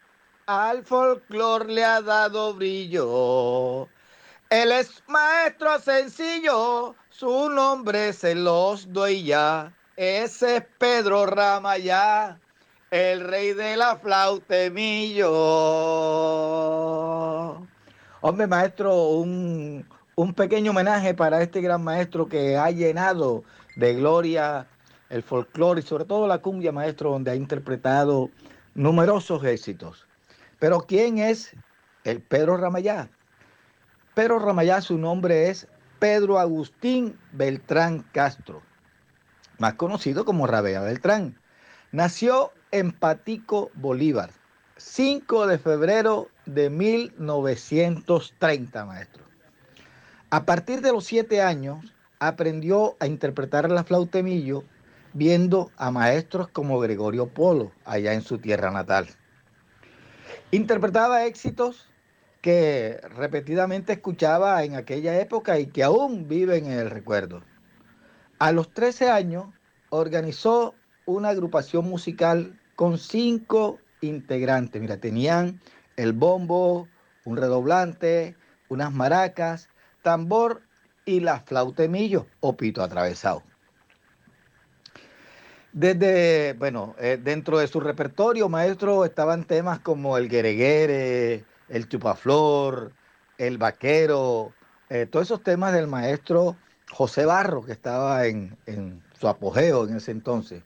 [0.45, 3.89] al folclor le ha dado brillo.
[4.49, 9.73] Él es maestro sencillo, su nombre se los doy ya.
[9.95, 12.39] Ese es Pedro Ramayá,
[12.91, 15.31] el rey de la flautemillo.
[18.21, 19.83] Hombre, maestro, un,
[20.15, 23.43] un pequeño homenaje para este gran maestro que ha llenado
[23.75, 24.67] de gloria
[25.09, 28.29] el folclore y sobre todo la cumbia, maestro, donde ha interpretado
[28.75, 30.05] numerosos éxitos.
[30.59, 31.55] Pero ¿quién es
[32.03, 33.09] el Pedro Ramayá?
[34.13, 35.67] Pero Ramayá su nombre es
[35.99, 38.61] Pedro Agustín Beltrán Castro,
[39.57, 41.39] más conocido como Rabea Beltrán.
[41.91, 44.29] Nació en Patico, Bolívar,
[44.77, 49.23] 5 de febrero de 1930, maestro.
[50.29, 54.63] A partir de los siete años, aprendió a interpretar la flautemillo
[55.13, 59.07] viendo a maestros como Gregorio Polo, allá en su tierra natal.
[60.51, 61.86] Interpretaba éxitos
[62.47, 67.43] que repetidamente escuchaba en aquella época y que aún viven en el recuerdo.
[68.39, 69.47] A los 13 años
[69.89, 70.73] organizó
[71.05, 74.81] una agrupación musical con cinco integrantes.
[74.81, 75.59] Mira, tenían
[75.97, 76.87] el bombo,
[77.25, 78.37] un redoblante,
[78.69, 79.67] unas maracas,
[80.01, 80.61] tambor
[81.03, 83.43] y la flautemillo o pito atravesado.
[85.73, 92.91] Desde, bueno, eh, dentro de su repertorio, maestro, estaban temas como el guereguere, el chupaflor,
[93.37, 94.53] el vaquero,
[94.89, 96.55] eh, todos esos temas del maestro
[96.91, 98.57] José Barro, que estaba en,
[99.19, 100.63] su apogeo en ese entonces.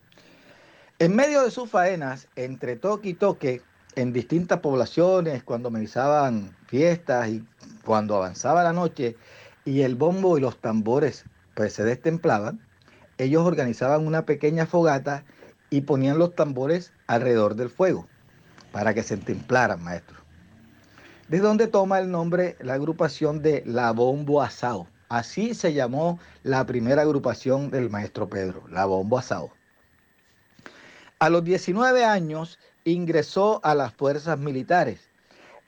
[0.99, 3.61] En medio de sus faenas, entre toque y toque,
[3.95, 7.43] en distintas poblaciones, cuando amenizaban fiestas y
[7.83, 9.17] cuando avanzaba la noche
[9.65, 11.25] y el bombo y los tambores
[11.55, 12.61] pues se destemplaban,
[13.17, 15.25] ellos organizaban una pequeña fogata
[15.69, 18.07] y ponían los tambores alrededor del fuego
[18.71, 20.20] para que se templaran, maestro.
[21.31, 24.89] De donde toma el nombre la agrupación de La Bombo Asao.
[25.07, 29.53] Así se llamó la primera agrupación del maestro Pedro, La Bombo Asao.
[31.19, 35.09] A los 19 años ingresó a las fuerzas militares,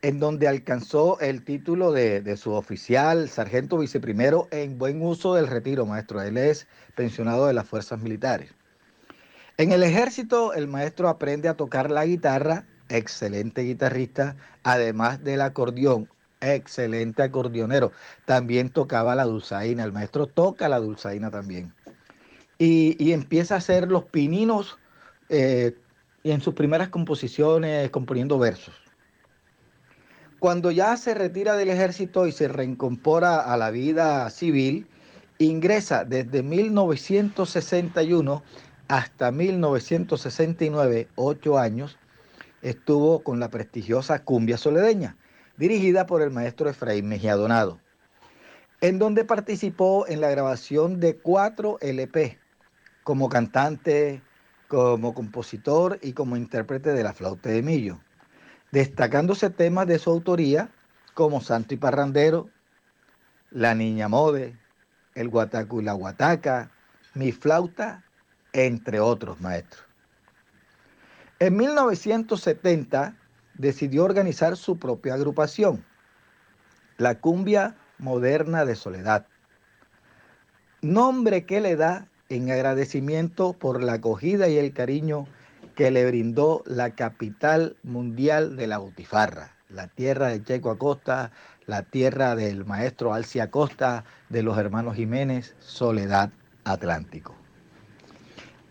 [0.01, 5.47] en donde alcanzó el título de, de su oficial, sargento viceprimero, en buen uso del
[5.47, 6.21] retiro, maestro.
[6.21, 8.53] Él es pensionado de las fuerzas militares.
[9.55, 16.09] En el ejército, el maestro aprende a tocar la guitarra, excelente guitarrista, además del acordeón,
[16.41, 17.91] excelente acordeonero.
[18.25, 21.73] También tocaba la dulzaina, el maestro toca la dulzaina también.
[22.57, 24.77] Y, y empieza a hacer los pininos
[25.29, 25.75] eh,
[26.23, 28.75] en sus primeras composiciones componiendo versos.
[30.39, 34.87] Cuando ya se retira del ejército y se reincorpora a la vida civil,
[35.37, 38.43] ingresa desde 1961
[38.87, 41.97] hasta 1969, ocho años,
[42.63, 45.17] estuvo con la prestigiosa Cumbia Soledeña,
[45.57, 47.79] dirigida por el maestro Efraín Mejía Donado,
[48.81, 52.39] en donde participó en la grabación de cuatro LP
[53.03, 54.21] como cantante,
[54.69, 57.99] como compositor y como intérprete de la flauta de Millo,
[58.71, 60.69] destacándose temas de su autoría
[61.13, 62.49] como Santo y Parrandero,
[63.51, 64.57] La Niña Mode,
[65.15, 66.71] El Guataco y la Guataca,
[67.13, 68.03] Mi Flauta,
[68.53, 69.92] entre otros maestros.
[71.43, 73.17] En 1970
[73.55, 75.83] decidió organizar su propia agrupación,
[76.97, 79.27] la Cumbia Moderna de Soledad,
[80.81, 85.27] nombre que le da en agradecimiento por la acogida y el cariño
[85.75, 91.33] que le brindó la capital mundial de la Butifarra, la tierra de Checo Acosta,
[91.65, 96.31] la tierra del maestro Alci Acosta, de los hermanos Jiménez, Soledad
[96.63, 97.35] Atlántico.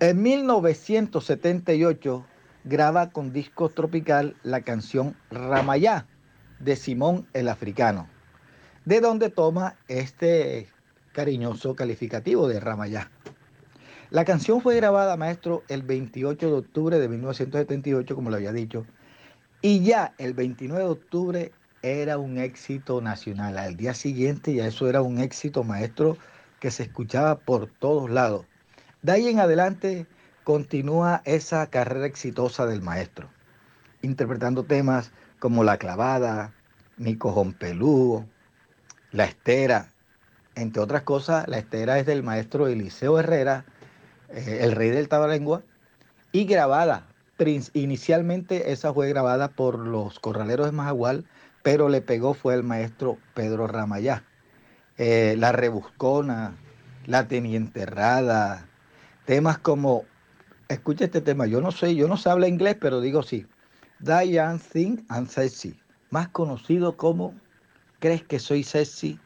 [0.01, 2.25] En 1978
[2.65, 6.07] graba con discos tropical la canción Ramayá
[6.61, 8.09] de Simón el Africano,
[8.85, 10.69] de donde toma este
[11.13, 13.11] cariñoso calificativo de Ramayá.
[14.11, 18.87] La canción fue grabada, maestro, el 28 de octubre de 1978, como lo había dicho,
[19.63, 21.53] y ya el 29 de octubre
[21.83, 23.59] era un éxito nacional.
[23.59, 26.17] Al día siguiente ya eso era un éxito, maestro,
[26.61, 28.47] que se escuchaba por todos lados.
[29.03, 30.07] De ahí en adelante
[30.45, 33.29] continúa esa carrera exitosa del maestro,
[34.03, 36.53] interpretando temas como La Clavada,
[36.97, 37.57] Mi Cojón
[39.11, 39.89] La Estera,
[40.55, 43.65] entre otras cosas, La Estera es del maestro Eliseo Herrera,
[44.29, 45.63] eh, el rey del tabalengua,
[46.33, 47.07] y grabada.
[47.73, 51.25] Inicialmente esa fue grabada por los corraleros de Majagual,
[51.63, 54.25] pero le pegó fue el maestro Pedro Ramayá.
[54.97, 56.55] Eh, la Rebuscona,
[57.07, 58.69] La Teniente Errada,
[59.25, 60.05] temas como,
[60.73, 63.47] escucha este tema, yo no sé, yo no sé hablar inglés, pero digo sí,
[64.01, 65.79] Diane Thing and Sexy,
[66.11, 67.35] más conocido como
[68.03, 69.17] ¿Crees que soy sexy?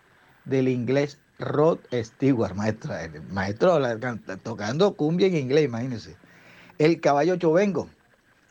[0.44, 3.80] del inglés Rod Stewart, maestra, el maestro
[4.42, 6.14] tocando cumbia en inglés, imagínense.
[6.76, 7.88] El caballo chovengo.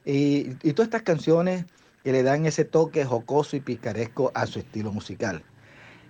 [0.03, 1.65] Y, y todas estas canciones
[2.03, 5.43] que le dan ese toque jocoso y picaresco a su estilo musical.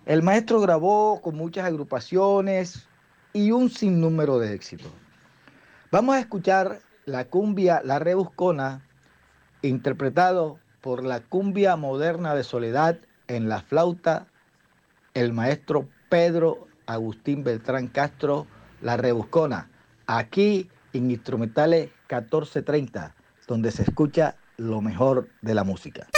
[0.06, 2.88] El maestro grabó con muchas agrupaciones
[3.34, 4.94] y un sinnúmero de éxitos.
[5.96, 8.82] Vamos a escuchar la cumbia La Rebuscona,
[9.62, 12.98] interpretado por la cumbia moderna de Soledad
[13.30, 14.28] en la flauta
[15.14, 18.46] el maestro Pedro Agustín Beltrán Castro,
[18.82, 19.70] La Rebuscona,
[20.06, 23.16] aquí en Instrumentales 1430,
[23.48, 26.10] donde se escucha lo mejor de la música.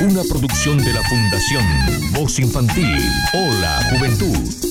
[0.00, 1.64] Una producción de la Fundación
[2.12, 2.98] Voz Infantil.
[3.32, 4.67] Hola, Juventud.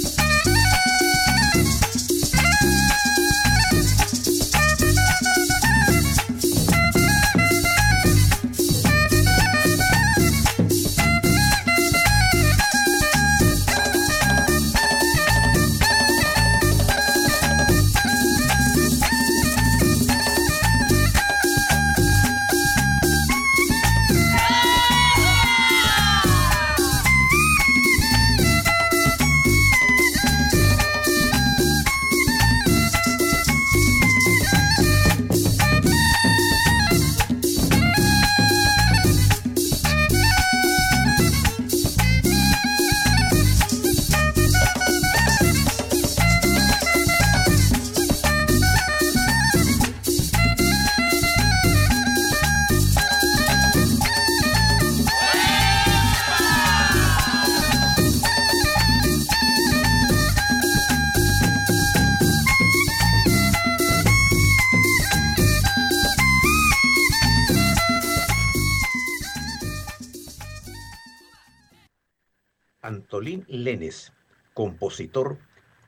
[74.98, 75.38] Compositor,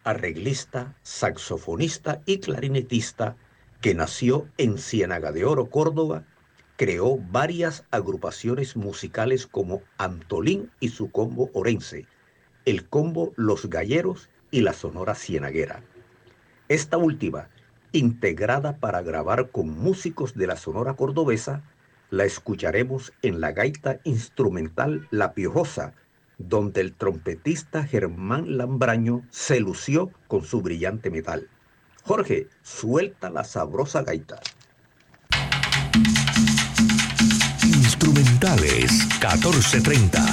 [0.03, 3.37] arreglista, saxofonista y clarinetista,
[3.81, 6.25] que nació en Ciénaga de Oro, Córdoba,
[6.77, 12.05] creó varias agrupaciones musicales como Antolín y su combo orense,
[12.65, 15.81] el combo Los Galleros y la Sonora Cienaguera.
[16.67, 17.49] Esta última,
[17.91, 21.63] integrada para grabar con músicos de la Sonora Cordobesa,
[22.11, 25.95] la escucharemos en la gaita instrumental La Piojosa,
[26.39, 31.47] donde el trompetista Germán Lambraño se lució con su brillante metal.
[32.03, 34.39] Jorge, suelta la sabrosa gaita.
[37.63, 38.91] Instrumentales
[39.21, 40.25] 1430.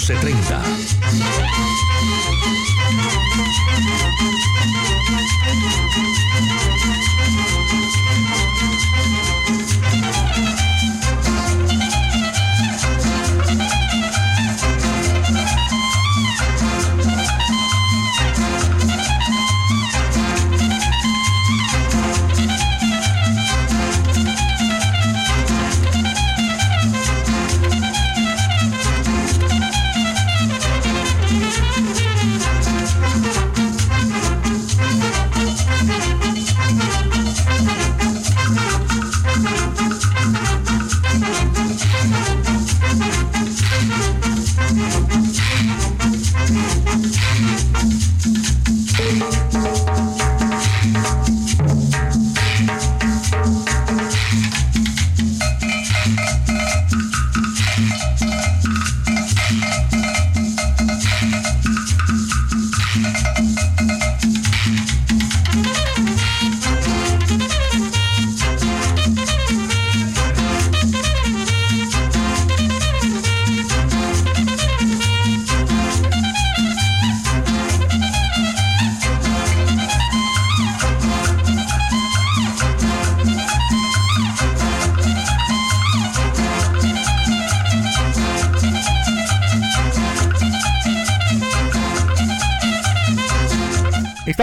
[0.00, 1.89] 1430.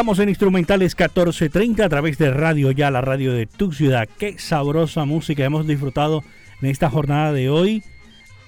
[0.07, 4.07] En Instrumentales 1430 a través de Radio Ya, la radio de tu ciudad.
[4.17, 6.23] Qué sabrosa música hemos disfrutado
[6.61, 7.83] en esta jornada de hoy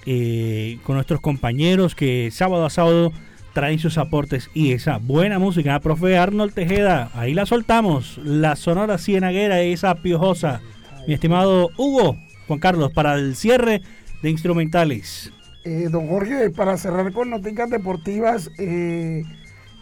[0.05, 3.11] eh, con nuestros compañeros que sábado a sábado
[3.53, 5.75] traen sus aportes y esa buena música.
[5.75, 8.19] Ah, profe Arnold Tejeda, ahí la soltamos.
[8.23, 10.61] La sonora cienaguera, esa piojosa.
[11.07, 12.15] Mi estimado Hugo,
[12.47, 13.81] Juan Carlos, para el cierre
[14.23, 15.33] de instrumentales.
[15.65, 19.23] Eh, don Jorge, para cerrar con noticias deportivas, eh,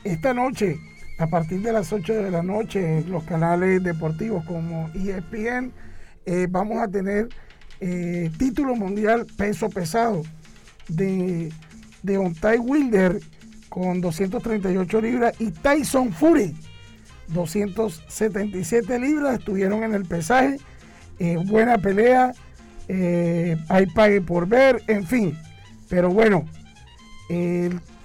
[0.03, 0.79] esta noche,
[1.17, 5.71] a partir de las 8 de la noche, los canales deportivos como ESPN,
[6.25, 7.29] eh, vamos a tener
[7.79, 10.23] eh, título mundial peso pesado
[10.87, 11.51] de,
[12.03, 13.19] de Ontai Wilder
[13.69, 16.55] con 238 libras y Tyson Fury
[17.29, 20.57] 277 libras estuvieron en el pesaje.
[21.19, 22.33] Eh, buena pelea
[23.67, 25.37] hay pague por ver en fin.
[25.89, 26.45] Pero bueno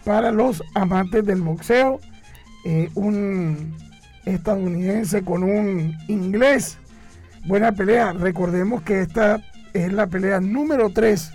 [0.05, 2.01] para los amantes del boxeo
[2.65, 3.75] eh, un
[4.25, 6.79] estadounidense con un inglés
[7.47, 11.33] buena pelea recordemos que esta es la pelea número 3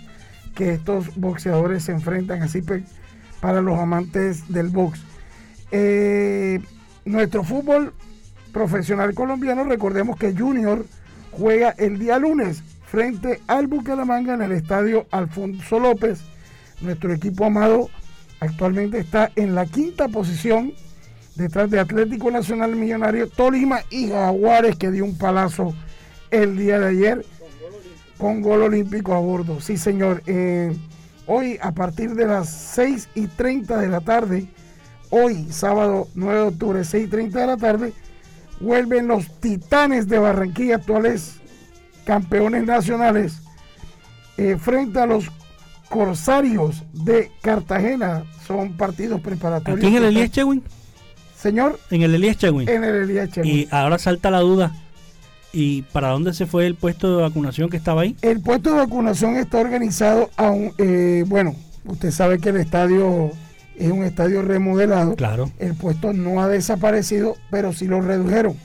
[0.54, 2.82] que estos boxeadores se enfrentan así pe-
[3.40, 5.00] para los amantes del box.
[5.70, 6.60] Eh,
[7.04, 7.92] nuestro fútbol
[8.52, 10.84] profesional colombiano, recordemos que Junior
[11.30, 16.20] juega el día lunes frente al Bucaramanga en el estadio Alfonso López.
[16.80, 17.90] Nuestro equipo amado
[18.40, 20.72] actualmente está en la quinta posición
[21.38, 25.72] detrás de Atlético Nacional Millonario, Tolima y Jaguares que dio un palazo
[26.30, 27.24] el día de ayer
[28.18, 29.60] con gol olímpico a bordo.
[29.60, 30.22] Sí, señor.
[30.26, 30.76] Eh,
[31.26, 34.48] hoy, a partir de las 6 y 30 de la tarde,
[35.10, 37.92] hoy, sábado 9 de octubre, 6 y 30 de la tarde,
[38.60, 41.36] vuelven los Titanes de Barranquilla, actuales
[42.04, 43.42] campeones nacionales,
[44.36, 45.30] eh, frente a los
[45.88, 48.24] Corsarios de Cartagena.
[48.44, 49.78] Son partidos preparatorios.
[49.78, 50.64] ¿Aquí en el Elías Chewin?
[51.40, 51.78] Señor.
[51.90, 52.68] En el Elías Chewin.
[52.68, 53.50] En el Elías Chewin.
[53.50, 54.72] Y ahora salta la duda.
[55.52, 58.16] ¿Y para dónde se fue el puesto de vacunación que estaba ahí?
[58.22, 61.54] El puesto de vacunación está organizado a un, eh, bueno,
[61.86, 63.30] usted sabe que el estadio
[63.76, 65.14] es un estadio remodelado.
[65.14, 65.50] Claro.
[65.58, 68.56] El puesto no ha desaparecido, pero sí lo redujeron.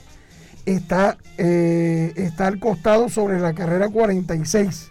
[0.66, 4.90] Está, eh, está al costado sobre la carrera 46.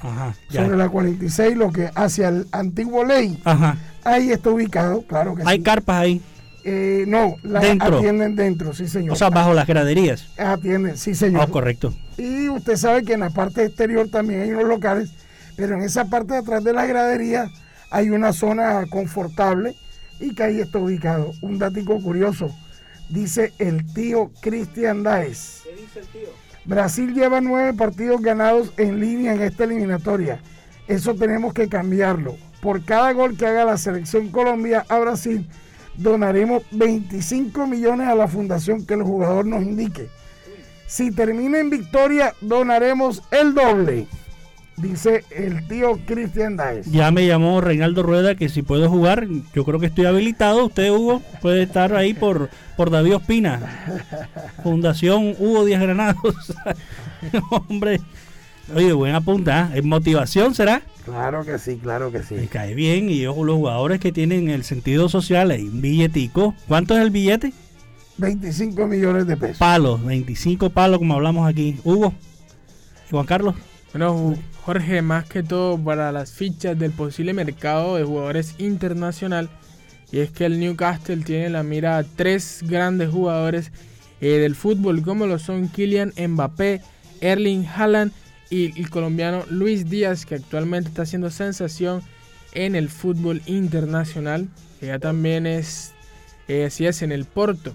[0.00, 0.34] Ajá.
[0.50, 0.64] ya.
[0.64, 3.40] Sobre la 46, lo que hacia el antiguo ley.
[3.44, 3.76] Ajá.
[4.04, 5.62] Ahí está ubicado, claro que Hay sí.
[5.62, 6.22] carpas ahí.
[6.66, 7.98] Eh, no, las Dentro.
[7.98, 9.12] atienden dentro, sí señor.
[9.12, 10.28] O sea, bajo las graderías.
[10.38, 11.44] Atienden, sí señor.
[11.46, 11.92] Oh, correcto.
[12.16, 15.10] Y usted sabe que en la parte exterior también hay unos locales,
[15.56, 17.50] pero en esa parte de atrás de la gradería
[17.90, 19.74] hay una zona confortable
[20.20, 21.32] y que ahí está ubicado.
[21.42, 22.48] Un datico curioso,
[23.10, 25.60] dice el tío Cristian Daes.
[25.64, 26.28] ¿Qué dice el tío?
[26.64, 30.40] Brasil lleva nueve partidos ganados en línea en esta eliminatoria.
[30.88, 32.36] Eso tenemos que cambiarlo.
[32.62, 35.46] Por cada gol que haga la selección Colombia a Brasil,
[35.96, 40.08] donaremos 25 millones a la fundación que el jugador nos indique.
[40.86, 44.06] Si termina en victoria, donaremos el doble,
[44.76, 46.90] dice el tío Cristian Daes.
[46.90, 50.66] Ya me llamó Reinaldo Rueda que si puedo jugar, yo creo que estoy habilitado.
[50.66, 53.60] Usted, Hugo, puede estar ahí por, por David Ospina.
[54.62, 56.54] Fundación Hugo Díaz Granados.
[57.50, 58.00] Hombre,
[58.74, 59.70] oye, buena punta.
[59.72, 59.78] ¿eh?
[59.78, 60.82] ¿Es motivación será?
[61.04, 62.34] Claro que sí, claro que sí.
[62.34, 66.54] Me cae bien y ojo, los jugadores que tienen el sentido social, hay un billetico.
[66.68, 67.52] ¿Cuánto es el billete?
[68.18, 69.58] 25 millones de pesos.
[69.58, 71.78] Palos, 25 palos como hablamos aquí.
[71.84, 72.14] Hugo,
[73.08, 73.54] ¿Y Juan Carlos.
[73.92, 79.48] Bueno, Jorge, más que todo para las fichas del posible mercado de jugadores internacional.
[80.10, 83.72] Y es que el Newcastle tiene en la mira a tres grandes jugadores
[84.20, 86.82] eh, del fútbol, como lo son Kylian Mbappé,
[87.20, 88.12] Erling Haaland
[88.50, 92.02] y el colombiano Luis Díaz, que actualmente está haciendo sensación
[92.52, 94.48] en el fútbol internacional.
[94.80, 95.92] Que ya también es,
[96.48, 97.74] eh, así es, en el Porto,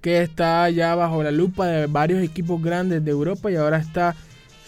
[0.00, 4.14] que está ya bajo la lupa de varios equipos grandes de Europa y ahora está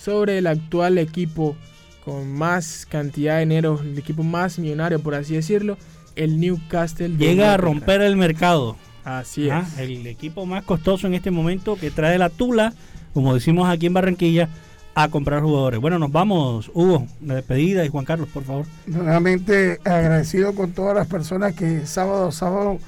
[0.00, 1.56] sobre el actual equipo
[2.04, 5.76] con más cantidad de dinero, el equipo más millonario, por así decirlo,
[6.14, 7.08] el Newcastle.
[7.18, 8.76] Llega a romper el mercado.
[9.04, 9.78] Así Ah, es.
[9.78, 12.72] El equipo más costoso en este momento que trae la tula,
[13.12, 14.48] como decimos aquí en Barranquilla,
[14.96, 15.78] a comprar jugadores.
[15.78, 18.64] Bueno, nos vamos, Hugo, la despedida y Juan Carlos, por favor.
[18.86, 22.78] Nuevamente agradecido con todas las personas que sábado a sábado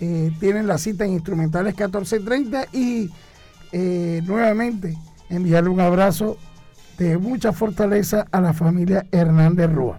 [0.00, 3.10] eh, tienen la cita en Instrumentales 1430 y
[3.72, 4.96] eh, nuevamente
[5.30, 6.38] enviarle un abrazo
[6.96, 9.98] de mucha fortaleza a la familia Hernández Rúa.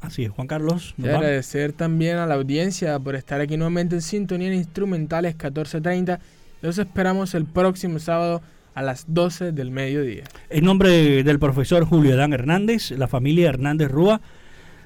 [0.00, 0.94] Así es, Juan Carlos.
[0.96, 6.20] Y agradecer también a la audiencia por estar aquí nuevamente en sintonía en Instrumentales 1430.
[6.62, 8.42] Los esperamos el próximo sábado
[8.74, 10.24] a las 12 del mediodía.
[10.48, 14.20] En nombre del profesor Julio Adán Hernández, la familia Hernández Rúa,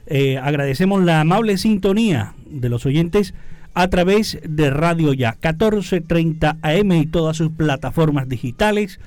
[0.06, 3.34] eh, agradecemos la amable sintonía de los oyentes
[3.74, 9.00] a través de Radio Ya 1430 AM y todas sus plataformas digitales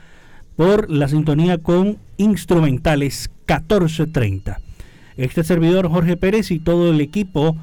[0.56, 4.60] por la sintonía con Instrumentales 1430.
[5.16, 7.56] Este servidor Jorge Pérez y todo el equipo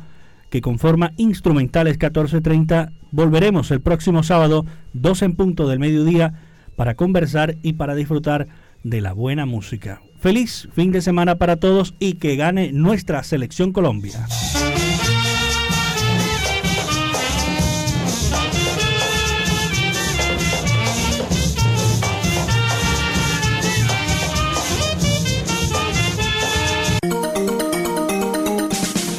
[0.48, 6.34] que conforma Instrumentales 1430 volveremos el próximo sábado 2 en punto del mediodía
[6.76, 8.48] para conversar y para disfrutar
[8.82, 10.02] de la buena música.
[10.18, 14.26] Feliz fin de semana para todos y que gane nuestra selección Colombia.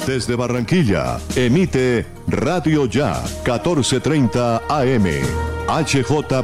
[0.07, 5.05] Desde Barranquilla, emite Radio Ya, 1430 AM.
[5.67, 6.43] HJ